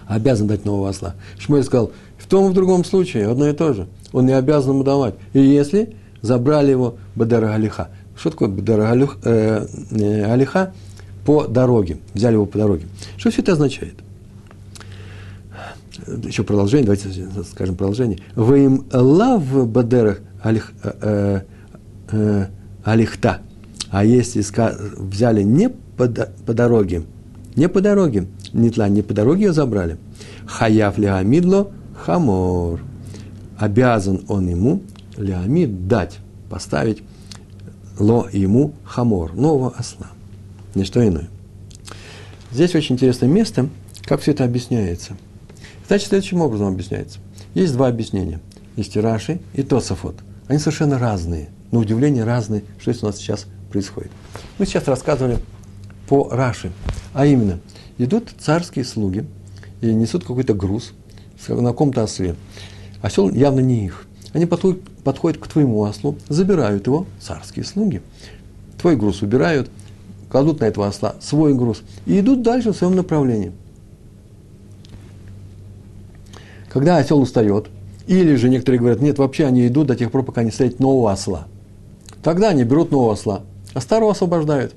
обязан 0.07 0.47
дать 0.47 0.65
нового 0.65 0.89
осла. 0.89 1.15
Шмуэль 1.37 1.63
сказал, 1.63 1.91
в 2.17 2.27
том 2.27 2.47
и 2.47 2.49
в 2.49 2.53
другом 2.53 2.83
случае 2.85 3.29
одно 3.29 3.47
и 3.47 3.53
то 3.53 3.73
же. 3.73 3.87
Он 4.13 4.25
не 4.25 4.33
обязан 4.33 4.71
ему 4.71 4.83
давать. 4.83 5.15
И 5.33 5.39
если 5.39 5.95
забрали 6.21 6.71
его 6.71 6.95
Бадара 7.15 7.53
Алиха. 7.53 7.89
Что 8.17 8.31
такое 8.31 8.47
Бадара 8.47 8.91
Алиха? 8.91 9.17
Э, 9.23 9.67
э, 9.91 10.31
Алиха? 10.31 10.73
По 11.25 11.47
дороге. 11.47 11.97
Взяли 12.13 12.33
его 12.33 12.45
по 12.45 12.57
дороге. 12.57 12.85
Что 13.17 13.31
все 13.31 13.41
это 13.41 13.53
означает? 13.53 13.95
Еще 16.23 16.43
продолжение, 16.43 16.85
давайте 16.85 17.27
скажем 17.49 17.75
продолжение. 17.75 18.19
Вы 18.35 18.65
им 18.65 18.85
лав 18.91 19.43
Бадерах 19.67 20.19
алих, 20.41 20.71
э, 20.83 21.41
הליכתה. 22.85 23.41
А 23.89 24.05
если 24.05 24.43
взяли 24.97 25.41
не 25.41 25.69
по, 25.69 26.07
по 26.07 26.53
дороге, 26.53 27.03
не 27.55 27.67
по 27.67 27.81
дороге, 27.81 28.27
נטלה 28.53 28.87
не 28.87 29.01
по 29.01 29.13
дороге 29.13 29.47
ее 29.47 29.53
забрали. 29.53 29.97
חייב 30.45 30.97
להעמיד 30.97 31.53
לו 31.53 31.71
חמור. 31.95 32.81
Обязан 33.57 34.23
он 34.27 34.47
ему, 34.47 34.81
להעמיד, 35.17 35.87
дать, 35.87 36.19
поставить 36.49 37.01
לו 37.97 38.27
ему 38.31 38.73
חמור, 38.83 39.33
нового 39.33 39.73
осла. 39.75 40.07
Не 40.75 40.83
что 40.85 41.05
иное. 41.05 41.29
Здесь 42.51 42.75
очень 42.75 42.95
интересное 42.95 43.29
место, 43.29 43.67
как 44.03 44.21
все 44.21 44.31
это 44.31 44.43
объясняется. 44.43 45.17
Значит, 45.87 46.09
следующим 46.09 46.41
образом 46.41 46.67
объясняется. 46.67 47.19
Есть 47.53 47.73
два 47.73 47.87
объяснения. 47.87 48.41
Есть 48.75 48.95
Раши 48.95 49.39
и 49.53 49.63
Тософот. 49.63 50.15
Они 50.47 50.59
совершенно 50.59 50.99
разные. 50.99 51.49
На 51.71 51.79
удивление 51.79 52.23
разные, 52.23 52.63
что 52.79 52.91
здесь 52.91 53.03
у 53.03 53.07
нас 53.07 53.17
сейчас 53.17 53.45
происходит. 53.71 54.11
Мы 54.57 54.65
сейчас 54.65 54.87
рассказывали 54.87 55.39
по 56.07 56.29
Раши. 56.29 56.71
А 57.13 57.25
именно, 57.25 57.59
идут 57.97 58.29
царские 58.39 58.85
слуги 58.85 59.25
и 59.81 59.87
несут 59.93 60.23
какой-то 60.23 60.53
груз 60.53 60.93
на 61.47 61.69
каком-то 61.69 62.03
осле. 62.03 62.35
Осел 63.01 63.29
явно 63.29 63.59
не 63.59 63.85
их. 63.85 64.07
Они 64.33 64.45
подходят, 64.45 65.37
к 65.37 65.47
твоему 65.47 65.83
ослу, 65.83 66.17
забирают 66.27 66.87
его, 66.87 67.05
царские 67.19 67.63
слуги. 67.63 68.01
Твой 68.79 68.97
груз 68.97 69.21
убирают, 69.21 69.69
кладут 70.29 70.59
на 70.59 70.65
этого 70.65 70.87
осла 70.87 71.15
свой 71.21 71.53
груз 71.53 71.83
и 72.05 72.19
идут 72.19 72.41
дальше 72.41 72.73
в 72.73 72.75
своем 72.75 72.95
направлении. 72.95 73.53
Когда 76.69 76.97
осел 76.97 77.21
устает, 77.21 77.67
или 78.07 78.35
же 78.35 78.49
некоторые 78.49 78.79
говорят, 78.79 79.01
нет, 79.01 79.17
вообще 79.17 79.45
они 79.45 79.65
идут 79.67 79.87
до 79.87 79.95
тех 79.95 80.11
пор, 80.11 80.23
пока 80.23 80.43
не 80.43 80.51
встретят 80.51 80.79
нового 80.79 81.11
осла. 81.13 81.47
Тогда 82.25 82.49
они 82.49 82.63
берут 82.63 82.89
нового 82.89 83.13
осла, 83.13 83.43
а 83.75 83.81
старого 83.81 84.13
освобождают. 84.13 84.73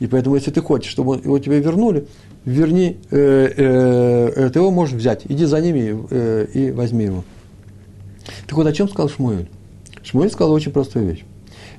И 0.00 0.06
поэтому, 0.06 0.34
если 0.34 0.50
ты 0.50 0.60
хочешь, 0.60 0.92
чтобы 0.92 1.16
его 1.16 1.38
тебе 1.38 1.58
вернули, 1.58 2.06
верни, 2.44 2.98
э, 3.10 3.54
э, 3.56 4.32
э, 4.36 4.50
ты 4.50 4.58
его 4.58 4.70
можешь 4.70 4.96
взять, 4.96 5.22
иди 5.26 5.46
за 5.46 5.62
ними 5.62 5.98
э, 6.10 6.46
и 6.52 6.70
возьми 6.70 7.06
его. 7.06 7.24
Так 8.46 8.52
вот, 8.52 8.66
о 8.66 8.72
чем 8.74 8.86
сказал 8.86 9.08
Шмуэль? 9.08 9.48
Шмуэль 10.02 10.30
сказал 10.30 10.52
очень 10.52 10.72
простую 10.72 11.06
вещь. 11.06 11.24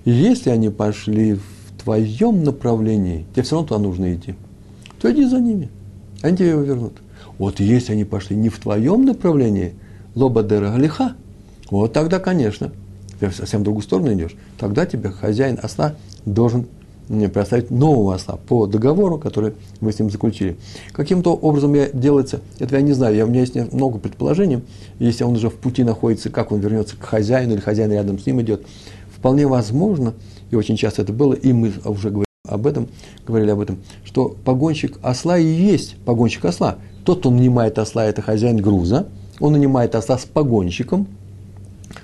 Если 0.06 0.50
они 0.50 0.70
пошли 0.70 1.36
в 1.36 1.84
твоем 1.84 2.44
направлении, 2.44 3.28
тебе 3.34 3.44
все 3.44 3.58
равно 3.58 3.68
туда 3.68 3.80
нужно 3.80 4.16
идти, 4.16 4.34
то 5.00 5.12
иди 5.12 5.26
за 5.26 5.40
ними. 5.40 5.70
Они 6.24 6.36
тебе 6.36 6.50
его 6.50 6.62
вернут. 6.62 6.94
Вот 7.38 7.60
если 7.60 7.92
они 7.92 8.06
пошли 8.06 8.36
не 8.36 8.50
в 8.50 8.58
твоем 8.58 9.06
направлении, 9.06 9.76
лобадера 10.16 10.72
галиха, 10.72 11.14
вот 11.70 11.94
тогда, 11.94 12.18
конечно, 12.18 12.72
ты 13.30 13.32
совсем 13.32 13.62
в 13.62 13.64
другую 13.64 13.84
сторону 13.84 14.12
идешь, 14.14 14.36
тогда 14.58 14.86
тебе 14.86 15.10
хозяин 15.10 15.60
осла 15.62 15.96
должен 16.26 16.68
предоставить 17.08 17.72
нового 17.72 18.16
осла 18.16 18.38
по 18.48 18.68
договору, 18.68 19.18
который 19.18 19.54
мы 19.82 19.92
с 19.92 20.00
ним 20.00 20.10
заключили. 20.10 20.58
Каким-то 20.94 21.34
образом 21.34 21.74
я 21.74 21.90
делается, 21.90 22.40
этого 22.58 22.80
я 22.80 22.86
не 22.86 22.94
знаю, 22.94 23.16
я, 23.16 23.26
у 23.26 23.30
меня 23.30 23.42
есть 23.42 23.56
много 23.74 24.00
предположений, 24.00 24.64
если 24.98 25.24
он 25.24 25.36
уже 25.36 25.50
в 25.50 25.56
пути 25.56 25.84
находится, 25.84 26.30
как 26.30 26.52
он 26.52 26.62
вернется 26.62 26.96
к 26.96 27.04
хозяину, 27.04 27.54
или 27.54 27.60
хозяин 27.60 27.92
рядом 27.92 28.18
с 28.18 28.26
ним 28.26 28.42
идет, 28.42 28.66
вполне 29.14 29.46
возможно, 29.46 30.14
и 30.52 30.56
очень 30.56 30.78
часто 30.78 31.02
это 31.02 31.12
было, 31.12 31.34
и 31.34 31.52
мы 31.52 31.74
уже 31.86 32.10
говорили 32.10 32.26
об 32.48 32.66
этом, 32.66 32.88
говорили 33.28 33.52
об 33.52 33.60
этом, 33.60 33.80
что 34.04 34.36
погонщик 34.46 34.98
осла 35.02 35.38
и 35.38 35.46
есть 35.46 35.98
погонщик 36.06 36.46
осла. 36.46 36.78
Тот, 37.04 37.20
кто 37.20 37.30
нанимает 37.30 37.78
осла, 37.78 38.06
это 38.06 38.22
хозяин 38.22 38.58
груза, 38.58 39.08
он 39.40 39.54
нанимает 39.54 39.96
осла 39.96 40.18
с 40.18 40.26
погонщиком, 40.26 41.08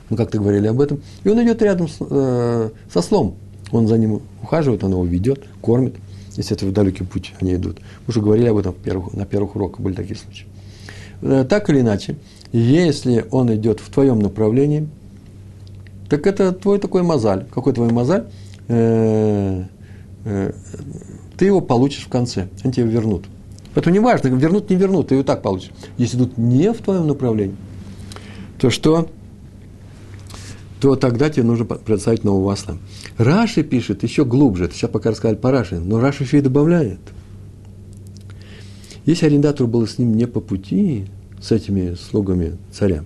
мы 0.10 0.18
как-то 0.18 0.38
говорили 0.38 0.68
об 0.68 0.80
этом, 0.82 1.02
и 1.24 1.30
он 1.30 1.44
идет 1.44 1.62
рядом 1.62 1.88
с, 1.88 1.98
э, 2.00 2.70
со 2.92 3.02
слом, 3.02 3.36
он 3.72 3.88
за 3.88 3.98
ним 3.98 4.22
ухаживает, 4.42 4.84
он 4.84 4.92
его 4.92 5.06
ведет, 5.06 5.46
кормит, 5.62 5.96
если 6.36 6.56
это 6.56 6.66
в 6.66 6.72
далекий 6.72 7.04
путь 7.04 7.34
они 7.42 7.56
идут. 7.56 7.80
Мы 7.80 8.12
уже 8.12 8.22
говорили 8.22 8.48
об 8.48 8.58
этом 8.58 8.74
первых, 8.74 9.14
на 9.14 9.26
первых 9.26 9.56
уроках, 9.56 9.82
были 9.82 9.94
такие 9.94 10.16
случаи. 10.16 10.46
Э, 11.22 11.46
так 11.48 11.70
или 11.70 11.82
иначе, 11.82 12.18
если 12.52 13.26
он 13.32 13.54
идет 13.54 13.80
в 13.80 13.90
твоем 13.92 14.20
направлении, 14.20 14.88
так 16.10 16.26
это 16.26 16.54
твой 16.54 16.80
такой 16.80 17.04
мозаль. 17.04 17.46
Какой 17.54 17.74
твой 17.74 17.92
мозаль? 17.92 18.28
Э, 18.68 19.66
э, 20.26 20.52
ты 21.38 21.46
его 21.46 21.62
получишь 21.62 22.06
в 22.06 22.10
конце, 22.10 22.48
они 22.64 22.74
тебе 22.74 22.88
вернут. 22.88 23.26
Поэтому 23.74 23.94
не 23.94 24.00
важно, 24.00 24.30
вернут, 24.30 24.70
не 24.70 24.76
вернут, 24.76 25.10
ты 25.10 25.16
его 25.16 25.24
так 25.24 25.42
получишь. 25.42 25.72
Если 25.98 26.18
идут 26.18 26.38
не 26.38 26.72
в 26.72 26.78
твоем 26.78 27.08
направлении, 27.08 27.56
то 28.60 28.70
что? 28.70 29.10
То 30.80 30.96
тогда 30.96 31.30
тебе 31.30 31.44
нужно 31.44 31.66
представить 31.66 32.24
нового 32.24 32.54
осла. 32.54 32.78
Раши 33.18 33.64
пишет 33.64 34.04
еще 34.04 34.26
глубже, 34.26 34.70
сейчас 34.72 34.92
пока 34.92 35.10
рассказали 35.10 35.36
по 35.36 35.52
Раши, 35.52 35.80
но 35.80 36.00
Раши 36.00 36.24
еще 36.24 36.38
и 36.38 36.42
добавляет. 36.42 37.00
Если 39.06 39.26
арендатору 39.26 39.68
было 39.68 39.88
с 39.88 39.98
ним 39.98 40.16
не 40.16 40.28
по 40.28 40.40
пути, 40.40 41.06
с 41.42 41.52
этими 41.52 41.96
слугами 41.96 42.58
царя, 42.72 43.04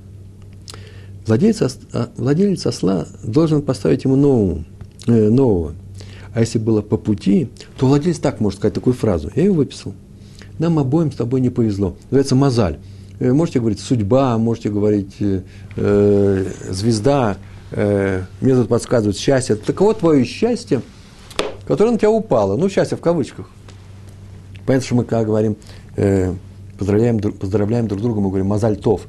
владелец, 1.27 1.61
а, 1.93 2.09
владелец 2.17 2.65
осла 2.65 3.07
должен 3.23 3.61
поставить 3.61 4.03
ему 4.03 4.15
нового, 4.15 4.63
э, 5.07 5.29
нового. 5.29 5.73
А 6.33 6.39
если 6.39 6.59
было 6.59 6.81
по 6.81 6.97
пути, 6.97 7.49
то 7.77 7.87
владелец 7.87 8.19
так 8.19 8.39
может 8.39 8.59
сказать 8.59 8.73
такую 8.73 8.93
фразу. 8.93 9.29
Я 9.35 9.43
ее 9.43 9.51
выписал. 9.51 9.93
Нам 10.59 10.79
обоим 10.79 11.11
с 11.11 11.15
тобой 11.15 11.41
не 11.41 11.49
повезло. 11.49 11.95
Называется 12.05 12.35
мозаль. 12.35 12.79
Э, 13.19 13.31
можете 13.33 13.59
говорить 13.59 13.79
судьба, 13.79 14.37
можете 14.37 14.69
говорить 14.69 15.15
э, 15.19 15.41
э, 15.75 16.45
звезда, 16.69 17.37
э, 17.71 18.23
мне 18.39 18.55
тут 18.55 18.69
подсказывают 18.69 19.17
счастье. 19.17 19.55
Таково 19.55 19.93
твое 19.93 20.23
счастье, 20.25 20.81
которое 21.67 21.91
на 21.91 21.97
тебя 21.97 22.11
упало. 22.11 22.57
Ну, 22.57 22.69
счастье 22.69 22.97
в 22.97 23.01
кавычках. 23.01 23.49
Понятно, 24.65 24.85
что 24.85 24.95
мы, 24.95 25.03
когда 25.03 25.25
говорим, 25.25 25.55
э, 25.95 26.33
поздравляем, 26.77 27.19
поздравляем 27.19 27.87
друг 27.87 28.01
друга, 28.01 28.21
мы 28.21 28.29
говорим 28.29 28.47
«мазаль 28.47 28.77
тов». 28.77 29.01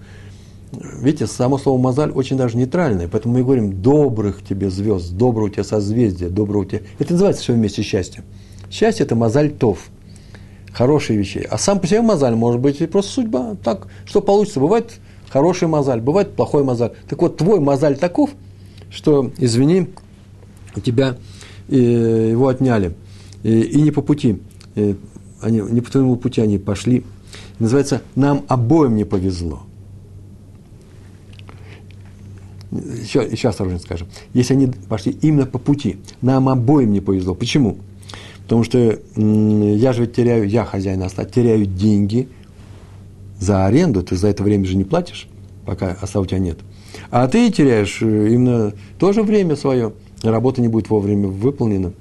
Видите, 0.73 1.27
само 1.27 1.59
слово 1.59 1.79
«мазаль» 1.79 2.11
очень 2.11 2.37
даже 2.37 2.57
нейтральное, 2.57 3.07
поэтому 3.07 3.35
мы 3.35 3.43
говорим 3.43 3.83
«добрых 3.83 4.43
тебе 4.43 4.71
звезд», 4.71 5.13
«доброго 5.13 5.47
у 5.47 5.51
тебя 5.51 5.65
созвездия», 5.65 6.29
«доброго 6.29 6.65
тебя…» 6.65 6.81
Это 6.99 7.13
называется 7.13 7.43
все 7.43 7.53
вместе 7.53 7.83
счастье. 7.83 8.25
Счастье– 8.71 9.05
это 9.07 9.15
«мазаль 9.15 9.51
тов», 9.51 9.91
хорошие 10.73 11.19
вещи. 11.19 11.47
А 11.51 11.59
сам 11.59 11.79
по 11.79 11.87
себе 11.87 12.01
мозаль 12.01 12.35
может 12.35 12.61
быть 12.61 12.91
просто 12.91 13.13
судьба. 13.13 13.57
Так, 13.63 13.89
что 14.07 14.23
получится. 14.23 14.61
Бывает 14.61 14.95
хороший 15.29 15.69
мозаль, 15.69 16.01
бывает 16.01 16.35
плохой 16.35 16.65
мозаль. 16.65 16.93
Так 17.09 17.21
вот, 17.21 17.37
твой 17.37 17.61
мозаль 17.61 17.99
таков– 17.99 18.31
что, 18.93 19.33
извини, 19.39 19.89
у 20.77 20.81
тебя 20.81 21.17
э, 21.69 22.29
его 22.31 22.49
отняли, 22.49 22.95
э, 23.43 23.49
и 23.49 23.81
не 23.81 23.91
по 23.91 24.03
пути, 24.03 24.41
э, 24.75 24.95
они, 25.41 25.61
не 25.61 25.81
по 25.81 25.91
твоему 25.91 26.17
пути 26.17 26.41
они 26.41 26.59
пошли. 26.59 27.05
Называется 27.59 28.03
«Нам 28.15 28.45
обоим 28.49 28.95
не 28.95 29.05
повезло». 29.05 29.63
Еще, 32.71 33.27
еще 33.31 33.49
осторожно 33.49 33.79
скажем. 33.79 34.09
Если 34.33 34.55
они 34.55 34.67
пошли 34.89 35.17
именно 35.21 35.47
по 35.47 35.59
пути, 35.59 35.99
нам 36.23 36.49
обоим 36.49 36.93
не 36.93 37.01
повезло. 37.01 37.35
Почему? 37.35 37.79
Потому 38.45 38.65
что 38.65 38.99
я 39.17 39.93
же 39.93 40.03
ведь 40.03 40.15
теряю, 40.15 40.49
я 40.49 40.65
хозяин 40.65 41.03
осла, 41.03 41.25
теряю 41.25 41.67
деньги 41.67 42.29
за 43.39 43.67
аренду, 43.67 44.03
ты 44.03 44.17
за 44.17 44.29
это 44.29 44.43
время 44.43 44.65
же 44.65 44.77
не 44.77 44.85
платишь, 44.85 45.29
пока 45.67 45.93
осла 46.01 46.23
у 46.23 46.27
тебя 46.27 46.39
нет– 46.39 46.59
а 47.11 47.29
ты 47.29 47.51
теряешь 47.51 48.01
э, 48.03 48.29
именно 48.33 48.73
тоже 48.99 49.23
время 49.23 49.57
свое, 49.57 49.93
работа 50.23 50.61
не 50.61 50.69
будет 50.69 50.91
вовремя 50.91 51.29
выполнена. 51.29 51.93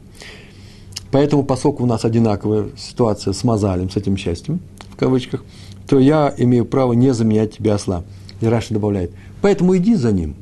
Поэтому, 1.12 1.44
поскольку 1.44 1.84
у 1.84 1.86
нас 1.86 2.06
одинаковая 2.06 2.68
ситуация 2.78 3.34
с 3.34 3.44
мозалем, 3.44 3.90
с 3.90 3.98
этим 3.98 4.16
счастьем, 4.16 4.62
в 4.90 4.96
кавычках, 4.96 5.44
то 5.88 6.00
я 6.00 6.34
имею 6.38 6.66
право 6.66 6.94
не 6.94 7.14
заменять 7.14 7.58
тебе 7.58 7.74
осла. 7.74 8.04
И 8.40 8.46
Раши 8.46 8.74
добавляет, 8.74 9.12
поэтому 9.42 9.76
иди 9.78 9.96
за 9.96 10.12
ним, 10.12 10.36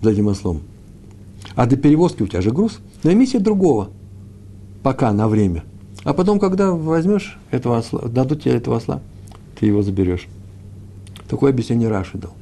за 0.00 0.10
этим 0.10 0.28
ослом. 0.28 0.62
А 1.54 1.66
до 1.66 1.76
перевозки 1.76 2.22
у 2.22 2.26
тебя 2.28 2.40
же 2.40 2.50
груз, 2.50 2.78
найми 3.02 3.26
себе 3.26 3.40
другого, 3.40 3.90
пока 4.82 5.12
на 5.12 5.28
время. 5.28 5.64
А 6.04 6.14
потом, 6.14 6.38
когда 6.38 6.72
возьмешь 6.72 7.38
этого 7.50 7.78
осла, 7.78 8.02
дадут 8.02 8.44
тебе 8.44 8.54
этого 8.54 8.76
осла, 8.76 9.00
ты 9.58 9.66
его 9.66 9.82
заберешь. 9.82 10.28
Такое 11.28 11.50
объяснение 11.50 11.88
Раши 11.88 12.16
дал 12.16 12.35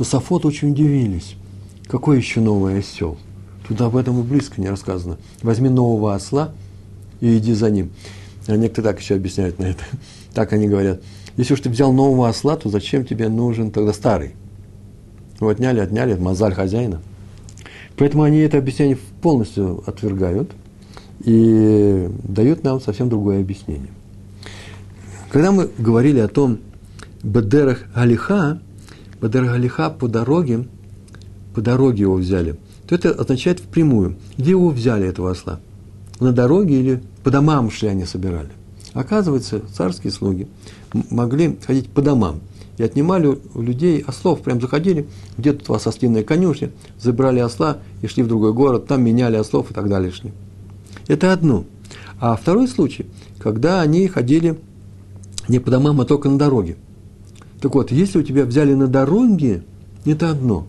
то 0.00 0.04
Сафот 0.04 0.46
очень 0.46 0.70
удивились. 0.70 1.36
Какой 1.86 2.16
еще 2.16 2.40
новый 2.40 2.78
осел? 2.78 3.18
Тут 3.68 3.82
об 3.82 3.96
этом 3.96 4.18
и 4.18 4.22
близко 4.22 4.58
не 4.58 4.70
рассказано. 4.70 5.18
Возьми 5.42 5.68
нового 5.68 6.14
осла 6.14 6.54
и 7.20 7.36
иди 7.36 7.52
за 7.52 7.68
ним. 7.68 7.90
А 8.46 8.56
некоторые 8.56 8.94
так 8.94 9.02
еще 9.02 9.16
объясняют 9.16 9.58
на 9.58 9.64
это. 9.64 9.84
Так 10.32 10.54
они 10.54 10.68
говорят. 10.68 11.02
Если 11.36 11.52
уж 11.52 11.60
ты 11.60 11.68
взял 11.68 11.92
нового 11.92 12.30
осла, 12.30 12.56
то 12.56 12.70
зачем 12.70 13.04
тебе 13.04 13.28
нужен 13.28 13.70
тогда 13.70 13.92
старый? 13.92 14.36
Ну, 15.38 15.48
отняли, 15.48 15.80
отняли, 15.80 16.14
мозаль 16.14 16.54
хозяина. 16.54 17.02
Поэтому 17.98 18.22
они 18.22 18.38
это 18.38 18.56
объяснение 18.56 18.96
полностью 19.20 19.82
отвергают 19.86 20.50
и 21.22 22.08
дают 22.24 22.64
нам 22.64 22.80
совсем 22.80 23.10
другое 23.10 23.40
объяснение. 23.40 23.90
Когда 25.30 25.52
мы 25.52 25.68
говорили 25.76 26.20
о 26.20 26.28
том, 26.28 26.60
Бедерах 27.22 27.84
Алиха, 27.92 28.62
Бадаргалиха 29.20 29.90
по 29.90 30.08
дороге, 30.08 30.66
по 31.54 31.60
дороге 31.60 32.02
его 32.02 32.14
взяли, 32.14 32.58
то 32.88 32.94
это 32.94 33.10
означает 33.10 33.60
впрямую. 33.60 34.16
Где 34.38 34.50
его 34.50 34.70
взяли, 34.70 35.06
этого 35.06 35.30
осла? 35.30 35.60
На 36.20 36.32
дороге 36.32 36.80
или 36.80 37.02
по 37.22 37.30
домам 37.30 37.70
шли 37.70 37.88
они 37.88 38.04
собирали? 38.04 38.50
Оказывается, 38.92 39.62
царские 39.72 40.12
слуги 40.12 40.48
могли 41.10 41.58
ходить 41.64 41.90
по 41.90 42.02
домам 42.02 42.40
и 42.76 42.82
отнимали 42.82 43.38
у 43.54 43.62
людей 43.62 44.00
ослов, 44.00 44.40
прям 44.40 44.60
заходили, 44.60 45.06
где 45.36 45.52
тут 45.52 45.68
у 45.68 45.74
вас 45.74 45.86
ослиная 45.86 46.24
конюшня, 46.24 46.70
забрали 46.98 47.38
осла 47.38 47.78
и 48.02 48.06
шли 48.06 48.22
в 48.22 48.28
другой 48.28 48.52
город, 48.52 48.86
там 48.86 49.04
меняли 49.04 49.36
ослов 49.36 49.70
и 49.70 49.74
так 49.74 49.88
далее 49.88 50.10
шли. 50.10 50.32
Это 51.06 51.32
одно. 51.32 51.64
А 52.18 52.36
второй 52.36 52.68
случай, 52.68 53.06
когда 53.38 53.80
они 53.80 54.08
ходили 54.08 54.58
не 55.48 55.58
по 55.58 55.70
домам, 55.70 56.00
а 56.00 56.04
только 56.04 56.28
на 56.28 56.38
дороге– 56.38 56.76
так 57.60 57.74
вот, 57.74 57.92
если 57.92 58.18
у 58.18 58.22
тебя 58.22 58.44
взяли 58.44 58.74
на 58.74 58.86
дороге, 58.86 59.62
это 60.04 60.30
одно. 60.30 60.66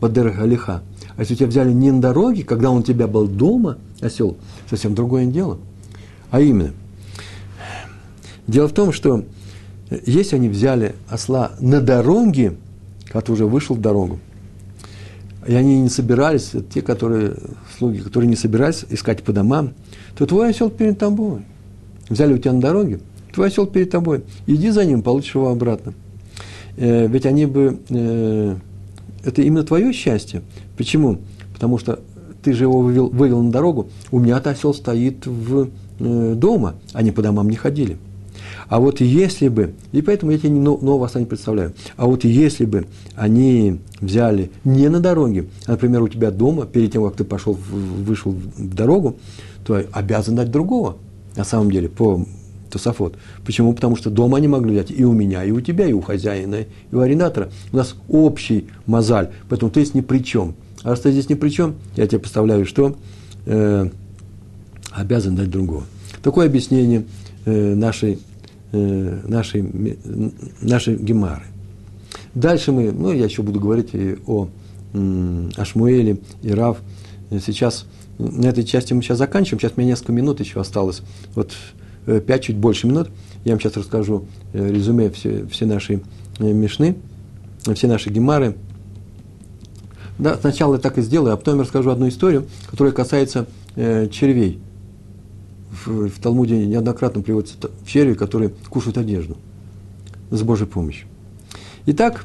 Бадер 0.00 0.30
Галиха. 0.30 0.82
А 1.16 1.20
если 1.20 1.34
у 1.34 1.36
тебя 1.38 1.48
взяли 1.48 1.72
не 1.72 1.90
на 1.90 2.00
дороге, 2.00 2.44
когда 2.44 2.70
он 2.70 2.78
у 2.78 2.82
тебя 2.82 3.06
был 3.08 3.26
дома, 3.26 3.78
осел, 4.00 4.36
совсем 4.68 4.94
другое 4.94 5.26
дело. 5.26 5.58
А 6.30 6.40
именно, 6.40 6.72
дело 8.46 8.68
в 8.68 8.72
том, 8.72 8.92
что 8.92 9.24
если 10.06 10.36
они 10.36 10.48
взяли 10.48 10.94
осла 11.08 11.52
на 11.60 11.80
дороге, 11.80 12.56
когда 13.10 13.32
уже 13.32 13.46
вышел 13.46 13.74
в 13.74 13.80
дорогу, 13.80 14.20
и 15.46 15.54
они 15.54 15.80
не 15.80 15.88
собирались, 15.88 16.52
те, 16.72 16.82
которые, 16.82 17.36
слуги, 17.78 18.00
которые 18.00 18.28
не 18.28 18.36
собирались 18.36 18.84
искать 18.90 19.22
по 19.22 19.32
домам, 19.32 19.72
то 20.16 20.26
твой 20.26 20.50
осел 20.50 20.68
перед 20.68 20.98
тобой. 20.98 21.40
Взяли 22.10 22.34
у 22.34 22.38
тебя 22.38 22.52
на 22.52 22.60
дороге, 22.60 23.00
твой 23.38 23.48
осел 23.48 23.66
перед 23.66 23.90
тобой. 23.90 24.24
Иди 24.48 24.70
за 24.70 24.84
ним, 24.84 25.02
получишь 25.02 25.36
его 25.36 25.50
обратно. 25.50 25.94
Э, 26.76 27.06
ведь 27.06 27.24
они 27.24 27.46
бы... 27.46 27.78
Э, 27.88 28.56
это 29.22 29.42
именно 29.42 29.62
твое 29.62 29.92
счастье. 29.92 30.42
Почему? 30.76 31.18
Потому 31.54 31.78
что 31.78 32.00
ты 32.42 32.52
же 32.52 32.64
его 32.64 32.80
вывел, 32.80 33.08
вывел 33.10 33.40
на 33.42 33.52
дорогу. 33.52 33.90
У 34.10 34.18
меня-то 34.18 34.50
осел 34.50 34.74
стоит 34.74 35.24
в, 35.24 35.68
э, 36.00 36.34
дома. 36.34 36.74
Они 36.92 37.12
по 37.12 37.22
домам 37.22 37.48
не 37.48 37.54
ходили. 37.54 37.96
А 38.68 38.80
вот 38.80 39.00
если 39.00 39.46
бы, 39.46 39.74
и 39.92 40.02
поэтому 40.02 40.32
я 40.32 40.38
тебе 40.38 40.50
нового 40.50 41.06
осла 41.06 41.20
не 41.20 41.26
представляю, 41.26 41.74
а 41.96 42.06
вот 42.06 42.24
если 42.24 42.64
бы 42.64 42.86
они 43.14 43.78
взяли 44.00 44.50
не 44.64 44.88
на 44.88 44.98
дороге, 44.98 45.46
а, 45.66 45.72
например, 45.72 46.02
у 46.02 46.08
тебя 46.08 46.32
дома, 46.32 46.66
перед 46.66 46.92
тем, 46.92 47.04
как 47.04 47.14
ты 47.14 47.24
пошел, 47.24 47.54
вышел 47.54 48.32
в 48.32 48.74
дорогу, 48.74 49.16
то 49.64 49.80
обязан 49.92 50.34
дать 50.34 50.50
другого, 50.50 50.96
на 51.36 51.44
самом 51.44 51.70
деле, 51.70 51.88
по 51.88 52.24
Тософот. 52.70 53.16
Почему? 53.44 53.72
Потому 53.72 53.96
что 53.96 54.10
дома 54.10 54.38
они 54.38 54.48
могли 54.48 54.72
взять 54.72 54.90
и 54.90 55.04
у 55.04 55.12
меня, 55.12 55.44
и 55.44 55.50
у 55.50 55.60
тебя, 55.60 55.86
и 55.86 55.92
у 55.92 56.00
хозяина, 56.00 56.66
и 56.90 56.94
у 56.94 57.00
арендатора. 57.00 57.50
У 57.72 57.76
нас 57.76 57.94
общий 58.08 58.66
мозаль, 58.86 59.30
поэтому 59.48 59.70
ты 59.70 59.82
здесь 59.82 59.94
ни 59.94 60.00
при 60.00 60.18
чем. 60.18 60.54
А 60.82 60.90
раз 60.90 61.00
ты 61.00 61.10
здесь 61.10 61.28
ни 61.28 61.34
при 61.34 61.48
чем, 61.48 61.74
я 61.96 62.06
тебе 62.06 62.20
представляю, 62.20 62.64
что 62.66 62.96
э, 63.46 63.88
обязан 64.92 65.34
дать 65.34 65.50
другого. 65.50 65.84
Такое 66.22 66.46
объяснение 66.46 67.04
э, 67.44 67.74
нашей, 67.74 68.18
э, 68.72 69.20
нашей, 69.26 69.98
нашей 70.60 70.96
гемары. 70.96 71.44
Дальше 72.34 72.72
мы, 72.72 72.92
ну, 72.92 73.12
я 73.12 73.24
еще 73.24 73.42
буду 73.42 73.58
говорить 73.58 73.90
и 73.92 74.16
о, 74.26 74.48
о 74.94 75.64
Шмуэле 75.64 76.18
и 76.42 76.50
Рав. 76.50 76.78
Сейчас 77.30 77.86
на 78.18 78.46
этой 78.46 78.64
части 78.64 78.92
мы 78.92 79.02
сейчас 79.02 79.18
заканчиваем. 79.18 79.60
Сейчас 79.60 79.72
у 79.76 79.80
меня 79.80 79.92
несколько 79.92 80.12
минут 80.12 80.40
еще 80.40 80.60
осталось. 80.60 81.02
Вот 81.34 81.52
э, 82.06 82.20
пять, 82.20 82.44
чуть 82.44 82.56
больше 82.56 82.86
минут. 82.86 83.08
Я 83.44 83.52
вам 83.52 83.60
сейчас 83.60 83.76
расскажу 83.76 84.26
э, 84.52 84.70
резюме 84.70 85.10
все, 85.10 85.46
все 85.46 85.66
наши 85.66 86.00
э, 86.38 86.52
мешны, 86.52 86.96
все 87.74 87.86
наши 87.86 88.10
гемары. 88.10 88.54
Да, 90.18 90.36
сначала 90.36 90.74
я 90.74 90.80
так 90.80 90.98
и 90.98 91.02
сделаю, 91.02 91.34
а 91.34 91.36
потом 91.36 91.56
я 91.56 91.62
расскажу 91.62 91.90
одну 91.90 92.08
историю, 92.08 92.46
которая 92.68 92.92
касается 92.92 93.46
э, 93.76 94.08
червей. 94.08 94.60
В, 95.70 96.08
в 96.08 96.18
Талмуде 96.20 96.66
неоднократно 96.66 97.22
приводятся 97.22 97.56
черви, 97.86 98.14
которые 98.14 98.50
кушают 98.68 98.98
одежду 98.98 99.36
с 100.30 100.42
Божьей 100.42 100.66
помощью. 100.66 101.06
Итак, 101.86 102.24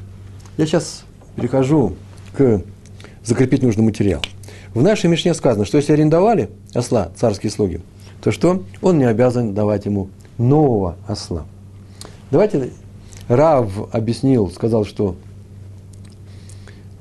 я 0.56 0.66
сейчас 0.66 1.04
перехожу 1.36 1.94
к 2.36 2.62
закрепить 3.24 3.62
нужный 3.62 3.84
материал. 3.84 4.22
В 4.74 4.82
нашей 4.82 5.08
Мишне 5.08 5.34
сказано, 5.34 5.64
что 5.64 5.78
если 5.78 5.92
арендовали 5.92 6.50
осла 6.74 7.12
царские 7.16 7.50
слуги, 7.50 7.80
то 8.24 8.32
что? 8.32 8.62
Он 8.80 8.96
не 8.96 9.04
обязан 9.04 9.52
давать 9.52 9.84
ему 9.84 10.08
нового 10.38 10.96
осла. 11.06 11.44
Давайте 12.30 12.70
Рав 13.28 13.70
объяснил, 13.92 14.50
сказал, 14.50 14.86
что 14.86 15.16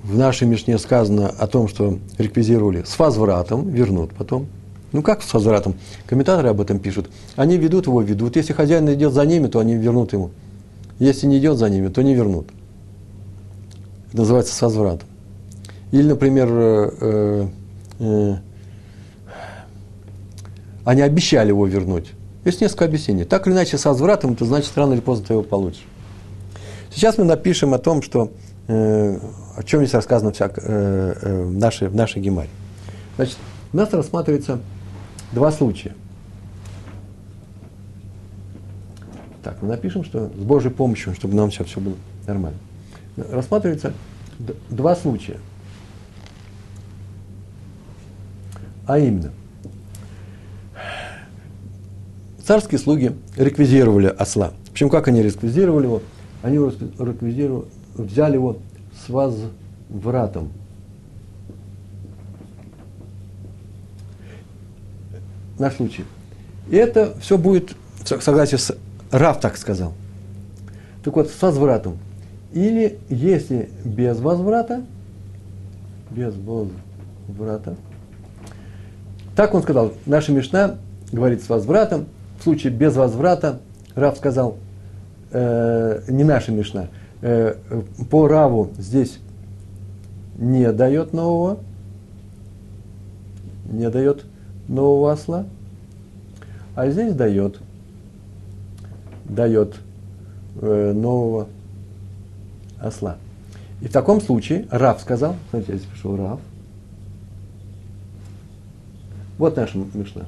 в 0.03 0.17
нашей 0.17 0.47
Мишне 0.47 0.77
сказано 0.77 1.29
о 1.29 1.47
том, 1.47 1.69
что 1.69 1.97
реквизировали 2.17 2.83
с 2.83 2.99
возвратом, 2.99 3.69
вернут 3.69 4.11
потом. 4.13 4.47
Ну 4.91 5.01
как 5.01 5.23
с 5.23 5.33
возвратом? 5.33 5.75
Комментаторы 6.07 6.49
об 6.49 6.59
этом 6.59 6.79
пишут. 6.79 7.09
Они 7.37 7.57
ведут 7.57 7.87
его, 7.87 8.01
ведут. 8.01 8.35
Если 8.35 8.51
хозяин 8.51 8.93
идет 8.93 9.13
за 9.13 9.25
ними, 9.25 9.47
то 9.47 9.59
они 9.59 9.75
вернут 9.75 10.11
ему. 10.11 10.31
Если 10.99 11.25
не 11.25 11.37
идет 11.37 11.57
за 11.57 11.69
ними, 11.69 11.87
то 11.87 12.01
не 12.03 12.15
вернут. 12.15 12.49
Это 14.09 14.17
называется 14.17 14.53
с 14.53 14.61
возвратом. 14.61 15.07
Или, 15.93 16.03
например, 16.03 16.49
э, 16.51 16.91
э, 16.99 17.47
э, 17.99 18.35
они 20.85 21.01
обещали 21.01 21.49
его 21.49 21.65
вернуть. 21.65 22.11
Есть 22.45 22.61
несколько 22.61 22.85
объяснений. 22.85 23.23
Так 23.23 23.47
или 23.47 23.53
иначе, 23.53 23.77
с 23.77 23.85
возвратом, 23.85 24.33
это 24.33 24.45
значит, 24.45 24.71
рано 24.75 24.93
или 24.93 25.01
поздно 25.01 25.27
ты 25.27 25.33
его 25.33 25.43
получишь. 25.43 25.85
Сейчас 26.93 27.17
мы 27.17 27.23
напишем 27.23 27.73
о 27.73 27.79
том, 27.79 28.01
что, 28.01 28.33
э, 28.67 29.19
о 29.55 29.63
чем 29.63 29.79
здесь 29.79 29.93
рассказано 29.93 30.31
всяк, 30.31 30.57
э, 30.57 30.61
э, 31.21 31.43
в, 31.45 31.53
нашей, 31.53 31.87
в 31.87 31.95
нашей 31.95 32.21
гемаре. 32.21 32.49
Значит, 33.15 33.37
у 33.71 33.77
нас 33.77 33.91
рассматривается 33.93 34.59
два 35.31 35.51
случая. 35.51 35.95
Так, 39.43 39.61
мы 39.61 39.69
напишем, 39.69 40.03
что 40.03 40.27
с 40.27 40.43
Божьей 40.43 40.71
помощью, 40.71 41.13
чтобы 41.15 41.35
нам 41.35 41.51
сейчас 41.51 41.67
все 41.67 41.79
было 41.79 41.95
нормально. 42.27 42.59
Рассматривается 43.17 43.93
два 44.69 44.95
случая. 44.95 45.37
А 48.85 48.99
именно, 48.99 49.31
царские 52.45 52.79
слуги 52.79 53.15
реквизировали 53.37 54.07
осла. 54.07 54.51
Причем 54.71 54.89
как 54.89 55.07
они 55.07 55.21
реквизировали 55.21 55.85
его? 55.85 56.01
Они 56.41 56.55
его 56.55 56.71
реквизировали, 56.99 57.65
взяли 57.95 58.33
его 58.35 58.57
с 59.05 59.09
возвратом. 59.09 60.51
Наш 65.57 65.75
случай. 65.75 66.03
И 66.69 66.75
это 66.75 67.13
все 67.19 67.37
будет 67.37 67.75
в 68.03 68.21
согласии 68.21 68.55
с 68.55 68.75
Рав 69.11 69.39
так 69.39 69.57
сказал. 69.57 69.93
Так 71.03 71.15
вот, 71.15 71.29
с 71.29 71.41
возвратом. 71.41 71.99
Или 72.51 72.97
если 73.09 73.69
без 73.85 74.19
возврата, 74.19 74.83
без 76.09 76.33
возврата, 76.35 77.75
так 79.35 79.53
он 79.53 79.61
сказал, 79.61 79.93
наша 80.05 80.31
Мишна 80.31 80.77
говорит 81.11 81.43
с 81.43 81.49
возвратом, 81.49 82.05
в 82.43 82.45
случае 82.45 82.73
без 82.73 82.97
возврата, 82.97 83.61
Рав 83.95 84.17
сказал, 84.17 84.57
э, 85.31 86.01
не 86.09 86.25
наша 86.25 86.51
Мишна, 86.51 86.89
э, 87.21 87.55
по 88.11 88.27
Раву 88.27 88.69
здесь 88.77 89.19
не 90.37 90.69
дает 90.73 91.13
нового, 91.13 91.59
не 93.71 93.89
дает 93.89 94.25
нового 94.67 95.13
осла, 95.13 95.45
а 96.75 96.89
здесь 96.89 97.13
дает, 97.13 97.61
дает 99.23 99.75
э, 100.61 100.91
нового 100.91 101.47
осла. 102.77 103.15
И 103.79 103.87
в 103.87 103.91
таком 103.93 104.19
случае 104.19 104.67
Рав 104.69 104.99
сказал, 104.99 105.37
смотрите, 105.49 105.71
я 105.71 105.77
здесь 105.77 105.89
пишу 105.89 106.17
Рав, 106.17 106.41
вот 109.37 109.55
наша 109.55 109.77
Мишна. 109.93 110.25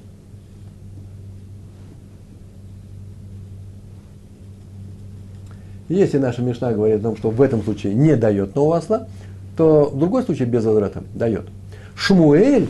Если 5.88 6.18
наша 6.18 6.42
Мишна 6.42 6.72
говорит 6.72 7.00
о 7.00 7.04
том, 7.04 7.18
что 7.18 7.30
в 7.30 7.42
этом 7.42 7.64
случае 7.64 7.94
не 7.94 8.16
дает 8.16 8.56
нового 8.56 8.78
осла, 8.78 9.08
то 9.56 9.86
в 9.86 9.98
другой 9.98 10.24
случае 10.24 10.48
без 10.48 10.66
возврата 10.66 11.04
дает. 11.14 11.46
Шмуэль 11.96 12.68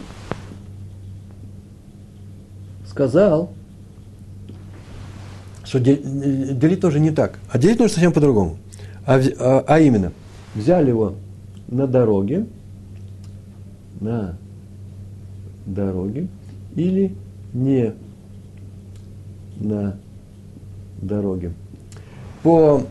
сказал, 2.88 3.52
что 5.64 5.80
делить 5.80 6.82
тоже 6.82 7.00
не 7.00 7.12
так, 7.12 7.40
а 7.50 7.58
делить 7.58 7.80
нужно 7.80 7.94
совсем 7.94 8.12
по-другому. 8.12 8.58
А, 9.06 9.20
а, 9.40 9.64
а 9.68 9.80
именно, 9.80 10.12
взяли 10.54 10.90
его 10.90 11.16
на 11.68 11.88
дороге, 11.88 12.46
на 14.00 14.38
дороге 15.66 16.28
или 16.76 17.16
не 17.54 17.94
на 19.58 19.98
дороге. 21.02 21.54
По, 22.46 22.84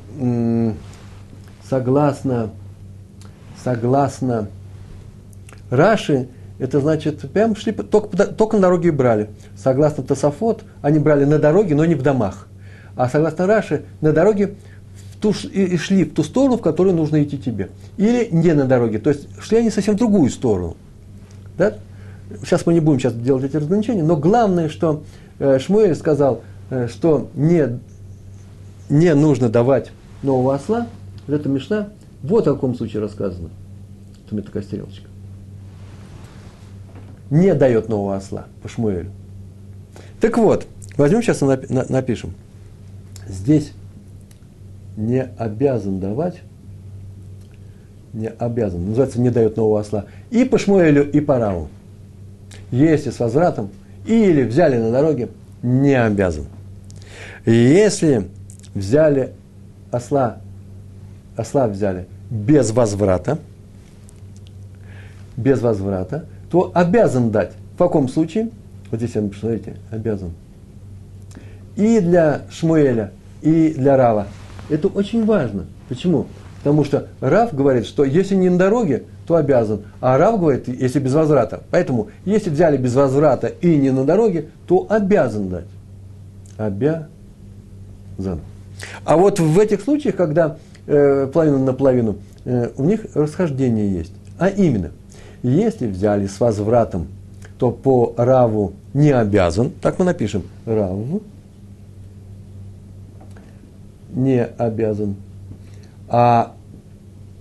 согласно, 1.70 2.50
согласно 3.62 4.48
Раши, 5.70 6.26
это 6.58 6.80
значит, 6.80 7.20
прям 7.30 7.54
шли, 7.54 7.70
только, 7.70 8.26
только 8.26 8.56
на 8.56 8.62
дороге 8.62 8.90
брали. 8.90 9.30
Согласно 9.56 10.02
Тософот, 10.02 10.64
они 10.82 10.98
брали 10.98 11.24
на 11.24 11.38
дороге, 11.38 11.76
но 11.76 11.84
не 11.84 11.94
в 11.94 12.02
домах. 12.02 12.48
А 12.96 13.08
согласно 13.08 13.46
Раши, 13.46 13.84
на 14.00 14.12
дороге 14.12 14.56
в 15.12 15.20
ту, 15.20 15.32
и 15.52 15.76
шли 15.76 16.02
в 16.02 16.14
ту 16.14 16.24
сторону, 16.24 16.56
в 16.56 16.60
которую 16.60 16.96
нужно 16.96 17.22
идти 17.22 17.38
тебе. 17.38 17.68
Или 17.96 18.30
не 18.32 18.54
на 18.54 18.64
дороге. 18.64 18.98
То 18.98 19.10
есть 19.10 19.28
шли 19.40 19.58
они 19.58 19.70
совсем 19.70 19.94
в 19.94 19.98
другую 19.98 20.30
сторону. 20.30 20.76
Да? 21.56 21.74
Сейчас 22.42 22.66
мы 22.66 22.74
не 22.74 22.80
будем 22.80 22.98
сейчас 22.98 23.14
делать 23.14 23.44
эти 23.44 23.56
разграничения, 23.56 24.02
но 24.02 24.16
главное, 24.16 24.68
что 24.68 25.04
э, 25.38 25.60
Шмуэль 25.60 25.94
сказал, 25.94 26.42
э, 26.70 26.88
что 26.88 27.28
не, 27.34 27.78
не 28.88 29.14
нужно 29.14 29.48
давать 29.48 29.90
нового 30.22 30.54
осла, 30.54 30.86
вот 31.26 31.34
эта 31.40 31.48
Мишна, 31.48 31.88
вот 32.22 32.46
о 32.46 32.54
каком 32.54 32.74
случае 32.74 33.02
рассказано. 33.02 33.50
Это 34.24 34.34
у 34.34 34.36
меня 34.36 34.46
такая 34.46 34.62
стрелочка. 34.62 35.08
Не 37.30 37.54
дает 37.54 37.88
нового 37.88 38.16
осла 38.16 38.46
по 38.62 38.68
Шмуэлю. 38.68 39.10
Так 40.20 40.38
вот, 40.38 40.66
возьмем 40.96 41.22
сейчас 41.22 41.42
и 41.42 41.46
напишем. 41.92 42.34
Здесь 43.28 43.72
не 44.96 45.22
обязан 45.38 46.00
давать, 46.00 46.40
не 48.12 48.28
обязан, 48.28 48.86
называется, 48.86 49.20
не 49.20 49.30
дает 49.30 49.56
нового 49.56 49.80
осла, 49.80 50.04
и 50.30 50.44
по 50.44 50.58
Шмуэлю, 50.58 51.10
и 51.10 51.20
по 51.20 51.38
Раву 51.38 51.68
если 52.70 53.10
с 53.10 53.18
возвратом, 53.18 53.70
или 54.06 54.42
взяли 54.42 54.76
на 54.76 54.90
дороге, 54.90 55.28
не 55.62 55.94
обязан. 55.94 56.46
Если 57.46 58.28
взяли 58.74 59.32
осла, 59.90 60.38
осла 61.36 61.68
взяли 61.68 62.06
без 62.30 62.70
возврата, 62.70 63.38
без 65.36 65.60
возврата, 65.60 66.26
то 66.50 66.70
обязан 66.74 67.30
дать. 67.30 67.52
В 67.74 67.78
каком 67.78 68.08
случае? 68.08 68.50
Вот 68.90 69.00
здесь 69.00 69.14
я 69.14 69.22
напишу, 69.22 69.40
смотрите, 69.40 69.76
обязан. 69.90 70.30
И 71.76 72.00
для 72.00 72.42
Шмуэля 72.50 73.12
и 73.42 73.74
для 73.76 73.96
Рава. 73.96 74.28
Это 74.70 74.88
очень 74.88 75.24
важно. 75.24 75.66
Почему? 75.88 76.26
Потому 76.58 76.84
что 76.84 77.08
Рав 77.20 77.54
говорит, 77.54 77.84
что 77.84 78.04
если 78.04 78.34
не 78.36 78.48
на 78.48 78.56
дороге, 78.56 79.04
то 79.26 79.36
обязан. 79.36 79.82
А 80.00 80.16
Рав 80.16 80.38
говорит, 80.38 80.68
если 80.68 80.98
без 80.98 81.12
возврата. 81.12 81.62
Поэтому, 81.70 82.08
если 82.24 82.50
взяли 82.50 82.76
без 82.76 82.94
возврата 82.94 83.48
и 83.48 83.76
не 83.76 83.90
на 83.90 84.04
дороге, 84.04 84.46
то 84.66 84.86
обязан 84.88 85.48
дать. 85.48 85.66
Обязан. 86.56 88.40
А 89.04 89.16
вот 89.16 89.40
в 89.40 89.58
этих 89.58 89.82
случаях, 89.82 90.16
когда 90.16 90.56
э, 90.86 91.28
половина 91.32 91.58
на 91.58 91.72
половину, 91.72 92.16
э, 92.44 92.70
у 92.76 92.84
них 92.84 93.06
расхождение 93.14 93.90
есть. 93.92 94.12
А 94.38 94.48
именно, 94.48 94.90
если 95.42 95.86
взяли 95.86 96.26
с 96.26 96.40
возвратом, 96.40 97.08
то 97.58 97.70
по 97.70 98.14
Раву 98.16 98.72
не 98.92 99.10
обязан, 99.10 99.70
так 99.80 99.98
мы 99.98 100.04
напишем, 100.04 100.42
Раву 100.66 101.22
не 104.10 104.44
обязан. 104.44 105.16
А 106.08 106.54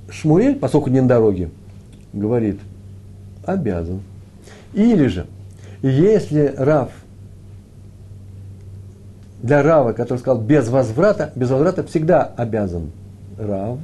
Шмуэль, 0.10 0.56
поскольку 0.56 0.90
не 0.90 1.02
на 1.02 1.08
дороге, 1.08 1.50
говорит, 2.14 2.60
обязан. 3.46 4.02
Или 4.74 5.08
же, 5.08 5.28
если 5.82 6.54
Рав 6.58 6.90
для 9.44 9.62
Рава, 9.62 9.92
который 9.92 10.20
сказал 10.20 10.42
без 10.42 10.70
возврата, 10.70 11.32
без 11.36 11.52
возврата 11.52 11.84
всегда 11.84 12.24
обязан. 12.24 12.92
Рав 13.38 13.78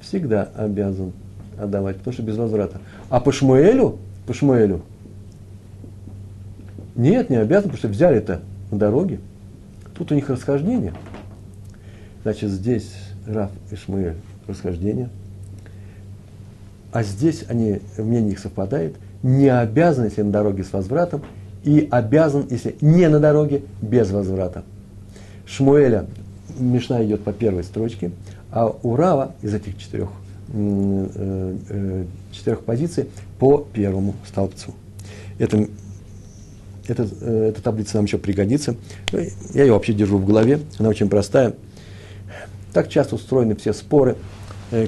всегда 0.00 0.48
обязан 0.56 1.12
отдавать, 1.58 1.98
потому 1.98 2.14
что 2.14 2.22
без 2.22 2.36
возврата. 2.36 2.80
А 3.10 3.20
по 3.20 3.30
Шмуэлю, 3.30 3.98
по 4.26 4.32
Шмуэлю, 4.32 4.82
нет, 6.96 7.28
не 7.30 7.36
обязан, 7.36 7.64
потому 7.64 7.78
что 7.78 7.88
взяли 7.88 8.16
это 8.16 8.40
на 8.70 8.78
дороге. 8.78 9.20
Тут 9.96 10.12
у 10.12 10.14
них 10.14 10.30
расхождение. 10.30 10.94
Значит, 12.22 12.50
здесь 12.50 12.94
Раф 13.26 13.50
и 13.70 13.76
Шмуэль 13.76 14.16
расхождение. 14.46 15.10
А 16.92 17.02
здесь 17.02 17.44
они, 17.48 17.80
мнение 17.98 18.32
их 18.32 18.38
совпадает. 18.38 18.94
Не 19.22 19.48
обязан, 19.48 20.04
если 20.04 20.22
на 20.22 20.30
дороге 20.30 20.64
с 20.64 20.72
возвратом, 20.72 21.22
и 21.64 21.88
обязан, 21.90 22.46
если 22.50 22.76
не 22.80 23.08
на 23.08 23.18
дороге, 23.18 23.62
без 23.80 24.10
возврата. 24.10 24.62
Шмуэля 25.46 26.06
Мишна 26.58 27.04
идет 27.04 27.24
по 27.24 27.32
первой 27.32 27.64
строчке, 27.64 28.10
а 28.52 28.68
у 28.68 28.96
из 29.42 29.54
этих 29.54 29.78
четырех, 29.78 30.08
э, 30.52 31.56
э, 31.68 32.04
четырех 32.32 32.60
позиций 32.60 33.08
по 33.38 33.58
первому 33.72 34.14
столбцу. 34.26 34.74
Это, 35.38 35.66
это, 36.86 37.08
э, 37.20 37.48
эта 37.48 37.62
таблица 37.62 37.96
нам 37.96 38.04
еще 38.04 38.18
пригодится. 38.18 38.76
Я 39.54 39.64
ее 39.64 39.72
вообще 39.72 39.94
держу 39.94 40.18
в 40.18 40.26
голове, 40.26 40.60
она 40.78 40.90
очень 40.90 41.08
простая. 41.08 41.54
Так 42.72 42.88
часто 42.88 43.14
устроены 43.14 43.56
все 43.56 43.72
споры, 43.72 44.16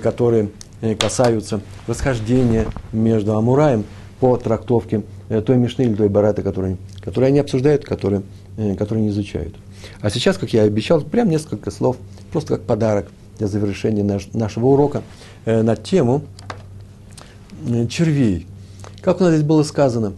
которые 0.02 0.50
касаются 0.98 1.60
расхождения 1.86 2.66
между 2.92 3.36
Амураем 3.36 3.84
по 4.20 4.36
трактовке 4.36 5.02
той 5.28 5.56
Мишны 5.56 5.82
или 5.82 5.94
той 5.94 6.08
Барата, 6.08 6.42
которые, 6.42 6.76
которые 7.00 7.28
они 7.28 7.38
обсуждают, 7.38 7.84
которые, 7.84 8.22
э, 8.56 8.74
которые 8.74 9.04
не 9.04 9.10
изучают. 9.10 9.54
А 10.00 10.10
сейчас, 10.10 10.38
как 10.38 10.52
я 10.52 10.64
и 10.64 10.66
обещал, 10.66 11.00
прям 11.00 11.28
несколько 11.28 11.70
слов, 11.70 11.96
просто 12.30 12.56
как 12.56 12.64
подарок 12.64 13.08
для 13.38 13.46
завершения 13.46 14.02
наш, 14.02 14.28
нашего 14.32 14.66
урока 14.66 15.02
э, 15.44 15.62
на 15.62 15.76
тему 15.76 16.22
э, 17.68 17.86
червей. 17.86 18.46
Как 19.02 19.20
у 19.20 19.24
нас 19.24 19.34
здесь 19.34 19.46
было 19.46 19.62
сказано, 19.62 20.14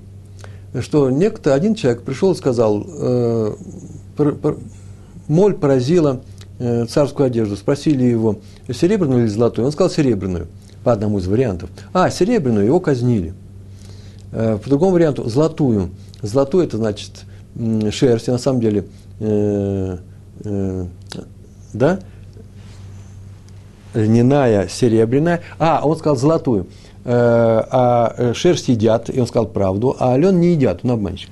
что 0.81 1.11
некто, 1.11 1.55
один 1.55 1.75
человек 1.75 2.03
пришел 2.03 2.33
и 2.33 2.37
сказал, 2.37 2.87
э, 2.87 3.55
пр, 4.17 4.57
моль 5.27 5.55
поразила 5.55 6.23
э, 6.59 6.87
царскую 6.87 7.27
одежду. 7.27 7.57
Спросили 7.57 8.05
его, 8.05 8.39
серебряную 8.69 9.23
или 9.23 9.29
золотую? 9.29 9.67
Он 9.67 9.73
сказал, 9.73 9.91
серебряную, 9.91 10.47
по 10.85 10.93
одному 10.93 11.19
из 11.19 11.27
вариантов. 11.27 11.71
А, 11.93 12.11
серебряную, 12.11 12.67
его 12.67 12.81
казнили. 12.81 13.35
Э, 14.33 14.59
по 14.63 14.69
другому 14.69 14.93
варианту, 14.93 15.29
золотую. 15.29 15.91
Золотую 16.23 16.65
это 16.65 16.77
значит 16.77 17.25
шерсть, 17.91 18.29
на 18.29 18.39
самом 18.39 18.61
деле, 18.61 18.85
э, 19.21 19.99
э, 20.45 20.87
да, 21.73 22.01
льняная, 23.95 24.69
серебряная. 24.69 25.41
А, 25.59 25.81
он 25.85 25.97
сказал 25.97 26.17
золотую. 26.17 26.67
А 27.11 28.33
шерсть 28.35 28.69
едят, 28.69 29.09
и 29.09 29.19
он 29.19 29.27
сказал 29.27 29.47
правду, 29.47 29.97
а 29.99 30.15
лен 30.19 30.41
не 30.41 30.49
едят, 30.49 30.81
он 30.83 30.91
обманщик. 30.91 31.31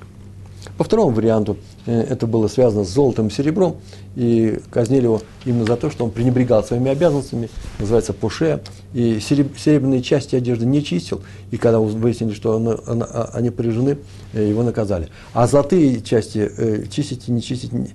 По 0.75 0.83
второму 0.83 1.11
варианту, 1.11 1.57
это 1.85 2.25
было 2.25 2.47
связано 2.47 2.83
с 2.83 2.89
золотом 2.89 3.27
и 3.27 3.29
серебром, 3.29 3.75
и 4.17 4.59
казнили 4.71 5.03
его 5.03 5.21
именно 5.45 5.65
за 5.65 5.77
то, 5.77 5.91
что 5.91 6.03
он 6.03 6.09
пренебрегал 6.09 6.63
своими 6.63 6.89
обязанностями, 6.89 7.49
называется 7.77 8.13
пуше, 8.13 8.61
и 8.95 9.19
серебряные 9.19 10.01
части 10.01 10.35
одежды 10.35 10.65
не 10.65 10.83
чистил, 10.83 11.21
и 11.51 11.57
когда 11.57 11.79
выяснили, 11.79 12.33
что 12.33 12.55
он, 12.55 12.67
он, 12.67 13.03
а, 13.03 13.29
они 13.33 13.51
порежены, 13.51 13.99
э, 14.33 14.49
его 14.49 14.63
наказали. 14.63 15.09
А 15.33 15.45
золотые 15.45 16.01
части 16.01 16.49
э, 16.57 16.85
чистить 16.89 17.27
и 17.27 17.31
не 17.31 17.43
чистить 17.43 17.71
ни, 17.71 17.93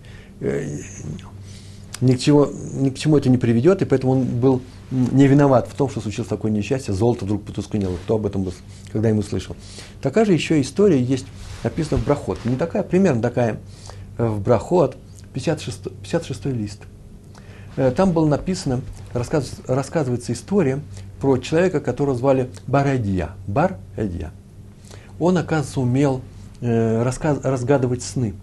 ни, 2.00 2.12
к 2.14 2.20
чему, 2.20 2.46
ни 2.74 2.90
к 2.90 2.98
чему 2.98 3.16
это 3.16 3.28
не 3.28 3.38
приведет, 3.38 3.82
и 3.82 3.84
поэтому 3.84 4.12
он 4.12 4.22
был 4.24 4.62
не 4.92 5.26
виноват 5.26 5.68
в 5.68 5.74
том, 5.74 5.90
что 5.90 6.00
случилось 6.00 6.28
такое 6.28 6.52
несчастье, 6.52 6.94
золото 6.94 7.24
вдруг 7.24 7.42
потускнело. 7.42 7.96
Кто 8.04 8.14
об 8.14 8.26
этом 8.26 8.44
был, 8.44 8.52
когда 8.92 9.08
ему 9.08 9.22
слышал. 9.22 9.56
Такая 10.00 10.24
же 10.24 10.34
еще 10.34 10.60
история 10.60 11.02
есть, 11.02 11.26
написана 11.64 12.00
в 12.00 12.04
Брахот. 12.04 12.38
Не 12.44 12.54
такая, 12.54 12.84
примерно 12.84 13.20
такая 13.22 13.58
э, 14.18 14.24
в 14.24 14.40
Брахот, 14.40 14.96
56, 15.34 15.82
56 16.02 16.44
лист. 16.46 16.80
Э, 17.76 17.90
там 17.90 18.12
было 18.12 18.26
написано, 18.26 18.80
рассказ, 19.12 19.52
рассказывается 19.66 20.32
история 20.32 20.80
про 21.20 21.38
человека, 21.38 21.80
которого 21.80 22.16
звали 22.16 22.50
Баредия. 22.66 23.30
Бар-Эдия. 23.46 24.32
Он, 25.18 25.38
оказывается, 25.38 25.80
умел 25.80 26.20
э, 26.60 27.02
рассказ, 27.02 27.38
разгадывать 27.42 28.02
сны. 28.02 28.34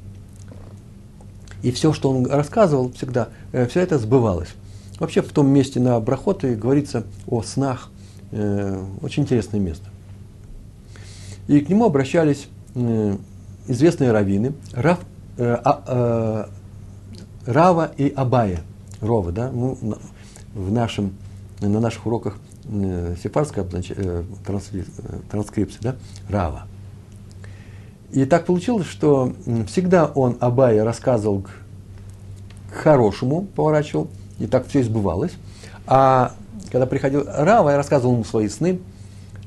И 1.62 1.72
все, 1.72 1.92
что 1.92 2.10
он 2.10 2.26
рассказывал 2.26 2.92
всегда, 2.94 3.30
э, 3.52 3.68
все 3.68 3.82
это 3.82 4.00
сбывалось. 4.00 4.50
Вообще 4.98 5.22
в 5.22 5.32
том 5.32 5.48
месте 5.48 5.80
на 5.80 6.00
Брахоте 6.00 6.56
говорится 6.56 7.04
о 7.28 7.42
снах. 7.42 7.90
Э, 8.32 8.82
очень 9.02 9.24
интересное 9.24 9.60
место. 9.60 9.90
И 11.48 11.62
к 11.62 11.70
нему 11.70 11.86
обращались 11.86 12.48
известные 13.68 14.12
раввины, 14.12 14.54
Рав, 14.74 15.00
а, 15.38 16.50
Рава 17.46 17.92
и 17.98 18.10
Абая. 18.10 18.62
Рова, 19.02 19.32
да? 19.32 19.52
Ну, 19.52 19.78
в 20.54 20.72
нашем, 20.72 21.14
на 21.62 21.80
наших 21.80 22.06
уроках 22.06 22.38
э, 22.66 23.16
сефарская 23.22 23.66
э, 23.66 24.24
э, 24.48 24.84
транскрипция, 25.30 25.82
да? 25.82 25.96
Рава. 26.30 26.68
И 28.12 28.26
так 28.26 28.46
получилось, 28.46 28.88
что 28.88 29.34
всегда 29.68 30.08
он 30.08 30.38
Абая 30.40 30.84
рассказывал 30.84 31.42
к, 31.42 31.50
к 32.72 32.74
хорошему, 32.74 33.44
поворачивал, 33.56 34.10
и 34.40 34.48
так 34.48 34.68
все 34.68 34.82
избывалось. 34.82 35.34
А 35.86 36.34
когда 36.72 36.86
приходил 36.86 37.24
Рава, 37.28 37.70
я 37.70 37.78
рассказывал 37.78 38.14
ему 38.14 38.24
свои 38.24 38.48
сны, 38.48 38.80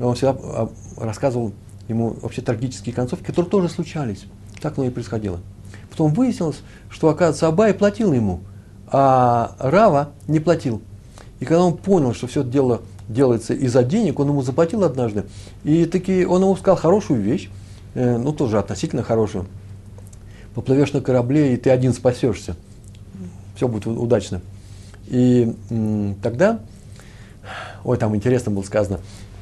он 0.01 0.15
всегда 0.15 0.37
а, 0.41 0.71
рассказывал 0.97 1.53
ему 1.89 2.17
вообще 2.23 2.43
трагические 2.43 2.95
концовки, 2.95 3.25
которые 3.25 3.51
тоже 3.51 3.69
случались. 3.69 4.25
Так 4.61 4.79
оно 4.79 4.87
и 4.87 4.91
происходило. 4.91 5.41
Потом 5.93 6.15
выяснилось, 6.15 6.63
что, 6.89 7.11
оказывается, 7.11 7.49
Абай 7.49 7.75
платил 7.75 8.15
ему, 8.15 8.41
а 8.87 9.55
Рава 9.59 10.09
не 10.27 10.41
платил. 10.41 10.81
И 11.39 11.45
когда 11.45 11.63
он 11.63 11.77
понял, 11.77 12.15
что 12.15 12.27
все 12.27 12.41
это 12.41 12.49
дело 12.49 12.81
делается 13.09 13.53
из-за 13.53 13.83
денег, 13.83 14.19
он 14.19 14.29
ему 14.29 14.41
заплатил 14.41 14.85
однажды. 14.85 15.25
И 15.65 15.85
таки 15.85 16.25
он 16.25 16.41
ему 16.41 16.57
сказал 16.57 16.77
хорошую 16.77 17.21
вещь, 17.21 17.51
э, 17.93 18.17
ну 18.17 18.33
тоже 18.33 18.59
относительно 18.59 19.03
хорошую. 19.03 19.45
Поплывешь 20.55 20.95
на 20.95 21.03
корабле, 21.03 21.53
и 21.53 21.57
ты 21.59 21.69
один 21.69 21.93
спасешься. 21.93 22.57
Все 23.55 23.69
будет 23.69 23.87
удачно. 23.87 24.41
И 25.09 25.55
м, 25.69 26.17
тогда, 26.23 26.61
ой, 27.85 27.99
там 27.99 28.17
интересно 28.17 28.51
было 28.51 28.63
сказано, 28.63 29.01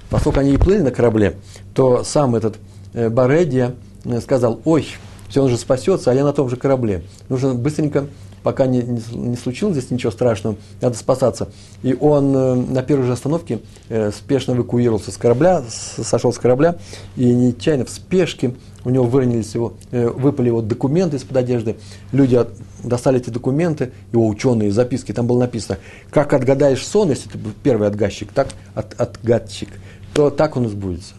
поскольку 0.08 0.40
они 0.40 0.54
и 0.54 0.56
плыли 0.56 0.80
на 0.80 0.90
корабле, 0.90 1.36
то 1.74 2.02
сам 2.02 2.34
этот 2.34 2.58
э, 2.92 3.08
Баредия 3.08 3.76
э, 4.04 4.20
сказал, 4.20 4.60
ой, 4.64 4.88
все, 5.30 5.42
он 5.42 5.48
же 5.48 5.56
спасется, 5.56 6.10
а 6.10 6.14
я 6.14 6.24
на 6.24 6.32
том 6.32 6.50
же 6.50 6.56
корабле. 6.56 7.04
Нужно 7.28 7.54
быстренько, 7.54 8.06
пока 8.42 8.66
не, 8.66 8.82
не, 8.82 9.00
не 9.12 9.36
случилось 9.36 9.76
здесь 9.76 9.90
ничего 9.90 10.10
страшного, 10.10 10.56
надо 10.80 10.96
спасаться. 10.96 11.48
И 11.82 11.96
он 11.98 12.34
э, 12.34 12.54
на 12.54 12.82
первой 12.82 13.06
же 13.06 13.12
остановке 13.12 13.60
э, 13.88 14.10
спешно 14.10 14.52
эвакуировался 14.52 15.12
с 15.12 15.16
корабля, 15.16 15.62
с, 15.62 16.02
сошел 16.02 16.32
с 16.32 16.38
корабля, 16.38 16.76
и 17.16 17.24
нечаянно 17.32 17.84
в 17.84 17.90
спешке 17.90 18.54
у 18.84 18.90
него 18.90 19.04
выронились 19.04 19.54
его, 19.54 19.74
э, 19.92 20.08
выпали 20.08 20.48
его 20.48 20.62
документы 20.62 21.16
из-под 21.16 21.36
одежды. 21.36 21.76
Люди 22.10 22.34
от, 22.34 22.50
достали 22.82 23.20
эти 23.20 23.30
документы, 23.30 23.92
его 24.12 24.26
ученые 24.26 24.72
записки, 24.72 25.12
там 25.12 25.28
было 25.28 25.38
написано, 25.38 25.78
как 26.10 26.32
отгадаешь 26.32 26.84
сон, 26.84 27.10
если 27.10 27.28
ты 27.28 27.38
первый 27.62 27.86
отгадчик, 27.86 28.32
так 28.32 28.48
от, 28.74 29.00
отгадчик, 29.00 29.68
то 30.12 30.30
так 30.30 30.56
он 30.56 30.66
и 30.66 30.68
сбудется. 30.68 31.14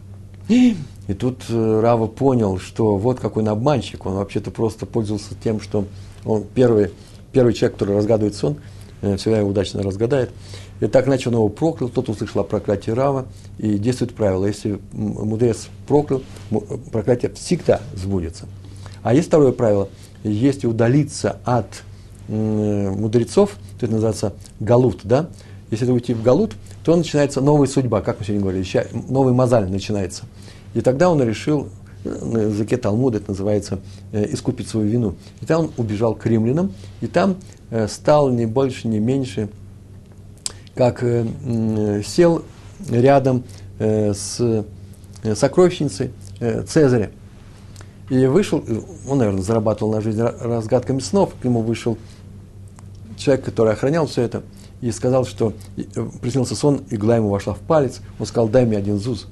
И, 1.12 1.14
тут 1.14 1.43
э, 1.49 1.80
Рава 1.82 2.07
понял, 2.07 2.57
что 2.57 2.95
вот 2.95 3.20
какой 3.20 3.43
он 3.43 3.49
обманщик, 3.49 4.05
он 4.05 4.14
вообще-то 4.14 4.49
просто 4.49 4.86
пользовался 4.86 5.36
тем, 5.43 5.59
что 5.59 5.84
он 6.24 6.45
первый, 6.55 6.91
первый 7.34 7.53
человек, 7.53 7.78
который 7.78 7.97
разгадывает 7.97 8.34
сон, 8.34 8.55
э, 9.01 9.18
всегда 9.18 9.39
его 9.39 9.49
удачно 9.49 9.84
разгадает. 9.84 10.30
И 10.80 10.88
так 10.88 11.09
иначе 11.09 11.28
он 11.28 11.36
его 11.36 11.49
проклял, 11.49 11.89
тот 11.89 12.07
услышал 12.07 12.39
о 12.39 12.43
проклятии 12.45 12.91
Рава, 12.91 13.26
и 13.57 13.78
действует 13.78 14.16
правило. 14.16 14.45
Если 14.45 14.80
мудрец 14.93 15.68
проклял, 15.86 16.22
проклятие 16.93 17.34
всегда 17.34 17.82
сбудется. 17.93 18.45
А 19.03 19.14
есть 19.14 19.28
второе 19.28 19.51
правило. 19.51 19.89
Если 20.24 20.66
удалиться 20.66 21.39
от 21.43 21.84
мудрецов, 22.30 23.57
то 23.82 23.86
это 23.86 23.95
называется 23.95 24.34
галут, 24.62 25.01
да? 25.03 25.28
Если 25.72 25.86
это 25.86 25.93
уйти 25.93 26.14
в 26.14 26.24
галут, 26.24 26.53
то 26.86 26.95
начинается 26.95 27.41
новая 27.41 27.68
судьба, 27.68 27.99
как 27.99 28.20
мы 28.20 28.26
сегодня 28.26 28.41
говорили, 28.41 28.66
новый 29.09 29.34
мозаль 29.34 29.70
начинается. 29.70 30.24
И 30.74 30.82
тогда 30.82 31.10
он 31.10 31.22
решил, 31.22 31.70
на 32.04 32.40
языке 32.40 32.78
Талмуда 32.78 33.18
это 33.18 33.32
называется, 33.32 33.80
э, 34.12 34.34
искупить 34.34 34.68
свою 34.68 34.88
вину. 34.88 35.16
И 35.42 35.46
там 35.46 35.66
он 35.66 35.72
убежал 35.78 36.16
к 36.16 36.26
римлянам, 36.26 36.74
и 37.02 37.08
там 37.08 37.38
э, 37.70 37.88
стал 37.88 38.30
не 38.30 38.46
больше, 38.46 38.88
не 38.88 39.00
меньше, 39.00 39.50
как 40.76 41.04
э, 41.04 42.02
сел 42.06 42.44
рядом 42.90 43.44
с 43.78 44.64
сокровищницей 45.36 46.12
Цезаря. 46.68 47.12
И 48.10 48.26
вышел, 48.26 48.64
он, 49.08 49.18
наверное, 49.20 49.42
зарабатывал 49.42 49.92
на 49.94 50.02
жизнь 50.02 50.22
разгадками 50.22 51.00
снов, 51.00 51.34
к 51.40 51.44
нему 51.44 51.62
вышел 51.62 51.98
человек, 53.18 53.46
который 53.46 53.74
охранял 53.74 54.06
все 54.06 54.24
это, 54.24 54.44
и 54.82 54.92
сказал, 54.92 55.26
что 55.26 55.54
приснился 56.22 56.56
сон, 56.56 56.82
игла 56.90 57.16
ему 57.16 57.30
вошла 57.30 57.54
в 57.54 57.60
палец, 57.60 58.02
он 58.20 58.26
сказал, 58.26 58.50
дай 58.50 58.66
мне 58.66 58.78
один 58.78 59.00
ЗУЗ, 59.00 59.28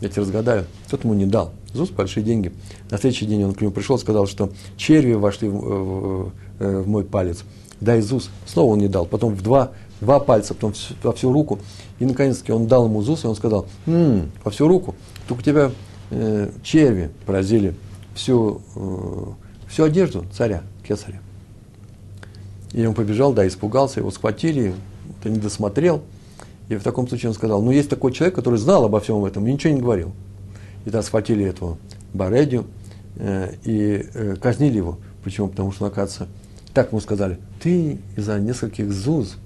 я 0.00 0.08
тебе 0.08 0.22
разгадаю. 0.22 0.66
Тот 0.90 1.04
ему 1.04 1.14
не 1.14 1.26
дал. 1.26 1.52
ЗУЗ– 1.72 1.90
большие 1.96 2.24
деньги. 2.24 2.52
На 2.90 2.98
следующий 2.98 3.26
день 3.26 3.44
он 3.44 3.54
к 3.54 3.60
нему 3.60 3.72
пришел, 3.72 3.98
сказал, 3.98 4.26
что 4.26 4.50
черви 4.76 5.14
вошли 5.14 5.48
в, 5.48 5.54
в, 5.58 6.32
в 6.58 6.88
мой 6.88 7.04
палец. 7.04 7.44
Дай 7.80 8.00
ЗУЗ. 8.00 8.30
Снова 8.46 8.72
он 8.72 8.78
не 8.78 8.88
дал. 8.88 9.06
Потом 9.06 9.34
в 9.34 9.42
два, 9.42 9.72
два 10.00 10.20
пальца, 10.20 10.54
потом 10.54 10.72
во 11.02 11.12
всю 11.12 11.32
руку. 11.32 11.58
И, 11.98 12.04
наконец-таки, 12.04 12.52
он 12.52 12.66
дал 12.66 12.86
ему 12.86 13.02
ЗУЗ, 13.02 13.24
и 13.24 13.26
он 13.28 13.36
сказал, 13.36 13.66
«М-м, 13.86 14.30
во 14.44 14.50
всю 14.50 14.68
руку. 14.68 14.94
Только 15.26 15.40
у 15.40 15.44
тебя 15.44 15.70
э, 16.10 16.50
черви 16.62 17.10
поразили 17.26 17.74
всю, 18.14 18.62
э, 18.76 19.24
всю 19.68 19.84
одежду 19.84 20.24
царя, 20.32 20.62
кесаря. 20.86 21.20
И 22.72 22.84
он 22.86 22.94
побежал, 22.94 23.32
да, 23.32 23.46
испугался, 23.46 24.00
его 24.00 24.10
схватили, 24.10 24.74
ты 25.22 25.30
не 25.30 25.38
досмотрел– 25.38 26.02
и 26.68 26.76
в 26.76 26.82
таком 26.82 27.08
случае 27.08 27.28
он 27.30 27.34
сказал, 27.34 27.62
ну 27.62 27.70
есть 27.70 27.90
такой 27.90 28.12
человек, 28.12 28.34
который 28.34 28.58
знал 28.58 28.84
обо 28.84 29.00
всем 29.00 29.24
этом 29.24 29.46
и 29.46 29.52
ничего 29.52 29.74
не 29.74 29.80
говорил. 29.80 30.12
И 30.82 30.84
тогда 30.84 31.02
схватили 31.02 31.44
этого 31.44 31.78
Баредю 32.12 32.66
э, 33.16 33.54
и 33.64 34.06
э, 34.14 34.36
казнили 34.36 34.78
его. 34.78 34.98
Почему? 35.22 35.48
Потому 35.48 35.72
что, 35.72 35.86
оказывается, 35.86 36.28
так 36.72 36.90
ему 36.90 37.00
сказали, 37.00 37.38
ты 37.62 37.98
из-за 38.16 38.38
нескольких 38.38 38.92
зуз 38.92 39.36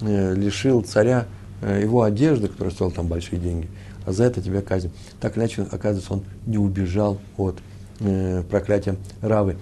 э, 0.00 0.34
лишил 0.34 0.82
царя 0.82 1.26
э, 1.60 1.80
его 1.82 2.02
одежды, 2.02 2.48
которая 2.48 2.72
стоила 2.72 2.92
там 2.92 3.06
большие 3.06 3.38
деньги, 3.38 3.68
а 4.06 4.12
за 4.12 4.24
это 4.24 4.40
тебя 4.40 4.62
казним. 4.62 4.92
Так 5.20 5.36
иначе, 5.36 5.62
оказывается, 5.70 6.12
он 6.12 6.24
не 6.46 6.58
убежал 6.58 7.18
от 7.36 7.58
э, 8.00 8.42
проклятия 8.48 8.96
Равы. 9.20 9.56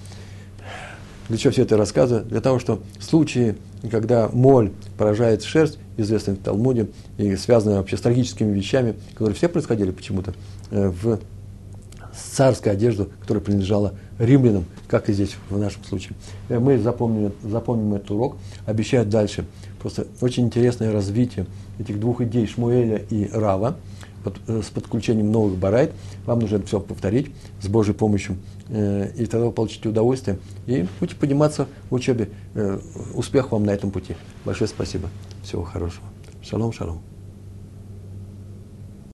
Для 1.28 1.36
чего 1.36 1.52
все 1.52 1.62
это 1.62 1.76
рассказываю? 1.76 2.24
Для 2.24 2.40
того, 2.40 2.58
что 2.58 2.80
в 2.98 3.04
случае, 3.04 3.56
когда 3.90 4.28
моль 4.32 4.72
поражает 4.96 5.42
шерсть, 5.42 5.78
известный 5.96 6.34
в 6.34 6.38
Талмуде, 6.38 6.88
и 7.16 7.36
связанный 7.36 7.76
вообще 7.76 7.96
с 7.96 8.00
трагическими 8.00 8.52
вещами, 8.52 8.94
которые 9.12 9.34
все 9.34 9.48
происходили 9.48 9.90
почему-то 9.90 10.34
э, 10.70 10.88
в 10.88 11.18
царской 12.32 12.72
одежду, 12.72 13.08
которая 13.20 13.42
принадлежала 13.42 13.94
римлянам, 14.18 14.64
как 14.88 15.08
и 15.08 15.12
здесь 15.12 15.36
в 15.50 15.58
нашем 15.58 15.84
случае. 15.84 16.16
Э, 16.48 16.58
мы 16.58 16.78
запомним, 16.78 17.32
запомним 17.42 17.94
этот 17.94 18.10
урок, 18.10 18.36
обещаю 18.66 19.06
дальше. 19.06 19.44
Просто 19.80 20.06
очень 20.20 20.46
интересное 20.46 20.92
развитие 20.92 21.46
этих 21.78 22.00
двух 22.00 22.20
идей 22.20 22.46
Шмуэля 22.46 22.98
и 23.10 23.28
Рава– 23.32 23.76
под, 24.24 24.38
э, 24.46 24.62
с 24.62 24.70
подключением 24.70 25.30
новых 25.30 25.58
барайт, 25.58 25.92
вам 26.26 26.40
нужно 26.40 26.60
все 26.62 26.80
повторить 26.80 27.30
с 27.60 27.68
Божьей 27.68 27.94
помощью, 27.94 28.36
э, 28.68 29.10
и 29.16 29.26
тогда 29.26 29.46
вы 29.46 29.52
получите 29.52 29.88
удовольствие 29.88 30.38
и 30.66 30.86
будете 31.00 31.18
подниматься 31.18 31.66
в 31.90 31.94
учебе. 31.94 32.28
Э, 32.54 32.78
успех 33.14 33.52
вам 33.52 33.64
на 33.64 33.70
этом 33.70 33.90
пути. 33.90 34.16
Большое 34.44 34.68
спасибо. 34.68 35.08
Всего 35.42 35.62
хорошего. 35.62 36.06
Шалом, 36.42 36.72
шалом. 36.72 37.17